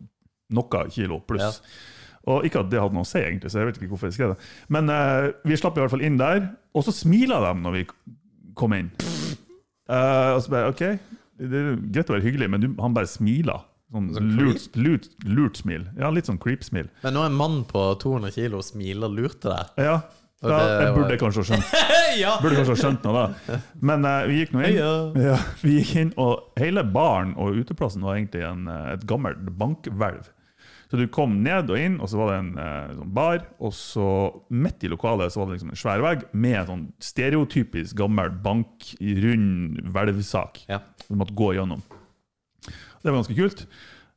noe 0.53 0.81
kilo 0.93 1.23
pluss. 1.25 1.63
Ja. 1.63 2.02
Og 2.31 2.47
ikke 2.47 2.61
at 2.63 2.71
det 2.71 2.79
hadde 2.79 2.95
noe 2.95 3.07
å 3.07 3.09
si, 3.09 3.19
egentlig, 3.19 3.51
så 3.51 3.63
jeg 3.63 3.71
vet 3.71 3.81
ikke 3.81 3.91
hvorfor 3.95 4.11
jeg 4.11 4.19
skrev 4.19 4.35
det. 4.35 4.51
Men 4.73 4.91
uh, 4.93 5.33
vi 5.49 5.59
slapp 5.59 5.79
i 5.79 5.83
hvert 5.83 5.95
fall 5.95 6.05
inn 6.07 6.21
der, 6.21 6.45
og 6.77 6.87
så 6.87 6.95
smila 6.95 7.41
de 7.43 7.53
når 7.65 7.77
vi 7.81 7.83
kom 8.59 8.77
inn. 8.77 8.93
Uh, 9.91 10.37
og 10.37 10.45
så 10.45 10.53
bare 10.55 10.71
OK, 10.71 10.85
det 11.43 11.59
er 11.59 11.77
greit 11.93 12.11
å 12.13 12.17
være 12.17 12.27
hyggelig, 12.29 12.51
men 12.53 12.63
du, 12.63 12.71
han 12.79 12.95
bare 12.97 13.11
smila. 13.11 13.59
Sånn 13.93 14.09
Sånn 14.17 14.31
lurt, 14.39 14.71
lurt, 14.79 15.11
lurt 15.29 15.59
smil. 15.61 15.83
Ja, 16.01 16.09
litt 16.15 16.31
sånn 16.31 16.39
creep-smil. 16.41 16.87
Men 17.03 17.13
nå 17.17 17.25
er 17.27 17.33
en 17.33 17.37
mann 17.37 17.59
på 17.69 17.81
200 18.01 18.33
kilo 18.39 18.63
smiler 18.65 19.11
lurt 19.13 19.43
til 19.43 19.53
deg 19.53 19.83
Ja, 19.85 19.99
Og 20.41 20.49
da, 20.49 20.61
jeg 20.81 20.95
burde 20.97 21.19
kanskje 21.21 21.43
ha 21.43 21.49
skjønt 21.51 21.75
Ja! 22.23 22.31
Burde 22.41 22.57
kanskje 22.57 22.73
ha 22.73 22.81
skjønt 22.87 23.05
noe 23.05 23.19
da. 23.19 23.59
Men 23.85 24.07
uh, 24.09 24.23
vi 24.31 24.39
gikk 24.41 24.55
nå 24.55 24.63
inn. 24.65 24.79
Ja, 25.27 25.37
vi 25.61 25.75
gikk 25.81 25.93
inn, 26.01 26.15
og 26.21 26.57
hele 26.61 26.87
baren 26.95 27.35
og 27.37 27.59
uteplassen 27.61 28.07
var 28.07 28.17
egentlig 28.17 28.47
en, 28.49 28.65
et 28.95 29.05
gammelt 29.09 29.45
bankhvelv. 29.61 30.31
Så 30.93 30.99
du 31.01 31.07
kom 31.09 31.39
ned 31.41 31.71
og 31.73 31.79
inn, 31.81 31.95
og 32.05 32.11
så 32.13 32.19
var 32.21 32.29
det 32.29 32.39
en 32.43 32.49
eh, 32.61 32.91
sånn 32.99 33.13
bar, 33.17 33.47
og 33.65 33.71
så 33.73 34.07
midt 34.53 34.83
i 34.85 34.91
lokalet 34.93 35.33
så 35.33 35.41
var 35.41 35.47
det 35.49 35.55
liksom 35.57 35.71
en 35.73 35.79
svær 35.81 36.03
vegg 36.05 36.27
med 36.37 36.57
en 36.59 36.67
sånn 36.69 36.83
stereotypisk 37.01 37.97
gammel 37.97 38.29
bank, 38.45 38.91
rund 39.01 39.79
hvelvsak 39.95 40.67
Ja. 40.69 40.83
du 41.09 41.15
måtte 41.17 41.33
gå 41.39 41.55
gjennom. 41.57 41.81
Det 42.67 43.09
var 43.09 43.17
ganske 43.23 43.39
kult. 43.39 43.65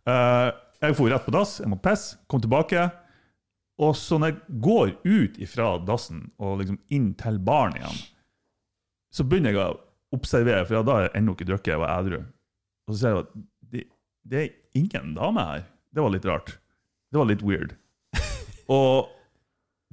Eh, 0.05 0.49
jeg 0.83 0.97
for 0.97 1.07
rett 1.09 1.23
på 1.23 1.31
dass, 1.31 1.61
jeg 1.63 1.71
måtte 1.71 1.88
pisse, 1.88 2.17
kom 2.27 2.43
tilbake. 2.43 2.83
Og 3.79 3.95
så 3.95 4.19
når 4.19 4.33
jeg 4.33 4.59
går 4.67 4.91
ut 5.07 5.39
ifra 5.47 5.69
dassen 5.88 6.25
og 6.39 6.59
liksom 6.59 6.77
inn 6.91 7.13
til 7.19 7.39
baren 7.39 7.79
igjen, 7.79 8.03
så 9.15 9.23
begynner 9.23 9.55
jeg 9.55 9.63
å 9.63 9.79
observere, 10.19 10.67
for 10.67 10.83
da 10.83 10.99
har 10.99 11.07
jeg 11.07 11.15
ennå 11.21 11.38
ikke 11.39 11.47
drukket, 11.47 11.71
jeg 11.71 11.79
var 11.81 11.95
edru. 12.03 12.19
Og 12.85 12.93
så 12.93 12.99
ser 12.99 13.15
jeg 13.15 13.23
at 13.23 13.33
det, 13.71 13.88
det 14.27 14.43
er 14.43 14.53
ingen 14.83 15.15
dame 15.15 15.47
her. 15.53 15.65
Det 15.95 16.03
var 16.03 16.11
litt 16.11 16.27
rart. 16.27 16.57
Det 17.15 17.19
var 17.21 17.28
litt 17.30 17.43
weird. 17.47 17.69
Og 18.67 19.06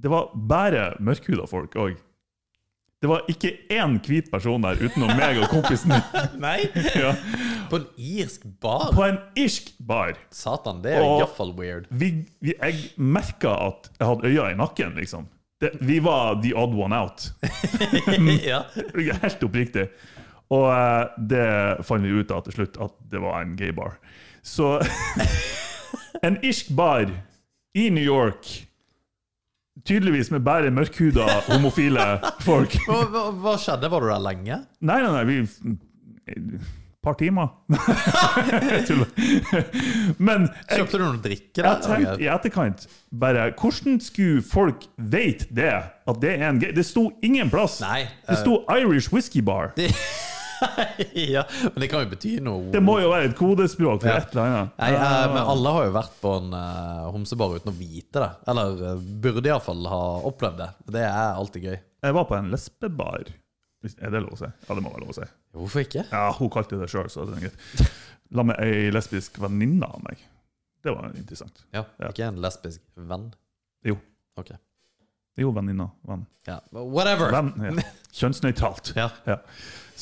det 0.03 0.11
var 0.11 0.33
bare 0.35 0.89
mørkhuda 0.99 1.45
folk 1.47 1.77
òg. 1.79 2.01
Det 2.99 3.11
var 3.11 3.29
ikke 3.31 3.53
én 3.71 3.95
hvit 4.03 4.27
person 4.33 4.65
der 4.67 4.81
utenom 4.83 5.13
meg 5.15 5.39
og 5.39 5.47
kompisen 5.53 5.93
min. 5.93 6.03
Nei! 6.43 6.65
Ja. 6.99 7.13
På 7.71 7.79
en 7.79 7.87
irsk 7.95 8.49
bar? 8.59 8.89
På 8.97 9.07
en 9.07 9.21
irsk 9.39 9.71
bar. 9.79 10.19
Satan, 10.35 10.83
det 10.83 10.97
er 10.97 11.07
iallfall 11.07 11.55
weird. 11.55 11.87
Vi, 11.95 12.11
vi, 12.43 12.57
jeg 12.59 12.91
merka 12.99 13.55
at 13.69 13.87
jeg 14.01 14.11
hadde 14.11 14.33
øya 14.33 14.51
i 14.51 14.59
nakken, 14.59 14.99
liksom. 14.99 15.31
Det, 15.63 15.77
vi 15.79 16.01
var 16.03 16.41
the 16.43 16.57
odd 16.59 16.75
one 16.75 16.99
out. 16.99 17.31
ja. 18.51 18.65
Helt 19.23 19.47
oppriktig. 19.47 19.93
Og 20.51 20.67
eh, 20.75 21.19
det 21.31 21.47
fant 21.87 22.03
vi 22.03 22.19
ut 22.19 22.35
av 22.35 22.43
til 22.49 22.59
slutt 22.59 22.83
at 22.83 22.99
det 23.15 23.23
var 23.23 23.45
en 23.45 23.55
gay 23.55 23.71
bar. 23.71 24.01
Så 24.43 24.81
En 26.23 26.37
irsk 26.47 26.69
bar 26.79 27.09
i 27.75 27.89
New 27.91 28.05
York, 28.05 28.47
tydeligvis 29.85 30.31
med 30.31 30.45
bare 30.47 30.71
mørkhuda 30.71 31.25
homofile 31.49 32.05
folk. 32.47 32.77
Hva, 32.87 33.01
hva, 33.11 33.25
hva 33.43 33.57
skjedde? 33.59 33.91
Var 33.91 34.05
du 34.05 34.07
der 34.13 34.23
lenge? 34.23 34.61
Nei, 34.87 35.01
nei, 35.03 35.11
nei, 35.17 35.25
vi 35.27 35.41
Et 36.31 36.61
par 37.03 37.17
timer. 37.19 37.49
Men 40.23 40.45
jeg, 40.47 40.77
Kjøpte 40.77 41.01
du 41.01 41.03
noe 41.03 41.19
drikke 41.25 41.65
jeg 41.67 41.83
tenkte 41.83 42.15
i 42.23 42.29
etterkant 42.31 42.85
bare 43.11 43.49
Hvordan 43.59 43.99
skulle 44.05 44.45
folk 44.47 44.87
vite 44.97 45.49
det? 45.51 45.73
At 46.07 46.21
det 46.23 46.37
er 46.37 46.47
en 46.53 46.61
gay 46.63 46.71
Det 46.77 46.87
sto 46.87 47.09
ingen 47.27 47.51
plass. 47.51 47.81
Nei, 47.83 48.05
Det 48.29 48.39
sto 48.45 48.61
Irish 48.71 49.11
Whisky 49.11 49.43
Bar. 49.43 49.75
Det, 49.75 49.91
ja, 51.15 51.43
men 51.63 51.81
det 51.83 51.89
kan 51.93 52.05
jo 52.05 52.11
bety 52.13 52.33
noe. 52.45 52.71
Det 52.75 52.81
må 52.85 52.99
jo 53.03 53.11
være 53.13 53.31
et 53.31 53.37
kodespråk 53.39 54.03
for 54.03 54.09
Ja. 54.11 54.17
et 54.23 54.33
eller 54.35 54.49
annet. 54.49 54.73
Nei, 54.79 54.91
eh, 54.95 55.27
men 55.35 55.43
alle 55.55 55.75
har 55.77 55.87
jo 55.89 55.95
vært 55.97 56.17
på 56.23 56.33
en 56.39 56.57
eh, 56.59 57.05
homsebar 57.15 57.55
uten 57.59 57.73
å 57.73 57.77
vite 57.77 58.23
det. 58.23 58.31
Eller 58.53 58.83
uh, 58.95 59.05
burde 59.25 59.51
iallfall 59.51 59.87
ha 59.91 60.01
opplevd 60.31 60.59
det. 60.63 60.71
Det 60.99 61.05
er 61.09 61.39
alltid 61.43 61.69
gøy. 61.71 61.79
Jeg 62.07 62.17
var 62.19 62.27
på 62.31 62.39
en 62.39 62.51
lesbebar. 62.53 63.31
Er 63.93 64.13
det 64.15 64.21
lov 64.23 64.37
å 64.37 64.41
si? 64.45 64.49
Ja, 64.69 64.75
det 64.79 64.83
må 64.85 64.93
være 64.95 65.05
lov 65.05 65.15
å 65.15 65.19
si. 65.19 65.29
Hvorfor 65.59 65.83
ikke? 65.83 66.05
Ja, 66.13 66.27
Hun 66.39 66.51
kalte 66.55 66.79
det 66.79 66.91
sjøl, 66.93 67.09
så 67.11 67.25
det 67.27 67.39
er 67.41 67.49
greit. 67.49 67.95
La 68.33 68.45
meg 68.47 68.61
ei 68.63 68.91
lesbisk 68.95 69.41
venninne 69.43 69.89
av 69.91 70.03
meg. 70.07 70.21
Det 70.83 70.95
var 70.95 71.11
interessant. 71.19 71.65
Ja, 71.75 71.85
Ja. 71.99 72.11
Ikke 72.11 72.29
en 72.31 72.39
lesbisk 72.43 72.81
venn? 72.97 73.33
Jo. 73.87 73.97
Ok. 74.39 74.53
Jo, 75.39 75.51
venninna. 75.57 75.89
Venn. 76.07 76.27
Ja. 76.47 76.59
Whatever! 76.73 77.31
Venn, 77.33 77.53
ja. 77.65 77.85
Kjønnsnøytralt. 78.19 78.93
Ja. 78.99 79.09
Ja. 79.29 79.39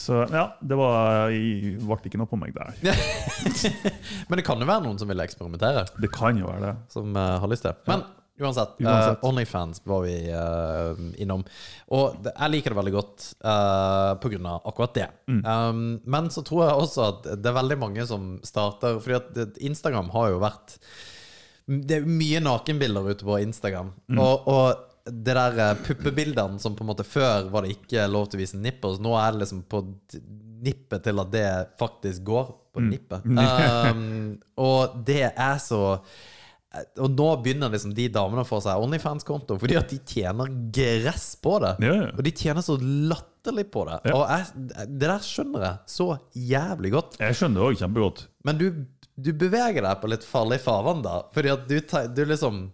Så 0.00 0.22
ja, 0.32 0.46
det 0.64 0.78
var 0.78 1.28
jeg 1.30 1.76
ble 1.82 1.98
ikke 2.08 2.20
noe 2.20 2.30
på 2.30 2.38
meg 2.40 2.54
der. 2.56 2.72
Men 4.28 4.40
det 4.40 4.46
kan 4.46 4.60
jo 4.60 4.68
være 4.68 4.84
noen 4.86 4.96
som 5.00 5.10
vil 5.10 5.20
eksperimentere, 5.24 5.84
Det 6.00 6.10
kan 6.14 6.38
jo 6.40 6.48
være 6.48 6.70
det. 6.70 6.74
som 6.94 7.12
uh, 7.16 7.36
har 7.42 7.52
lyst 7.52 7.66
til. 7.66 7.76
Men 7.90 8.06
uansett, 8.40 8.74
uansett. 8.80 9.20
Uh, 9.20 9.28
Onlyfans 9.28 9.82
var 9.84 10.02
vi 10.06 10.16
uh, 10.32 11.20
innom. 11.20 11.44
Og 11.92 12.16
det, 12.24 12.32
jeg 12.32 12.54
liker 12.54 12.72
det 12.72 12.80
veldig 12.80 12.94
godt 12.96 13.28
uh, 13.44 14.16
av 14.16 14.68
akkurat 14.72 14.96
det. 14.96 15.08
Mm. 15.28 15.40
Um, 15.44 15.86
men 16.16 16.30
så 16.32 16.44
tror 16.46 16.66
jeg 16.66 16.84
også 16.84 17.08
at 17.10 17.32
det 17.36 17.52
er 17.52 17.58
veldig 17.60 17.80
mange 17.80 18.06
som 18.08 18.36
starter 18.46 19.00
Fordi 19.04 19.18
at 19.20 19.60
Instagram 19.60 20.08
har 20.14 20.30
jo 20.32 20.40
vært 20.42 20.78
Det 21.68 22.00
er 22.00 22.08
mye 22.08 22.40
nakenbilder 22.42 23.12
ute 23.12 23.26
på 23.26 23.42
Instagram. 23.44 23.92
Mm. 24.08 24.22
Og, 24.24 24.48
og 24.48 24.86
det 25.06 25.34
der 25.36 25.58
eh, 25.58 25.74
puppebildene 25.86 26.60
som 26.60 26.74
på 26.76 26.84
en 26.84 26.90
måte 26.92 27.06
før 27.06 27.48
var 27.52 27.64
det 27.64 27.76
ikke 27.78 28.04
lov 28.10 28.28
til 28.30 28.38
å 28.38 28.42
vise 28.42 28.58
nipples, 28.60 29.00
nå 29.02 29.14
er 29.20 29.32
det 29.36 29.44
liksom 29.46 29.62
på 29.70 29.80
nippet 30.60 31.06
til 31.06 31.22
at 31.22 31.30
det 31.32 31.46
faktisk 31.80 32.26
går 32.28 32.50
på 32.74 32.80
Mm. 32.80 32.90
nippet. 32.92 33.24
Um, 33.26 34.36
og 34.62 34.92
det 35.04 35.32
er 35.34 35.56
så 35.58 35.80
Og 37.02 37.10
nå 37.10 37.24
begynner 37.42 37.72
liksom 37.72 37.90
de 37.96 38.04
damene 38.14 38.44
å 38.44 38.46
få 38.46 38.60
seg 38.62 38.78
Onlyfans-konto 38.78 39.56
fordi 39.58 39.74
at 39.80 39.88
de 39.90 39.96
tjener 40.06 40.46
gress 40.70 41.32
på 41.42 41.56
det. 41.64 41.72
Ja, 41.82 41.94
ja. 41.96 42.10
Og 42.14 42.22
de 42.22 42.30
tjener 42.30 42.62
så 42.62 42.76
latterlig 42.78 43.64
på 43.74 43.82
det. 43.88 43.96
Ja. 44.06 44.14
Og 44.14 44.22
jeg, 44.30 44.68
det 44.86 45.08
der 45.08 45.18
skjønner 45.26 45.64
jeg 45.66 45.80
så 45.90 46.06
jævlig 46.38 46.92
godt. 46.94 47.18
Jeg 47.18 47.34
skjønner 47.40 47.58
det 47.58 47.66
òg 47.72 47.80
kjempegodt. 47.82 48.22
Men 48.46 48.60
du, 48.62 48.68
du 49.18 49.32
beveger 49.34 49.82
deg 49.82 49.98
på 50.04 50.12
litt 50.12 50.22
farlig 50.30 50.60
farvann 50.62 51.02
da. 51.02 51.16
Fordi 51.34 51.50
at 51.56 51.66
du, 51.66 51.74
du 52.14 52.22
liksom 52.30 52.60
eh, 52.68 52.70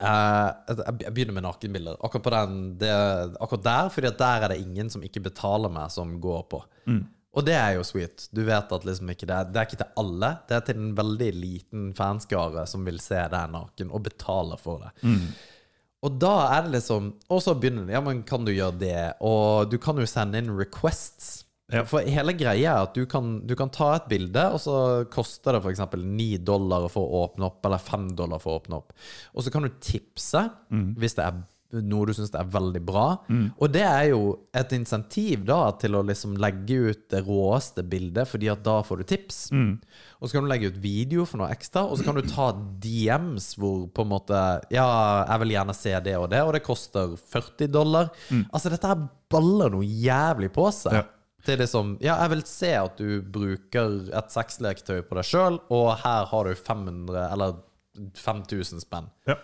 jeg 0.00 0.80
jeg 1.04 1.12
begynner 1.14 1.36
med 1.36 1.44
nakenbilder. 1.44 1.96
Akkurat, 2.00 2.24
på 2.24 2.32
den, 2.34 2.58
det, 2.80 2.90
akkurat 3.40 3.64
der, 3.64 3.88
fordi 3.94 4.12
der 4.18 4.44
er 4.44 4.48
det 4.54 4.60
ingen 4.62 4.90
som 4.90 5.02
ikke 5.04 5.22
betaler 5.28 5.72
meg, 5.72 5.90
som 5.92 6.18
går 6.20 6.42
på. 6.50 6.62
Og 7.30 7.44
det 7.46 7.54
er 7.54 7.76
jo 7.76 7.84
sweet. 7.86 8.24
Du 8.34 8.40
vet 8.42 8.72
at 8.74 8.84
liksom 8.88 9.10
ikke 9.12 9.28
det, 9.30 9.38
det 9.52 9.60
er 9.60 9.68
ikke 9.68 9.78
til 9.84 9.92
alle. 10.02 10.32
Det 10.48 10.56
er 10.56 10.64
til 10.66 10.80
en 10.80 10.96
veldig 10.98 11.28
liten 11.36 11.92
fanskare 11.94 12.64
som 12.66 12.82
vil 12.88 12.98
se 12.98 13.20
deg 13.30 13.52
naken, 13.54 13.92
og 13.94 14.02
betaler 14.08 14.58
for 14.58 14.82
det. 14.82 14.90
Og 16.02 16.16
da 16.16 16.32
er 16.56 16.64
det 16.64 16.72
liksom 16.78 17.10
Og 17.28 17.42
så 17.44 17.52
begynner 17.54 17.84
det. 17.84 17.92
Ja, 17.92 18.00
men 18.00 18.22
kan 18.24 18.44
du 18.44 18.50
gjøre 18.50 18.78
det? 18.80 19.12
Og 19.20 19.70
du 19.70 19.76
kan 19.78 19.98
jo 20.00 20.06
sende 20.08 20.40
inn 20.40 20.50
requests. 20.56 21.44
Ja. 21.72 21.84
For 21.88 22.02
hele 22.06 22.34
greia 22.38 22.74
er 22.76 22.88
at 22.88 22.96
du 22.98 23.04
kan, 23.10 23.46
du 23.46 23.54
kan 23.58 23.70
ta 23.70 23.92
et 23.98 24.08
bilde, 24.10 24.48
og 24.54 24.58
så 24.62 24.74
koster 25.12 25.56
det 25.56 25.62
f.eks. 25.64 25.84
9 25.94 26.32
dollar 26.46 26.88
for 26.92 27.06
å 27.06 27.24
åpne 27.28 27.46
opp, 27.50 27.62
eller 27.68 27.78
5 27.78 28.10
dollar 28.18 28.42
for 28.42 28.56
å 28.56 28.60
åpne 28.62 28.82
opp. 28.82 28.92
Og 29.34 29.46
så 29.46 29.54
kan 29.54 29.62
du 29.66 29.72
tipse 29.80 30.48
hvis 30.98 31.14
det 31.18 31.24
er 31.28 31.40
noe 31.70 32.02
du 32.08 32.10
syns 32.10 32.32
er 32.34 32.48
veldig 32.50 32.80
bra. 32.82 33.04
Og 33.62 33.68
det 33.70 33.84
er 33.86 34.08
jo 34.10 34.32
et 34.58 34.72
insentiv 34.74 35.44
da 35.46 35.70
til 35.78 35.94
å 35.94 36.00
liksom 36.02 36.32
legge 36.42 36.80
ut 36.90 37.04
det 37.14 37.20
råeste 37.28 37.84
bildet, 37.86 38.26
fordi 38.26 38.48
at 38.50 38.64
da 38.66 38.80
får 38.82 38.98
du 38.98 39.04
tips. 39.12 39.38
Og 40.18 40.26
så 40.26 40.34
kan 40.34 40.42
du 40.42 40.50
legge 40.50 40.72
ut 40.72 40.80
video 40.82 41.22
for 41.30 41.38
noe 41.38 41.52
ekstra, 41.54 41.84
og 41.86 41.94
så 42.00 42.08
kan 42.08 42.18
du 42.18 42.26
ta 42.26 42.48
DMs 42.82 43.52
hvor 43.54 43.86
på 43.94 44.02
en 44.02 44.10
måte 44.10 44.40
Ja, 44.74 44.88
jeg 45.30 45.44
vil 45.44 45.54
gjerne 45.54 45.78
se 45.78 45.94
det 46.02 46.16
og 46.18 46.26
det, 46.34 46.42
og 46.42 46.52
det 46.58 46.64
koster 46.66 47.14
40 47.14 47.70
dollar. 47.70 48.10
Altså, 48.50 48.68
dette 48.74 48.90
her 48.90 49.06
baller 49.30 49.70
noe 49.70 49.86
jævlig 49.86 50.50
på 50.58 50.66
seg. 50.74 50.98
Ja. 50.98 51.06
Det 51.46 51.54
er 51.54 51.62
liksom 51.62 51.96
Ja, 52.04 52.18
jeg 52.24 52.34
vil 52.34 52.44
se 52.48 52.70
at 52.76 53.00
du 53.00 53.20
bruker 53.22 53.98
et 54.16 54.32
sexleketøy 54.34 55.02
på 55.08 55.18
deg 55.18 55.28
sjøl, 55.28 55.60
og 55.72 55.90
her 56.02 56.28
har 56.30 56.48
du 56.48 56.54
500 56.54 57.26
eller 57.30 57.58
5000 58.16 58.84
spenn. 58.84 59.10
Ja. 59.28 59.36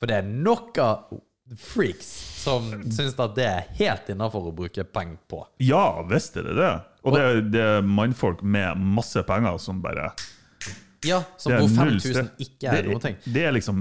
For 0.00 0.10
det 0.10 0.20
er 0.20 0.28
nok 0.28 0.78
av 0.82 1.16
freaks 1.62 2.08
som 2.42 2.72
syns 2.90 3.14
at 3.22 3.36
det 3.36 3.46
er 3.46 3.68
helt 3.78 4.08
innafor 4.10 4.48
å 4.48 4.54
bruke 4.56 4.82
penger 4.84 5.20
på. 5.30 5.44
ja, 5.62 6.02
visst 6.10 6.36
er 6.36 6.48
det 6.48 6.56
det. 6.58 6.72
Og 7.06 7.14
det, 7.14 7.26
det 7.54 7.62
er 7.62 7.86
mannfolk 7.86 8.40
med 8.42 8.80
masse 8.96 9.22
penger 9.28 9.60
som 9.62 9.78
bare 9.84 10.08
Ja, 11.06 11.20
som 11.40 11.52
er 11.54 11.62
hvor 11.62 11.70
null 11.72 11.96
5000 12.00 12.30
ikke 12.44 12.68
er 12.72 12.82
det, 12.82 12.90
noen 12.90 13.02
ting. 13.04 13.16
Det 13.24 13.44
er 13.48 13.54
liksom 13.56 13.80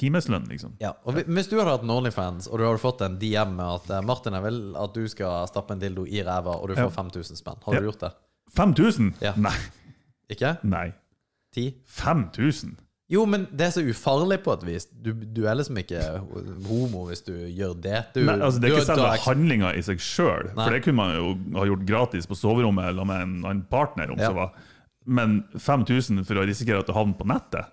timeslønn, 0.00 0.46
liksom. 0.50 0.74
Ja, 0.80 0.92
og 1.04 1.14
Hvis 1.24 1.48
du 1.50 1.58
hadde 1.60 1.70
hatt 1.76 1.84
en 1.86 1.90
Onlyfans, 1.94 2.48
og 2.48 2.58
du 2.58 2.64
hadde 2.66 2.82
fått 2.82 3.04
en 3.06 3.18
DM 3.20 3.54
med 3.58 3.66
at 3.80 3.90
eh, 3.98 4.04
Martin, 4.06 4.36
vil 4.44 4.60
at 4.80 4.94
du 4.96 5.04
skal 5.08 5.46
stappe 5.50 5.76
en 5.76 5.82
dildo 5.82 6.06
i 6.08 6.22
ræva, 6.26 6.56
og 6.60 6.68
du 6.68 6.74
får 6.74 6.90
Ja. 6.90 6.94
5000 6.98 7.36
spenn, 7.40 7.60
hadde 7.66 7.80
du 7.84 7.90
gjort 7.90 8.00
det? 8.06 8.12
5000? 8.56 9.12
Ja. 9.24 9.32
Nei. 9.36 9.54
Ikke? 10.30 10.56
Nei. 10.64 10.88
10? 11.54 11.74
5000? 11.86 12.76
Jo, 13.12 13.26
men 13.28 13.42
det 13.52 13.66
er 13.66 13.72
så 13.74 13.82
ufarlig 13.84 14.38
på 14.42 14.54
et 14.56 14.62
vis. 14.64 14.86
Du, 14.88 15.10
du 15.12 15.42
er 15.44 15.58
liksom 15.58 15.76
ikke 15.76 16.00
homo 16.64 17.02
hvis 17.10 17.20
du 17.26 17.34
gjør 17.52 17.74
det. 17.84 17.98
Du, 18.14 18.22
Nei, 18.24 18.38
altså 18.40 18.62
Det 18.62 18.70
er 18.70 18.78
ikke 18.78 18.86
selve 18.88 19.10
handlinga 19.26 19.72
i 19.76 19.82
seg 19.84 20.00
sjøl, 20.00 20.48
for 20.56 20.72
det 20.72 20.80
kunne 20.86 20.96
man 21.02 21.12
jo 21.18 21.34
ha 21.58 21.66
gjort 21.68 21.84
gratis 21.86 22.26
på 22.30 22.38
soverommet 22.38 22.88
eller 22.88 23.04
med 23.10 23.26
en 23.26 23.34
annen 23.44 23.60
partner. 23.70 24.10
om 24.14 24.18
Ja. 24.18 24.30
så 24.32 24.38
var. 24.38 24.54
Men 25.04 25.42
5000 25.60 26.24
for 26.24 26.40
å 26.40 26.44
risikere 26.48 26.80
at 26.80 26.88
det 26.88 26.96
havner 26.96 27.18
på 27.18 27.26
nettet? 27.28 27.70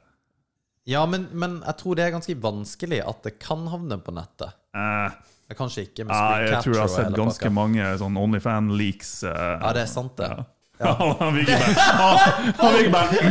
Ja, 0.89 1.05
men, 1.05 1.27
men 1.37 1.59
jeg 1.61 1.77
tror 1.77 1.95
det 1.95 2.03
er 2.07 2.15
ganske 2.15 2.35
vanskelig 2.41 3.01
at 3.05 3.21
det 3.27 3.35
kan 3.39 3.67
havne 3.69 3.99
på 4.01 4.13
nettet. 4.15 4.55
Eh, 4.75 5.19
Kanskje 5.57 5.83
ikke 5.89 6.05
med 6.07 6.15
ja, 6.15 6.39
jeg 6.47 6.63
tror 6.63 6.75
jeg 6.77 6.81
har 6.81 6.91
sett 6.93 7.15
ganske 7.17 7.49
mange 7.51 7.87
sånn 7.99 8.15
Onlyfan-leaks. 8.17 9.11
eh, 9.27 9.57
Ja, 9.61 9.71
det 9.75 9.81
er 9.83 9.89
sant, 9.91 10.15
det. 10.17 10.29
Ja. 10.31 10.45
bare, 10.91 12.17
han, 12.57 12.91
bare 12.91 13.13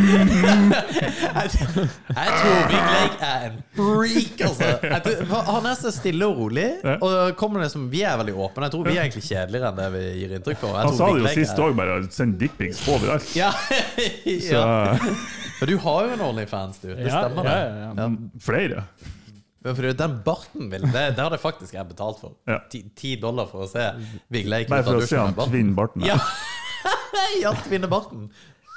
Jeg 1.40 2.30
tror 2.38 2.60
Vigleik 2.70 3.14
er 3.26 3.46
en 3.48 3.58
freak, 3.76 4.44
altså. 4.46 4.68
Tror, 5.04 5.50
han 5.50 5.68
er 5.70 5.76
så 5.80 5.92
stille 5.94 6.28
og 6.30 6.38
rolig. 6.44 6.68
Og 7.00 7.36
kommer 7.40 7.64
liksom, 7.64 7.88
Vi 7.92 8.02
er 8.06 8.16
veldig 8.20 8.36
åpne. 8.36 8.68
Jeg 8.68 8.76
tror 8.76 8.86
vi 8.88 8.96
er 8.96 9.02
egentlig 9.04 9.26
kjedeligere 9.26 9.72
enn 9.72 9.80
det 9.80 9.88
vi 9.96 10.04
gir 10.22 10.34
inntrykk 10.38 10.62
for. 10.62 10.78
Han 10.78 10.96
sa 10.96 11.10
det 11.12 11.22
jo 11.24 11.36
sist 11.40 11.62
òg, 11.66 11.76
bare 11.78 12.00
send 12.14 12.38
dickpics 12.40 12.82
overalt. 12.88 13.30
Ja. 13.38 13.52
Så 14.50 14.56
ja. 14.56 14.96
Men 15.60 15.68
du 15.68 15.76
har 15.82 16.04
jo 16.06 16.12
en 16.16 16.28
Onlyfans, 16.30 16.78
du. 16.80 16.92
Det 16.94 17.10
stemmer, 17.10 17.44
det. 17.44 17.56
ja, 17.56 17.64
ja. 17.84 17.94
Ja. 17.98 18.10
Flere. 18.40 18.84
For 19.60 19.92
den 19.92 20.14
barten 20.24 20.70
vil, 20.72 20.86
det, 20.88 21.02
det 21.16 21.20
hadde 21.20 21.38
faktisk 21.38 21.74
jeg 21.76 21.84
betalt 21.90 22.16
for. 22.22 22.32
Ja. 22.48 22.62
Ti, 22.72 23.10
dollar 23.20 23.50
for 23.50 23.66
å 23.66 23.68
se 23.68 23.90
Vigleik 24.32 24.70
Bare 24.72 24.86
for 24.86 25.02
å 25.02 25.04
se 25.04 25.18
han 25.20 25.36
tvinne 25.36 25.76
barten. 25.76 26.06
Ja. 26.06 26.16
ja, 27.42 27.54
tvinne 27.66 27.90
barten. 27.90 28.30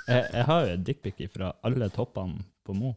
Jeg, 0.07 0.27
jeg 0.33 0.45
har 0.49 0.65
jo 0.65 0.75
et 0.75 0.85
dickpic 0.87 1.23
fra 1.33 1.53
alle 1.63 1.89
toppene 1.93 2.43
på 2.65 2.75
Mo. 2.75 2.93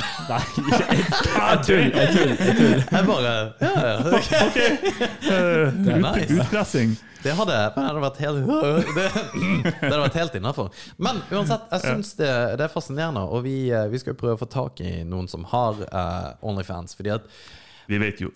Nei, 0.00 0.40
jeg 1.50 1.60
tuller. 1.66 1.90
Jeg 1.92 2.12
tuller. 2.56 2.82
Jeg 2.92 3.06
bare 3.06 3.32
Ja, 3.60 3.70
ja. 3.84 3.94
ok. 4.06 4.28
Ok, 4.46 4.58
eh, 4.60 5.68
ut, 5.68 5.88
nice. 6.00 6.36
utpressing. 6.36 6.94
Det 7.20 7.34
hadde, 7.36 7.56
det 7.74 7.84
hadde 7.84 8.00
vært 8.00 8.20
helt 8.22 8.46
Det, 8.96 9.06
det 9.10 9.74
hadde 9.82 10.02
vært 10.06 10.18
helt 10.20 10.36
innafor. 10.38 10.70
Men 10.96 11.20
uansett, 11.28 11.66
jeg 11.74 11.84
syns 11.84 12.14
det, 12.20 12.30
det 12.56 12.64
er 12.64 12.72
fascinerende, 12.72 13.26
og 13.28 13.44
vi, 13.44 13.56
eh, 13.74 13.88
vi 13.92 14.00
skal 14.00 14.14
jo 14.14 14.20
prøve 14.22 14.38
å 14.38 14.42
få 14.44 14.48
tak 14.50 14.80
i 14.84 15.00
noen 15.04 15.28
som 15.28 15.44
har 15.50 15.82
uh, 15.90 16.30
Onlyfans, 16.46 16.96
fordi 16.96 17.12
at 17.18 17.28
Vi 17.90 17.98
vet 18.00 18.22
jo 18.22 18.30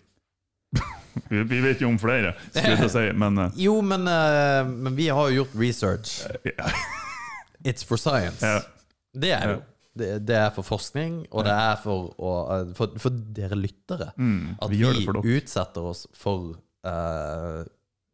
Vi 1.30 1.42
vi 1.46 1.60
vet 1.62 1.82
jo 1.82 1.88
om 1.92 1.98
flere, 1.98 2.32
skulle 2.50 2.72
jeg 2.72 2.80
til 2.80 2.88
å 2.88 2.94
si, 2.94 3.04
men 3.22 3.38
uh, 3.38 3.58
Jo, 3.58 3.76
men, 3.86 4.08
uh, 4.10 4.66
men 4.66 4.96
vi 4.98 5.06
har 5.14 5.30
jo 5.30 5.42
gjort 5.42 5.54
research. 5.60 6.16
Yeah. 6.42 6.74
It's 7.68 7.86
for 7.86 8.00
science. 8.00 8.42
Yeah. 8.42 8.66
Det 9.14 9.30
er 9.36 9.52
jo. 9.52 9.62
Det, 9.94 10.08
det 10.26 10.34
er 10.34 10.50
for 10.50 10.66
forskning, 10.66 11.20
og 11.30 11.46
det 11.46 11.54
er 11.54 11.76
for, 11.78 12.08
å, 12.18 12.30
eh, 12.50 12.70
for, 12.74 12.96
for 12.98 13.14
dere 13.36 13.54
lyttere. 13.54 14.08
Mm, 14.18 14.56
At 14.58 14.72
vi 14.72 14.80
vi, 14.82 15.36
utsetter 15.36 15.86
oss 15.86 16.00
for 16.18 16.56
uh, 16.82 17.60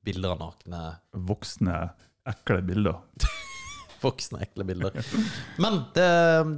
bilder 0.04 0.34
av 0.34 0.42
nakne 0.42 0.82
Voksne, 1.24 1.78
ekle 2.28 2.60
bilder. 2.68 3.00
voksne, 4.04 4.42
ekle 4.44 4.68
bilder. 4.68 5.00
Men 5.56 5.80
det, 5.96 6.10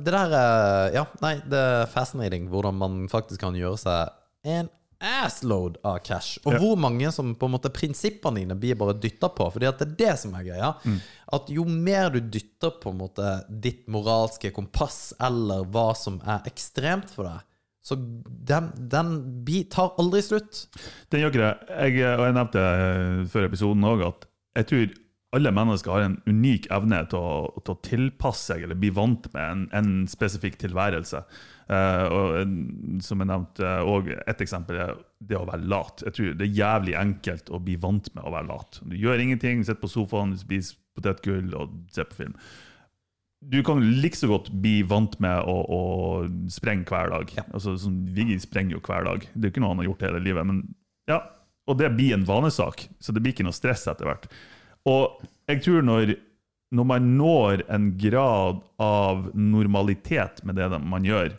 det 0.02 0.14
der 0.14 0.34
er 0.40 0.98
Ja, 0.98 1.06
nei, 1.22 1.36
det 1.46 1.62
er 1.70 1.90
fascinating 1.94 2.50
hvordan 2.50 2.82
man 2.82 3.00
faktisk 3.12 3.42
kan 3.46 3.54
gjøre 3.58 3.78
seg 3.78 4.50
en 4.58 4.70
assload 5.02 5.76
av 5.84 5.98
cash. 6.06 6.38
Og 6.46 6.52
Ja. 6.54 6.58
hvor 6.62 6.76
mange 6.78 7.10
som 7.12 7.34
på 7.34 7.46
en 7.48 7.52
måte 7.56 7.72
prinsippene 7.74 8.40
dine 8.40 8.54
blir 8.58 8.76
bare 8.78 8.94
dytta 8.94 9.28
på. 9.34 9.50
Fordi 9.52 9.66
at 9.68 9.78
det 9.78 9.88
er 9.88 9.96
det 10.06 10.18
som 10.20 10.34
er 10.34 10.44
greia. 10.46 10.72
Mm. 10.84 10.98
At 11.32 11.48
jo 11.50 11.64
mer 11.64 12.10
du 12.10 12.20
dytter 12.20 12.70
på 12.80 12.90
en 12.90 12.98
måte 12.98 13.44
ditt 13.48 13.86
moralske 13.88 14.52
kompass, 14.54 15.12
eller 15.20 15.64
hva 15.64 15.92
som 15.96 16.20
er 16.26 16.42
ekstremt 16.46 17.10
for 17.10 17.24
deg, 17.24 17.40
så 17.82 17.96
den, 17.98 18.70
den 18.76 19.44
tar 19.68 19.94
aldri 19.98 20.22
slutt. 20.22 20.66
Den 21.10 21.20
gjør 21.20 21.32
ikke 21.32 21.42
det. 21.42 21.54
Jeg, 21.68 22.18
og 22.18 22.26
jeg 22.28 22.34
nevnte 22.36 22.62
eh, 22.62 23.24
før 23.32 23.48
episoden 23.48 23.82
òg 23.90 24.04
at 24.06 24.28
jeg 24.54 24.66
tror 24.68 24.92
alle 25.32 25.52
mennesker 25.54 25.90
har 25.90 26.04
en 26.04 26.18
unik 26.28 26.66
evne 26.74 26.98
til 27.08 27.18
å, 27.18 27.60
til 27.64 27.72
å 27.72 27.80
tilpasse 27.86 28.52
seg 28.52 28.66
eller 28.66 28.76
bli 28.78 28.90
vant 28.92 29.28
med 29.32 29.44
en, 29.46 29.62
en 29.78 29.92
spesifikk 30.10 30.58
tilværelse. 30.60 31.22
Uh, 31.72 32.04
og 32.12 33.00
Som 33.04 33.22
jeg 33.22 33.30
nevnte, 33.30 33.70
og 33.88 34.10
et 34.12 34.44
eksempel 34.44 34.82
er 34.82 34.92
det 35.24 35.38
å 35.38 35.46
være 35.48 35.64
lat. 35.72 36.04
Jeg 36.04 36.18
tror 36.18 36.36
Det 36.36 36.48
er 36.48 36.60
jævlig 36.60 36.98
enkelt 37.00 37.48
å 37.48 37.62
bli 37.64 37.78
vant 37.80 38.12
med 38.12 38.28
å 38.28 38.34
være 38.34 38.50
lat. 38.50 38.82
Du 38.84 38.98
gjør 38.98 39.24
ingenting, 39.24 39.64
sitter 39.64 39.80
på 39.80 39.92
sofaen, 39.94 40.36
spiser 40.36 40.76
potetgull 40.92 41.56
og 41.56 41.80
ser 41.94 42.10
på 42.10 42.20
film. 42.20 42.36
Du 43.42 43.62
kan 43.66 43.80
like 43.80 44.18
så 44.20 44.28
godt 44.30 44.52
bli 44.62 44.82
vant 44.86 45.16
med 45.22 45.48
å, 45.48 45.56
å 45.64 45.82
sprenge 46.52 46.86
hver 46.92 47.08
dag. 47.10 47.32
Altså, 47.48 47.78
sånn, 47.80 48.02
Viggy 48.14 48.36
sprenger 48.42 48.76
jo 48.76 48.84
hver 48.84 49.08
dag. 49.08 49.24
Det 49.32 49.40
er 49.40 49.48
jo 49.48 49.56
ikke 49.56 49.64
noe 49.64 49.72
han 49.72 49.80
har 49.82 49.94
gjort 49.94 50.04
hele 50.10 50.20
livet. 50.28 50.46
men 50.46 50.66
ja, 51.10 51.22
Og 51.66 51.80
det 51.80 51.94
blir 51.96 52.14
en 52.14 52.28
vanesak, 52.28 52.84
så 53.00 53.16
det 53.16 53.24
blir 53.24 53.34
ikke 53.34 53.48
noe 53.48 53.56
stress 53.56 53.88
etter 53.90 54.06
hvert. 54.12 54.28
Og 54.88 55.22
jeg 55.50 55.62
tror 55.64 55.84
når, 55.86 56.14
når 56.74 56.84
man 56.88 57.06
når 57.18 57.62
en 57.70 57.90
grad 58.00 58.60
av 58.82 59.28
normalitet 59.34 60.42
med 60.44 60.56
det 60.58 60.68
man 60.80 61.04
gjør, 61.06 61.34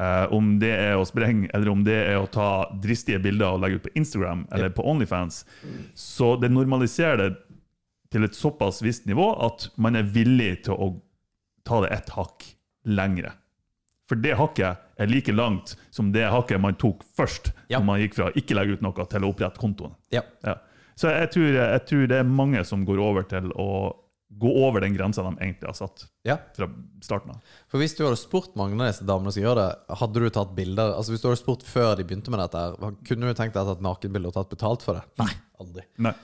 eh, 0.00 0.26
om 0.36 0.52
det 0.62 0.70
er 0.76 0.96
å 1.00 1.06
sprenge, 1.08 1.50
eller 1.54 1.72
om 1.72 1.82
det 1.86 1.96
er 2.12 2.18
å 2.20 2.28
ta 2.30 2.50
dristige 2.82 3.20
bilder 3.22 3.54
og 3.56 3.64
legge 3.64 3.80
ut 3.80 3.88
på 3.88 3.94
Instagram 3.98 4.46
eller 4.52 4.70
på 4.76 4.86
Onlyfans, 4.86 5.42
så 5.94 6.34
det 6.40 6.52
normaliserer 6.54 7.24
det 7.24 7.32
til 8.10 8.24
et 8.26 8.34
såpass 8.34 8.80
visst 8.82 9.04
nivå 9.06 9.28
at 9.46 9.68
man 9.78 9.94
er 9.98 10.02
villig 10.02 10.64
til 10.66 10.74
å 10.74 10.88
ta 11.66 11.80
det 11.84 11.92
ett 11.94 12.08
hakk 12.16 12.48
lengre. 12.90 13.32
For 14.10 14.18
det 14.18 14.32
hakket 14.34 14.80
er 14.98 15.06
like 15.06 15.30
langt 15.30 15.76
som 15.94 16.08
det 16.10 16.24
hakket 16.32 16.58
man 16.58 16.74
tok 16.74 17.04
først, 17.16 17.52
Ja. 17.70 17.78
når 17.78 17.84
man 17.86 18.00
gikk 18.00 18.16
fra 18.18 18.30
ikke 18.34 18.56
legge 18.58 18.72
ut 18.74 18.82
noe 18.82 19.06
til 19.06 19.22
å 19.22 19.30
opprette 19.30 19.60
kontoen. 19.62 19.94
Ja. 20.10 20.22
Ja. 20.42 20.56
Så 21.00 21.08
jeg 21.14 21.32
tror, 21.32 21.50
jeg 21.56 21.82
tror 21.88 22.06
det 22.12 22.20
er 22.20 22.28
mange 22.28 22.62
som 22.68 22.84
går 22.84 23.00
over 23.00 23.24
til 23.28 23.48
å 23.56 23.70
gå 24.40 24.50
over 24.62 24.84
den 24.84 24.94
grensa 24.94 25.24
de 25.26 25.32
egentlig 25.40 25.66
har 25.66 25.74
satt 25.74 26.04
ja. 26.26 26.36
fra 26.54 26.68
starten 27.02 27.32
av. 27.34 27.54
For 27.70 27.82
hvis 27.82 27.96
du 27.98 28.04
hadde 28.04 28.18
spurt 28.20 28.52
mange 28.58 28.76
av 28.78 28.92
disse 28.92 29.06
damene 29.06 29.32
som 29.34 29.42
gjør 29.42 29.58
det, 29.58 29.68
hadde 30.00 30.22
du 30.22 30.28
tatt 30.30 30.52
bilder 30.54 30.92
Altså 30.94 31.14
Hvis 31.14 31.24
du 31.24 31.26
hadde 31.26 31.40
spurt 31.40 31.64
før 31.66 31.96
de 31.98 32.06
begynte 32.06 32.30
med 32.30 32.42
dette, 32.44 32.92
kunne 33.08 33.26
du 33.26 33.34
tenkt 33.34 33.56
deg 33.56 33.64
å 33.64 33.72
ta 33.72 33.78
et 33.78 33.86
nakenbilde 33.88 34.30
og 34.30 34.36
tatt 34.36 34.52
betalt 34.52 34.86
for 34.86 35.00
det? 35.00 35.02
Nei, 35.18 35.32
aldri. 35.64 35.86
Nei. 36.06 36.14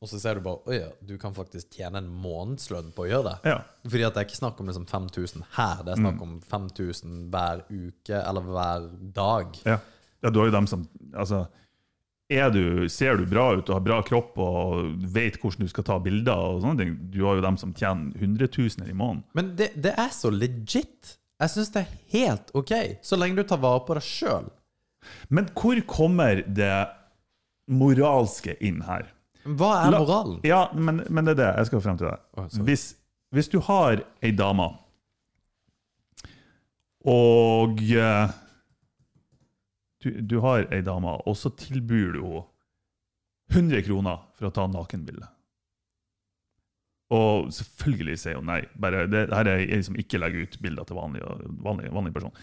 Og 0.00 0.08
så 0.08 0.20
ser 0.22 0.38
du 0.38 0.44
bare 0.44 0.70
Oi, 0.70 0.78
ja, 0.78 0.92
du 1.04 1.16
kan 1.20 1.34
faktisk 1.36 1.74
tjene 1.76 2.00
en 2.00 2.12
månedslønn 2.22 2.92
på 2.96 3.04
å 3.04 3.08
gjøre 3.10 3.32
det. 3.32 3.52
Ja. 3.52 3.58
Fordi 3.88 4.06
at 4.06 4.14
det 4.14 4.22
er 4.22 4.28
ikke 4.30 4.38
snakk 4.38 4.62
om 4.62 4.70
liksom 4.70 4.86
5000 4.88 5.48
her, 5.58 5.82
det 5.84 5.96
er 5.96 6.04
snakk 6.04 6.22
om 6.24 6.38
5000 6.52 7.18
hver 7.34 7.64
uke 7.68 8.22
eller 8.22 8.46
hver 8.46 8.86
dag. 9.18 9.58
Ja. 9.66 9.80
ja, 10.22 10.30
du 10.30 10.40
har 10.40 10.48
jo 10.48 10.56
dem 10.56 10.70
som 10.70 10.86
altså, 11.10 11.42
du, 12.30 12.88
Ser 12.88 13.16
du 13.18 13.24
bra 13.26 13.48
ut 13.58 13.66
og 13.68 13.74
har 13.74 13.82
bra 13.82 13.96
kropp 14.06 14.36
og 14.38 15.02
vet 15.10 15.34
hvordan 15.42 15.66
du 15.66 15.70
skal 15.72 15.84
ta 15.88 15.96
bilder, 15.98 16.38
og 16.54 16.60
sånne 16.62 16.78
ting, 16.84 16.92
du 17.10 17.24
har 17.26 17.40
jo 17.40 17.42
dem 17.42 17.56
som 17.58 17.72
tjener 17.74 18.14
hundretusener 18.22 18.90
i 18.92 18.94
måneden. 18.94 19.24
Men 19.34 19.48
det, 19.58 19.72
det 19.82 19.96
er 19.98 20.12
så 20.14 20.30
legit. 20.30 21.16
Jeg 21.40 21.50
syns 21.54 21.72
det 21.74 21.82
er 21.82 21.94
helt 22.14 22.50
ok, 22.54 22.72
så 23.02 23.16
lenge 23.18 23.40
du 23.40 23.46
tar 23.48 23.58
vare 23.62 23.82
på 23.88 23.96
deg 23.98 24.04
sjøl. 24.06 24.46
Men 25.32 25.48
hvor 25.56 25.80
kommer 25.90 26.42
det 26.46 26.74
moralske 27.70 28.54
inn 28.60 28.82
her? 28.86 29.08
Hva 29.48 29.70
er 29.86 29.94
La- 29.94 30.02
Ja, 30.44 30.62
men, 30.76 31.02
men 31.08 31.24
det 31.26 31.34
er 31.38 31.40
det. 31.40 31.50
Jeg 31.62 31.70
skal 31.70 31.82
frem 31.86 31.98
til 31.98 32.10
det. 32.10 32.18
Oh, 32.36 32.46
hvis, 32.68 32.90
hvis 33.32 33.48
du 33.48 33.58
har 33.64 34.02
ei 34.22 34.30
dame, 34.36 34.68
og 37.08 37.80
eh, 37.80 38.32
du, 40.02 40.10
du 40.20 40.38
har 40.44 40.66
ei 40.72 40.80
dame, 40.84 41.18
og 41.28 41.36
så 41.36 41.52
tilbyr 41.56 42.16
du 42.16 42.22
henne 42.24 42.46
100 43.50 43.82
kroner 43.82 44.20
for 44.38 44.46
å 44.46 44.54
ta 44.54 44.66
nakenbilde. 44.70 45.26
Og 47.10 47.48
selvfølgelig 47.50 48.18
sier 48.22 48.38
hun 48.38 48.46
nei. 48.46 48.60
Bare, 48.78 49.06
det, 49.10 49.24
her 49.34 49.48
er 49.50 49.64
ei 49.64 49.80
som 49.82 49.98
ikke 49.98 50.20
legger 50.22 50.46
ut 50.46 50.60
bilder 50.62 50.86
til 50.86 51.00
vanlig, 51.00 51.24
vanlig, 51.64 51.90
vanlig 51.90 52.12
person. 52.14 52.36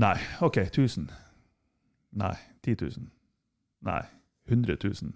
Nei. 0.00 0.14
OK, 0.40 0.62
1000. 0.70 1.10
Nei. 2.22 2.32
10 2.64 2.78
000. 2.80 3.10
Nei. 3.84 4.00
100 4.48 4.78
000. 4.80 5.12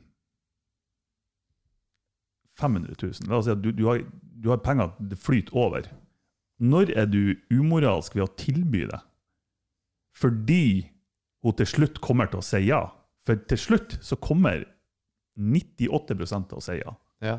500 2.61 2.97
000. 3.03 3.31
La 3.31 3.41
oss 3.41 3.49
si 3.49 3.55
at 3.55 3.65
du, 3.65 3.71
du, 3.73 3.87
har, 3.89 4.05
du 4.21 4.51
har 4.53 4.61
penger, 4.65 4.93
det 5.01 5.19
flyter 5.21 5.57
over. 5.57 5.89
Når 6.61 6.93
er 6.97 7.09
du 7.09 7.37
umoralsk 7.53 8.17
ved 8.17 8.27
å 8.27 8.35
tilby 8.37 8.85
det? 8.89 9.01
Fordi 10.17 10.89
hun 11.47 11.57
til 11.61 11.69
slutt 11.71 12.01
kommer 12.05 12.31
til 12.31 12.43
å 12.43 12.47
si 12.47 12.65
ja. 12.69 12.83
For 13.27 13.39
til 13.51 13.59
slutt 13.59 13.99
så 14.05 14.19
kommer 14.23 14.65
98 15.37 16.17
til 16.17 16.57
å 16.59 16.63
si 16.65 16.79
ja. 16.81 16.95
Ja. 17.25 17.39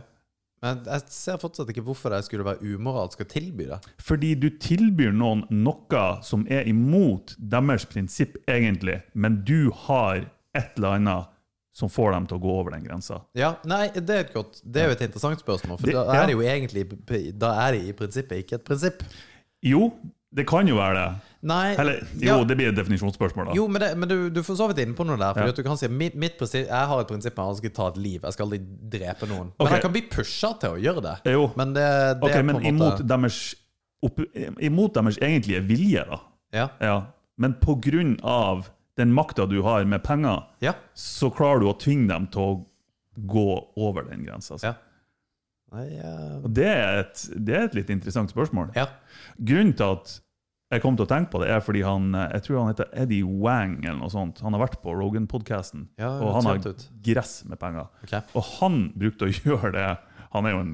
Men 0.64 0.80
jeg 0.88 1.12
ser 1.14 1.38
fortsatt 1.38 1.70
ikke 1.70 1.84
hvorfor 1.86 2.14
det 2.16 2.24
skulle 2.26 2.46
være 2.48 2.66
umoralsk 2.66 3.22
å 3.22 3.28
tilby 3.30 3.68
det. 3.70 3.78
Fordi 4.02 4.32
du 4.42 4.48
tilbyr 4.58 5.14
noen 5.14 5.44
noe 5.54 6.06
som 6.26 6.48
er 6.50 6.66
imot 6.70 7.36
deres 7.38 7.86
prinsipp 7.90 8.40
egentlig, 8.50 9.04
men 9.14 9.44
du 9.46 9.70
har 9.86 10.24
et 10.58 10.80
eller 10.80 10.98
annet 10.98 11.34
som 11.78 11.92
får 11.94 12.16
dem 12.16 12.26
til 12.26 12.40
å 12.40 12.42
gå 12.42 12.54
over 12.58 12.74
den 12.74 12.88
grensa. 12.88 13.20
Ja, 13.38 13.52
nei, 13.70 13.92
det 13.94 14.16
er 14.16 14.30
godt 14.34 14.64
Det 14.66 14.82
er 14.82 14.88
jo 14.90 14.96
et 14.98 15.04
interessant 15.06 15.44
spørsmål, 15.44 15.78
for 15.78 15.86
Det- 15.86 15.94
da 15.94 16.24
er 16.24 16.26
det 16.26 16.34
jo 16.34 16.42
egentlig 16.42 17.38
Da 17.38 17.68
er 17.68 17.72
det 17.74 17.84
i 17.86 17.94
prinsippet 17.94 18.40
ikke 18.42 18.56
et 18.56 18.66
prinsipp. 18.66 19.04
Jo, 19.62 19.94
det 20.34 20.48
kan 20.48 20.66
jo 20.68 20.76
være 20.76 20.96
det. 20.96 21.22
Nei 21.48 21.76
Eller, 21.80 22.02
jo, 22.20 22.28
ja. 22.28 22.38
det 22.50 22.56
blir 22.60 22.70
et 22.72 22.76
definisjonsspørsmål, 22.78 23.50
da. 23.50 23.56
Jo, 23.56 23.68
men, 23.72 23.80
det, 23.84 23.90
men 24.02 24.10
du, 24.12 24.16
du 24.34 24.40
får 24.44 24.58
så 24.60 24.68
vidt 24.72 24.82
inne 24.84 24.96
på 24.98 25.06
noe 25.08 25.16
der. 25.22 25.36
Fordi 25.38 25.54
Ja. 25.54 25.56
du 25.56 25.64
kan 25.64 25.78
si 25.80 25.88
mitt, 25.88 26.16
mitt 26.20 26.42
Jeg 26.42 26.68
har 26.68 27.00
et 27.04 27.08
prinsipp 27.12 27.38
om 27.40 27.50
at 27.52 27.56
jeg 27.56 27.72
skal 27.72 27.76
ta 27.78 27.88
et 27.94 28.00
liv. 28.04 28.20
Jeg 28.26 28.36
skal 28.36 28.48
aldri 28.50 28.60
drepe 28.98 29.30
noen. 29.30 29.52
Ok. 29.56 29.64
Men 29.66 29.76
jeg 29.78 29.86
kan 29.86 29.94
bli 29.96 30.02
pusha 30.12 30.52
til 30.60 30.76
å 30.76 30.82
gjøre 30.82 31.04
det. 31.06 31.16
Jo. 31.38 31.46
Men 31.60 31.74
det, 31.78 31.86
det 32.22 32.24
Ok, 32.30 32.36
på 32.40 32.46
men 32.50 32.56
en 32.62 32.66
imot 32.74 32.86
måte 32.98 33.08
deres, 33.08 33.38
opp, 34.04 34.20
imot 34.60 34.94
deres 35.00 35.20
egentlige 35.24 35.62
vilje, 35.70 36.04
da. 36.10 36.20
Ja. 36.58 36.68
Ja. 36.82 36.98
Men 37.38 37.54
på 37.62 37.78
grunn 37.86 38.18
av 38.24 38.68
den 38.98 39.12
makta 39.14 39.46
du 39.48 39.62
har 39.62 39.86
med 39.86 40.04
penger, 40.04 40.44
Ja. 40.66 40.74
så 40.98 41.30
klarer 41.30 41.62
du 41.62 41.68
å 41.70 41.78
tvinge 41.78 42.08
dem 42.10 42.28
til 42.34 42.42
å 42.42 42.66
gå 43.30 43.48
over 43.78 44.04
den 44.10 44.26
grensa. 44.26 44.56
Altså. 44.58 44.74
Ja. 44.74 44.76
Uh... 45.74 46.48
Det, 46.48 46.68
et, 46.72 47.24
det 47.36 47.56
er 47.58 47.66
et 47.68 47.76
litt 47.76 47.90
interessant 47.94 48.32
spørsmål. 48.32 48.72
ja. 48.76 48.88
Grunnen 49.38 49.74
til 49.78 49.98
at 49.98 50.14
jeg 50.72 50.82
kom 50.84 50.98
til 51.00 51.06
å 51.06 51.10
tenke 51.10 51.32
på 51.32 51.40
det, 51.44 51.48
er 51.54 51.62
fordi 51.64 51.82
han 51.86 52.10
jeg 52.18 52.42
tror 52.44 52.58
han 52.60 52.72
heter 52.74 52.90
Eddie 53.04 53.24
Wang, 53.24 53.78
eller 53.86 54.00
noe 54.02 54.12
sånt. 54.12 54.42
Han 54.44 54.54
har 54.58 54.66
vært 54.66 54.82
på 54.84 54.92
Rogan-podkasten, 54.98 55.86
Ja, 56.02 56.10
og 56.20 56.34
han 56.36 56.50
har 56.50 56.60
gress 57.06 57.38
med 57.48 57.60
penger. 57.62 57.88
Okay. 58.04 58.22
Og 58.36 58.44
han 58.58 58.82
brukte 59.00 59.30
å 59.30 59.32
gjøre 59.46 59.72
det. 59.78 59.88
Han 60.34 60.46
er 60.50 60.56
jo 60.58 60.64
en 60.66 60.74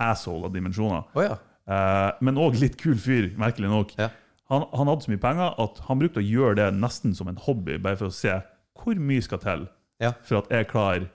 asshole 0.00 0.48
av 0.48 0.54
dimensjoner. 0.56 1.04
Oh, 1.16 1.22
ja. 1.24 1.36
Eh, 1.68 2.10
men 2.24 2.38
òg 2.40 2.56
litt 2.62 2.78
kul 2.80 2.96
fyr, 3.00 3.28
merkelig 3.36 3.68
nok. 3.72 3.92
Ja. 4.00 4.08
Han, 4.48 4.64
han 4.72 4.88
hadde 4.88 5.02
så 5.04 5.10
mye 5.10 5.20
penger 5.20 5.56
at 5.66 5.78
han 5.88 5.98
brukte 6.00 6.22
å 6.22 6.24
gjøre 6.26 6.56
det 6.60 6.66
nesten 6.78 7.12
som 7.18 7.28
en 7.28 7.40
hobby, 7.44 7.76
bare 7.82 7.98
for 7.98 8.08
å 8.08 8.14
se 8.14 8.38
hvor 8.78 8.96
mye 9.00 9.24
skal 9.24 9.40
til 9.42 9.66
Ja. 10.00 10.12
for 10.22 10.42
at 10.42 10.50
jeg 10.52 10.68
klarer 10.68 11.06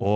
å 0.00 0.12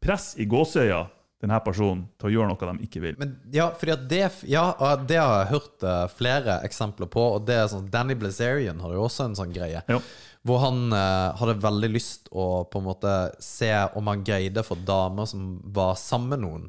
presse 0.00 0.38
i 0.40 0.46
gåseøya 0.46 1.00
denne 1.38 1.58
personen 1.62 2.06
til 2.18 2.30
å 2.30 2.32
gjøre 2.32 2.50
noe 2.50 2.70
de 2.72 2.86
ikke 2.88 3.02
vil. 3.02 3.18
Men 3.20 3.36
ja, 3.54 3.68
det, 4.10 4.22
ja, 4.50 4.64
det 5.06 5.18
har 5.20 5.34
jeg 5.44 5.52
hørt 5.52 5.84
eh, 5.86 6.06
flere 6.10 6.56
eksempler 6.66 7.10
på. 7.10 7.26
Og 7.36 7.44
det 7.46 7.60
er 7.60 7.68
sånn, 7.70 7.86
Danny 7.92 8.16
Blazerian 8.18 8.80
hadde 8.82 8.98
jo 8.98 9.04
også 9.06 9.28
en 9.28 9.36
sånn 9.38 9.54
greie. 9.54 9.84
Ja. 9.86 10.00
Hvor 10.46 10.62
han 10.64 10.94
eh, 10.94 11.36
hadde 11.38 11.54
veldig 11.62 11.90
lyst 11.94 12.26
å 12.34 12.64
på 12.70 12.82
en 12.82 12.88
måte 12.88 13.14
se 13.42 13.70
om 13.98 14.10
han 14.10 14.24
greide 14.26 14.64
for 14.66 14.82
damer 14.88 15.30
som 15.30 15.60
var 15.74 15.94
sammen 16.00 16.34
med 16.34 16.42
noen, 16.42 16.66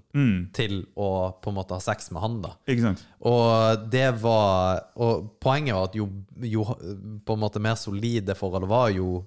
til 0.53 0.83
å 0.93 1.09
på 1.41 1.49
en 1.49 1.57
måte 1.57 1.77
ha 1.77 1.81
sex 1.81 2.11
med 2.13 2.21
han. 2.21 2.37
da 2.45 2.53
Ikke 2.69 2.85
sant? 2.91 3.03
Og 3.25 3.89
det 3.91 4.07
var 4.21 4.85
Og 5.01 5.25
poenget 5.41 5.75
var 5.75 5.89
at 5.89 5.97
jo, 5.97 6.05
jo 6.45 6.63
på 7.25 7.35
en 7.35 7.41
måte 7.41 7.61
mer 7.63 7.77
solid 7.79 8.29
det 8.29 8.37
forholdet 8.37 8.69
var, 8.69 8.93
jo 8.93 9.23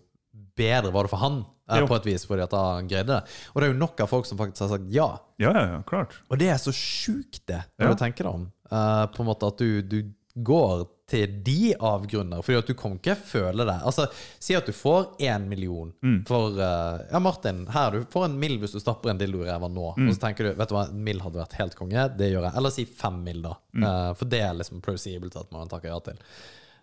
bedre 0.59 0.93
var 0.95 1.05
det 1.09 1.11
for 1.15 1.23
han. 1.23 1.45
eh, 1.71 1.79
Jo. 1.81 1.87
På 1.89 1.97
et 1.97 2.05
vis, 2.07 2.27
fordi 2.29 2.43
at 2.45 2.53
han 2.53 2.89
greide 2.91 3.07
det. 3.09 3.21
Og 3.55 3.61
det 3.63 3.69
er 3.69 3.73
jo 3.73 3.79
nok 3.81 4.01
av 4.05 4.09
folk 4.11 4.27
som 4.29 4.39
faktisk 4.39 4.61
har 4.67 4.73
sagt 4.77 4.91
ja. 4.93 5.11
Ja, 5.41 5.53
ja, 5.57 5.67
ja, 5.77 5.83
klart. 5.89 6.19
Og 6.29 6.39
det 6.39 6.49
er 6.53 6.59
så 6.61 6.73
sjukt, 6.75 7.47
det, 7.47 7.63
når 7.79 7.87
Ja. 7.89 7.93
du 7.95 8.03
tenker 8.03 8.25
deg 8.25 8.35
om. 8.35 8.51
Uh, 8.73 9.07
på 9.13 9.21
en 9.23 9.27
måte 9.31 9.47
at 9.49 9.59
du, 9.59 9.81
du 9.83 10.03
går 10.43 10.87
til 11.13 11.43
de 11.45 11.75
avgrunner, 11.77 12.41
fordi 12.41 12.57
at 12.59 12.67
du 12.67 12.73
kan 12.75 12.95
ikke 12.97 13.15
føle 13.17 13.67
det. 13.69 13.75
Altså, 13.85 14.07
Si 14.41 14.55
at 14.57 14.65
du 14.65 14.73
får 14.73 15.11
én 15.21 15.45
million 15.47 15.91
for 16.25 16.55
uh, 16.57 17.03
Ja, 17.13 17.19
Martin, 17.21 17.67
her 17.69 17.91
du 17.91 18.05
får 18.09 18.25
en 18.31 18.39
mill 18.41 18.57
hvis 18.59 18.73
du 18.73 18.81
stapper 18.81 19.11
en 19.13 19.19
dildo 19.21 19.43
i 19.45 19.49
ræva 19.51 19.69
nå. 19.69 19.91
Og 19.93 20.09
så 20.15 20.21
tenker 20.25 20.49
du 20.49 20.55
vet 20.57 20.69
du 20.69 20.75
hva, 20.75 20.87
en 20.89 21.05
mill 21.05 21.21
hadde 21.21 21.37
vært 21.43 21.53
helt 21.61 21.75
konge. 21.77 22.07
Det 22.17 22.31
gjør 22.33 22.47
jeg. 22.49 22.57
Eller 22.57 22.71
si 22.71 22.85
fem 22.87 23.23
mill, 23.25 23.43
da. 23.45 23.53
Eh, 23.77 24.13
for 24.17 24.25
det 24.25 24.41
er 24.41 24.55
liksom 24.57 24.81
plausibelt 24.81 25.37
at 25.37 25.53
man 25.53 25.69
takker 25.69 25.89
ja 25.93 26.01
til. 26.01 26.17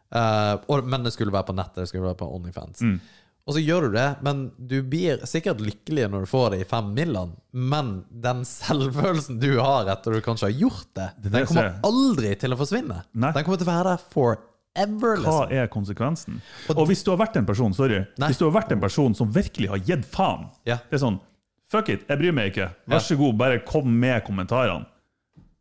Uh, 0.10 0.58
og, 0.74 0.86
men 0.90 1.04
det 1.06 1.12
skulle 1.14 1.34
være 1.34 1.46
på 1.52 1.54
nettet, 1.54 1.84
det 1.84 1.90
skulle 1.92 2.08
være 2.08 2.18
på 2.18 2.30
Onlyfans. 2.34 2.80
Og 3.48 3.56
så 3.56 3.62
gjør 3.64 3.88
du 3.88 3.96
det, 3.96 4.08
men 4.22 4.42
du 4.58 4.76
blir 4.86 5.24
sikkert 5.26 5.62
lykkelig 5.64 6.10
når 6.12 6.26
du 6.26 6.30
får 6.30 6.52
det 6.54 6.60
i 6.62 6.68
fem 6.70 6.92
millene. 6.94 7.34
Men 7.52 8.04
den 8.12 8.44
selvfølelsen 8.46 9.40
du 9.42 9.56
har 9.58 9.90
etter 9.90 10.14
du 10.14 10.22
kanskje 10.22 10.52
har 10.52 10.58
gjort 10.60 10.90
det, 11.00 11.08
det 11.24 11.32
den 11.34 11.48
kommer 11.50 11.80
aldri 11.88 12.36
til 12.38 12.54
å 12.54 12.60
forsvinne. 12.60 13.00
Nei. 13.18 13.32
Den 13.34 13.48
kommer 13.48 13.58
til 13.58 13.66
å 13.66 13.72
være 13.72 13.96
der 13.96 14.04
forever. 14.14 14.46
Hva 14.78 15.16
Liksom. 15.24 15.56
er 15.58 15.72
konsekvensen? 15.74 16.38
Og 16.76 16.86
hvis 16.92 17.02
du 17.04 17.10
har 17.10 17.18
vært 17.24 17.40
en 17.42 17.48
person 17.50 17.74
sorry, 17.74 18.04
Nei. 18.22 18.30
hvis 18.30 18.38
du 18.38 18.46
har 18.46 18.54
vært 18.60 18.72
en 18.76 18.84
person 18.84 19.16
som 19.18 19.32
virkelig 19.34 19.72
har 19.74 19.82
gitt 19.82 20.06
faen 20.14 20.46
Ja. 20.70 20.78
Det 20.90 21.00
er 21.00 21.06
sånn 21.08 21.20
Fuck 21.70 21.90
it, 21.94 22.06
jeg 22.10 22.18
bryr 22.18 22.34
meg 22.34 22.48
ikke. 22.54 22.70
Vær 22.90 23.02
så 23.06 23.14
god, 23.18 23.36
bare 23.38 23.60
kom 23.66 23.90
med 24.00 24.24
kommentarene. 24.26 24.88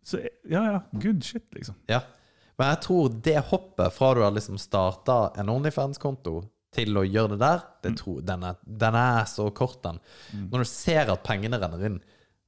Så 0.05 0.21
ja, 0.49 0.63
ja, 0.65 0.79
good 0.97 1.21
shit, 1.25 1.45
liksom. 1.53 1.75
Ja. 1.89 1.99
Men 2.59 2.71
jeg 2.73 2.81
tror 2.87 3.11
det 3.27 3.35
hoppet 3.51 3.93
fra 3.93 4.15
du 4.17 4.23
har 4.25 4.33
liksom 4.33 4.57
starta 4.61 5.19
en 5.37 5.51
Onlyfans-konto 5.53 6.39
til 6.75 6.99
å 7.01 7.05
gjøre 7.07 7.35
det 7.35 7.41
der, 7.41 7.63
det 7.83 7.95
tror, 8.01 8.21
den, 8.29 8.45
er, 8.45 8.59
den 8.85 8.97
er 9.01 9.25
så 9.31 9.49
kort, 9.57 9.79
den. 9.87 10.01
Når 10.53 10.65
du 10.65 10.69
ser 10.69 11.09
at 11.15 11.23
pengene 11.25 11.59
renner 11.61 11.85
inn 11.89 11.99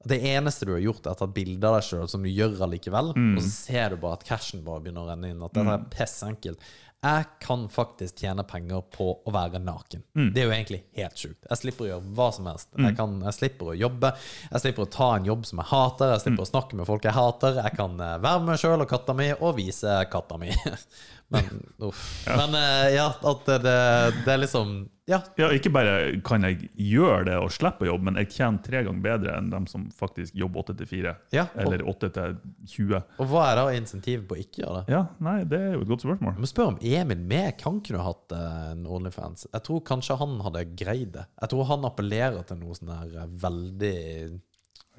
Det 0.05 0.16
eneste 0.31 0.64
du 0.64 0.73
har 0.73 0.81
gjort, 0.81 1.05
er 1.07 1.12
å 1.12 1.18
ta 1.21 1.27
bilde 1.29 1.66
av 1.68 1.75
deg 1.77 1.85
sjøl, 1.85 2.07
som 2.09 2.23
du 2.25 2.31
gjør 2.33 2.62
allikevel, 2.64 3.11
og 3.37 3.41
så 3.45 3.51
ser 3.53 3.91
du 3.93 3.97
bare 4.01 4.16
at 4.16 4.25
cashen 4.25 4.62
bare 4.64 4.81
begynner 4.81 5.05
å 5.05 5.11
renne 5.11 5.29
inn. 5.29 5.43
At 5.45 5.53
dette 5.53 5.75
er 5.77 5.91
pissenkelt. 5.93 6.71
Jeg 7.01 7.24
kan 7.40 7.62
faktisk 7.72 8.18
tjene 8.20 8.44
penger 8.44 8.82
på 8.92 9.07
å 9.24 9.32
være 9.32 9.57
naken. 9.64 10.03
Det 10.34 10.42
er 10.42 10.51
jo 10.51 10.53
egentlig 10.53 10.82
helt 10.98 11.16
sjukt. 11.16 11.46
Jeg 11.48 11.61
slipper 11.62 11.86
å 11.86 11.88
gjøre 11.88 12.12
hva 12.18 12.26
som 12.36 12.51
helst. 12.51 12.68
Jeg, 12.76 12.92
kan, 12.98 13.14
jeg 13.24 13.36
slipper 13.38 13.70
å 13.72 13.76
jobbe. 13.80 14.11
Jeg 14.51 14.64
slipper 14.66 14.84
å 14.84 14.90
ta 14.92 15.09
en 15.16 15.30
jobb 15.30 15.46
som 15.48 15.62
jeg 15.62 15.70
hater. 15.70 16.12
Jeg 16.12 16.24
slipper 16.26 16.44
å 16.44 16.51
snakke 16.51 16.76
med 16.76 16.88
folk 16.90 17.09
jeg 17.09 17.16
hater. 17.16 17.57
Jeg 17.64 17.78
kan 17.78 17.96
eh, 18.05 18.18
være 18.20 18.42
med 18.42 18.53
meg 18.53 18.61
sjøl 18.61 18.84
og 18.84 18.92
katta 18.92 19.16
mi 19.16 19.30
og 19.38 19.57
vise 19.57 19.96
katta 20.12 20.36
mi. 20.42 20.53
Men 21.32 21.48
uff. 21.88 22.05
Men 22.28 22.59
eh, 22.61 22.86
ja, 22.98 23.09
at 23.32 23.48
det, 23.48 23.59
det, 23.64 23.78
det 24.26 24.34
er 24.34 24.44
liksom 24.44 24.76
Ja. 25.11 25.19
Ja, 25.41 25.49
ikke 25.51 25.73
bare 25.75 25.95
kan 26.27 26.45
jeg 26.47 26.69
gjøre 26.79 27.25
det 27.27 27.37
og 27.43 27.51
slippe 27.51 27.83
å 27.85 27.91
jobbe, 27.91 28.07
men 28.09 28.19
jeg 28.23 28.31
tjener 28.37 28.63
tre 28.63 28.83
ganger 28.87 29.03
bedre 29.03 29.37
enn 29.41 29.51
dem 29.51 29.67
som 29.71 29.89
faktisk 29.97 30.37
jobber 30.39 30.63
åtte 30.63 30.77
til 30.79 30.87
fire. 30.87 31.17
Ja, 31.35 31.49
og- 31.55 31.61
Eller 31.65 31.83
åtte 31.91 32.13
til 32.15 32.37
20. 32.77 33.03
Og 33.19 33.27
hva 33.33 33.49
er 33.51 33.57
da 33.61 33.65
insentivet 33.75 34.29
på 34.31 34.37
å 34.37 34.41
ikke 34.45 34.63
gjøre 34.65 34.85
det? 34.87 34.95
Ja, 34.95 35.03
nei, 35.21 35.43
det 35.45 35.61
er 35.61 35.73
jo 35.75 35.81
et 35.83 35.89
godt 35.91 36.05
spørsmål. 36.07 36.37
Men 36.39 36.47
spør 36.53 36.69
om 36.75 36.79
Emil 36.81 37.19
med 37.19 37.59
kan 37.59 37.81
kunne 37.81 38.05
hatt 38.07 38.33
eh, 38.33 38.71
en 38.73 38.87
Onlyfans. 38.87 39.47
Jeg 39.53 39.63
tror 39.67 39.83
kanskje 39.83 40.17
han 40.23 40.39
hadde 40.47 40.65
greid 40.77 41.13
det. 41.19 41.27
Jeg 41.43 41.51
tror 41.51 41.67
han 41.67 41.85
appellerer 41.91 42.47
til 42.47 42.57
noe 42.63 42.75
sånn 42.79 42.93
der 42.95 43.25
eh, 43.25 43.27
veldig 43.45 44.41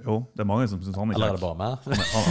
Jo, 0.05 0.15
det 0.35 0.43
er 0.43 0.47
mange 0.49 0.67
som 0.71 0.81
syns 0.81 0.97
han 0.97 1.11
er 1.11 1.17
kjekk. 1.17 1.21
Eller 1.21 1.31
er 1.31 1.37
det 1.37 1.43
bare 1.43 1.57
meg? 1.59 1.73
Han, 1.85 2.25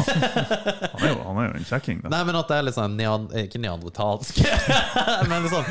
han, 0.92 1.02
er 1.04 1.12
jo, 1.12 1.18
han 1.26 1.40
er 1.42 1.48
jo 1.48 1.56
en 1.60 1.66
kjekking, 1.70 2.00
da. 2.04 2.12
Nei, 2.14 2.20
men 2.28 2.38
at 2.40 2.50
det 2.50 2.58
er 2.58 2.66
litt 2.66 2.76
sånn 2.76 2.96
neand, 2.98 3.34
Ikke 3.44 3.60
neandertalsk, 3.62 4.40
men 5.30 5.48
sånn 5.52 5.68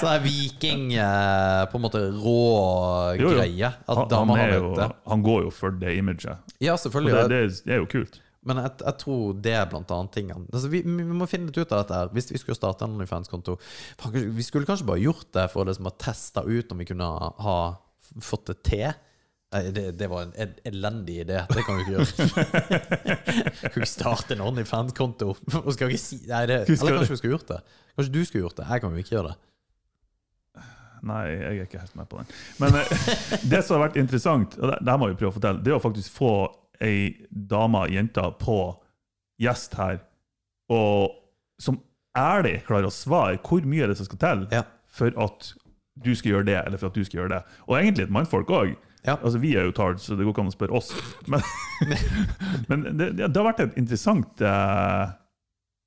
sånn 0.00 0.12
er 0.12 0.22
viking 0.24 0.86
eh, 0.96 1.62
På 1.70 1.78
en 1.80 1.84
måte 1.86 2.02
rå 2.10 2.36
Jo, 3.20 3.30
jo. 3.30 3.32
greie. 3.36 3.72
At 3.72 4.02
Han, 4.02 4.30
han, 4.32 4.36
er 4.42 4.54
jo, 4.58 4.70
han 5.12 5.26
går 5.26 5.48
jo 5.48 5.52
for 5.54 5.76
det 5.80 5.96
imaget. 5.98 6.54
Ja, 6.60 6.74
Og 6.76 6.80
selvfølgelig. 6.84 7.26
det, 7.30 7.42
det, 7.48 7.60
det 7.66 7.76
er 7.76 7.82
jo 7.84 7.90
kult. 7.98 8.20
Men 8.46 8.60
jeg, 8.62 8.76
jeg 8.84 8.98
tror 9.02 9.38
det 9.42 9.54
er 9.58 9.64
blant 9.70 9.90
annet 9.90 10.12
tingene. 10.14 10.44
Altså, 10.52 10.68
vi, 10.70 10.82
vi 10.86 11.06
må 11.18 11.26
finne 11.30 11.50
litt 11.50 11.58
ut 11.58 11.72
av 11.74 11.82
dette 11.82 11.96
her. 11.98 12.12
Hvis 12.14 12.30
vi 12.30 12.38
skulle 12.38 12.58
starte 12.58 12.86
en 12.86 12.94
OnlyFans-konto 12.94 13.56
Vi 14.14 14.44
skulle 14.46 14.68
kanskje 14.68 14.86
bare 14.86 15.02
gjort 15.02 15.26
det 15.34 15.48
for 15.50 15.64
å 15.64 15.68
liksom 15.70 15.88
teste 15.98 16.44
ut 16.46 16.70
om 16.72 16.78
vi 16.82 16.86
kunne 16.86 17.08
ha 17.42 17.56
fått 18.22 18.52
det 18.52 18.60
til. 18.68 18.86
Nei, 19.54 19.62
Det, 19.70 19.84
det 19.98 20.08
var 20.10 20.24
en 20.26 20.32
elendig 20.66 21.20
idé. 21.22 21.40
Det 21.48 21.62
kan 21.64 21.76
vi 21.78 21.84
ikke 21.84 21.92
gjøre. 21.96 22.06
Kan 23.70 23.76
ikke 23.82 23.88
starte 23.88 24.34
en 24.34 24.42
OnlyFans-konto. 24.42 25.36
Si 25.96 26.18
Nei, 26.26 26.40
det, 26.50 26.56
Eller 26.68 26.96
kanskje 26.98 27.14
vi 27.14 27.20
skulle 27.20 27.36
gjort 27.36 27.52
det. 27.52 27.60
Kanskje 27.96 28.12
du 28.16 28.24
skulle 28.26 28.42
gjort 28.46 28.58
det. 28.58 28.66
Jeg 28.70 28.82
kan 28.82 28.96
jo 28.96 29.04
ikke 29.04 29.14
gjøre 29.16 29.30
det. 29.32 29.36
Nei, 31.06 31.20
jeg 31.30 31.44
er 31.60 31.66
ikke 31.68 31.78
helt 31.84 31.96
med 32.00 32.08
på 32.10 32.18
den. 32.18 32.30
Men 32.58 32.78
eh, 32.80 32.94
det 33.52 33.60
som 33.62 33.76
har 33.76 33.84
vært 33.86 33.98
interessant, 34.00 34.56
og 34.58 34.70
det, 34.72 34.78
det 34.82 34.90
her 34.94 34.98
må 35.00 35.10
vi 35.12 35.18
prøve 35.20 35.30
å 35.30 35.36
fortelle, 35.36 35.62
det 35.62 35.70
er 35.70 35.78
å 35.78 35.82
faktisk 35.84 36.16
få 36.16 36.32
ei 36.82 36.96
dame, 37.30 37.84
jente, 37.92 38.24
på 38.40 38.56
gjest 39.40 39.76
her, 39.78 40.00
og 40.72 41.14
som 41.62 41.78
ærlig 42.18 42.58
klarer 42.66 42.88
å 42.88 42.92
svare 42.94 43.38
hvor 43.44 43.62
mye 43.68 43.84
er 43.86 43.92
det 43.92 43.98
som 44.00 44.08
skal 44.08 44.20
til 44.24 44.42
Ja. 44.56 44.64
for 44.90 45.12
at 45.22 45.52
du 46.04 46.10
skal 46.16 46.32
gjøre 46.34 46.48
det, 46.48 46.58
eller 46.66 46.80
for 46.80 46.90
at 46.90 46.96
du 46.98 47.04
skal 47.06 47.20
gjøre 47.22 47.34
det. 47.36 47.42
Og 47.68 47.78
egentlig 47.78 48.08
et 48.08 48.12
mannfolk 48.12 48.50
òg. 48.52 48.74
Ja. 49.06 49.14
Altså, 49.22 49.38
vi 49.42 49.54
er 49.56 49.68
jo 49.68 49.72
tard, 49.76 50.00
så 50.02 50.16
det 50.18 50.26
går 50.26 50.34
ikke 50.34 50.44
an 50.44 50.50
å 50.50 50.56
spørre 50.56 50.76
oss. 50.80 50.90
Men, 51.30 51.42
men 52.70 52.84
det, 52.98 53.12
det 53.20 53.30
har 53.36 53.46
vært 53.52 53.62
et 53.68 53.76
interessant 53.80 54.42
eh, 54.42 55.06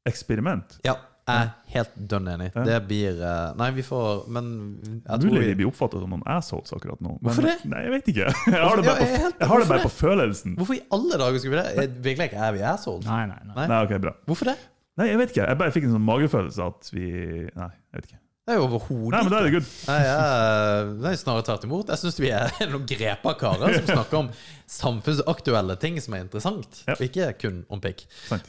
eksperiment. 0.09 0.77
Ja, 0.87 0.95
jeg 1.29 1.43
er 1.45 1.49
helt 1.75 1.97
dønn 2.09 2.29
enig. 2.31 2.47
Det 2.65 2.77
blir 2.89 3.19
eh, 3.21 3.49
Nei, 3.59 3.67
vi 3.75 3.83
får 3.85 4.23
Men 4.33 4.47
jeg 4.81 5.03
tror 5.05 5.27
Mulig 5.29 5.43
vi 5.51 5.57
blir 5.59 5.67
oppfattet 5.69 6.01
som 6.01 6.09
noen 6.15 6.23
assholes 6.33 6.73
akkurat 6.73 7.03
nå. 7.05 7.11
Men, 7.19 7.27
Hvorfor 7.27 7.45
det? 7.45 7.53
Nei, 7.69 7.83
jeg 7.85 7.93
vet 7.93 8.09
ikke. 8.13 8.31
Jeg 8.55 8.63
har 8.63 8.79
det 8.79 8.85
bare 8.87 8.95
Ja, 8.95 8.95
jeg 8.95 9.11
på, 9.11 9.21
helt- 9.27 9.43
jeg 9.43 9.51
har 9.51 9.61
det 9.61 9.67
bare 9.69 9.83
på 9.85 9.91
følelsen. 9.93 10.55
Hvorfor 10.57 10.79
i 10.79 10.81
alle 10.97 11.19
dager 11.21 11.43
skulle 11.43 11.53
vi 11.53 11.61
det? 11.61 11.83
Er- 11.83 11.93
Virkelig 12.07 12.29
ikke 12.31 12.41
er 12.47 12.55
vi 12.57 12.63
assholes? 12.71 13.05
Nei, 13.05 13.21
nei, 13.29 13.37
nei. 13.45 13.53
Nei. 13.59 13.67
Nei, 13.75 13.79
ok, 13.85 13.93
bra. 14.07 14.15
Hvorfor 14.31 14.49
det? 14.49 14.57
Nei, 14.99 15.11
jeg 15.11 15.21
vet 15.21 15.35
ikke. 15.35 15.45
Jeg 15.51 15.61
bare 15.61 15.75
fikk 15.77 15.85
en 15.91 15.93
sånn 15.99 16.07
magefølelse 16.09 16.65
at 16.73 16.89
vi 16.95 17.05
Nei, 17.11 17.69
jeg 17.93 17.99
vet 18.01 18.09
ikke. 18.09 18.21
Det 18.49 18.55
er 18.55 18.63
jo 18.63 18.65
overhodet 18.65 19.19
men 19.27 19.29
det 19.29 19.39
er. 19.59 19.65
Nei, 19.85 19.97
jeg, 20.01 20.85
nei, 21.03 21.11
snarere 21.21 21.45
tvert 21.45 21.65
imot. 21.67 21.91
Jeg 21.93 22.01
syns 22.01 22.15
vi 22.17 22.31
er 22.33 22.49
noen 22.71 22.87
grepa 22.89 23.35
karer 23.37 23.75
som 23.77 23.85
snakker 23.91 24.17
om 24.23 24.31
samfunnsaktuelle 24.69 25.75
ting 25.81 25.99
som 26.01 26.15
er 26.17 26.23
interessant, 26.25 26.81
Ja. 26.87 26.95
og 26.97 27.03
ikke 27.05 27.27
kun 27.43 27.59
om 27.69 27.81
pikk. 27.83 28.07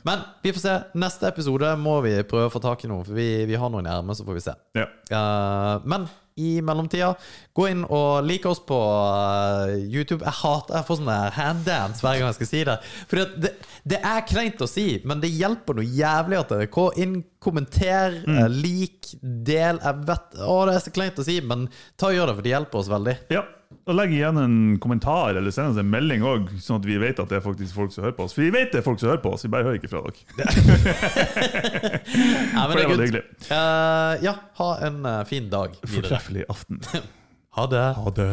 Men 0.09 0.25
vi 0.45 0.55
får 0.57 0.65
se. 0.65 0.75
Neste 1.01 1.29
episode 1.29 1.75
må 1.81 1.99
vi 2.05 2.15
prøve 2.29 2.49
å 2.49 2.55
få 2.55 2.63
tak 2.65 2.85
i 2.85 2.91
noe, 2.91 3.05
for 3.05 3.17
vi, 3.17 3.29
vi 3.51 3.61
har 3.61 3.73
noen 3.73 3.89
i 3.89 3.93
ermet, 3.93 4.17
så 4.17 4.25
får 4.25 4.39
vi 4.41 4.45
se. 4.49 4.57
Ja. 4.81 4.89
Uh, 5.13 5.85
men 5.85 6.09
i 6.41 6.51
mellomtida, 6.65 7.13
gå 7.57 7.69
inn 7.71 7.85
og 7.87 8.25
like 8.27 8.49
oss 8.49 8.63
på 8.67 8.79
eh, 8.79 9.77
YouTube. 9.85 10.25
Jeg 10.25 10.39
hater 10.41 10.79
jeg 10.79 10.89
får 10.89 11.01
sånn 11.01 11.13
handdance 11.37 12.05
hver 12.05 12.19
gang 12.19 12.31
jeg 12.31 12.39
skal 12.41 12.51
si 12.51 12.65
det. 12.71 12.79
For 13.11 13.37
det, 13.45 13.55
det 13.93 14.01
er 14.01 14.27
kleint 14.29 14.65
å 14.65 14.71
si, 14.71 14.89
men 15.05 15.23
det 15.23 15.33
hjelper 15.35 15.79
noe 15.79 15.87
jævlig 15.87 16.41
at 16.41 16.53
dere 16.55 16.73
går 16.73 17.01
inn, 17.05 17.21
kommenter, 17.41 18.21
mm. 18.27 18.43
lik, 18.61 19.15
del. 19.21 19.81
Jeg 19.81 20.05
vet 20.09 20.37
Å, 20.41 20.59
det 20.69 20.77
er 20.77 20.85
så 20.85 20.93
kleint 20.95 21.19
å 21.21 21.27
si, 21.27 21.41
men 21.45 21.69
ta 22.01 22.11
og 22.11 22.19
gjør 22.19 22.31
det, 22.31 22.37
for 22.39 22.47
det 22.47 22.55
hjelper 22.55 22.83
oss 22.83 22.93
veldig. 22.93 23.17
ja. 23.33 23.47
Og 23.71 23.95
legg 23.95 24.13
igjen 24.13 24.39
en 24.39 24.57
kommentar 24.83 25.37
eller 25.39 25.53
send 25.55 25.73
oss 25.73 25.79
en 25.81 25.91
melding 25.91 26.25
òg, 26.27 26.49
sånn 26.63 26.81
at 26.81 26.87
vi 26.87 26.97
vet 27.01 27.21
at 27.23 27.31
det 27.31 27.39
er 27.39 27.45
faktisk 27.45 27.75
folk 27.75 27.95
som 27.95 28.05
hører 28.05 28.17
på 28.19 28.27
oss. 28.27 28.35
For 28.37 28.43
vi 28.43 28.51
vet 28.55 28.73
det 28.75 28.81
er 28.83 28.87
folk 28.87 28.99
som 29.03 29.11
hører 29.13 29.23
på 29.23 29.33
oss, 29.35 29.45
vi 29.47 29.51
bare 29.55 29.67
hører 29.69 29.79
ikke 29.79 29.91
fra 29.93 30.03
dere. 30.05 30.19
Nei, 32.51 32.65
men 32.67 32.75
det 32.75 32.85
var 32.91 33.05
hyggelig. 33.05 33.23
Eh, 33.47 34.13
ja, 34.27 34.35
ha 34.61 34.69
en 34.89 35.01
eh, 35.07 35.23
fin 35.31 35.47
dag 35.53 35.75
videre. 35.79 35.95
Fortreffelig 35.97 36.47
aften. 36.51 36.83
Ha 37.59 37.65
det. 37.67 37.81
Ha 37.97 38.11
det. 38.15 38.27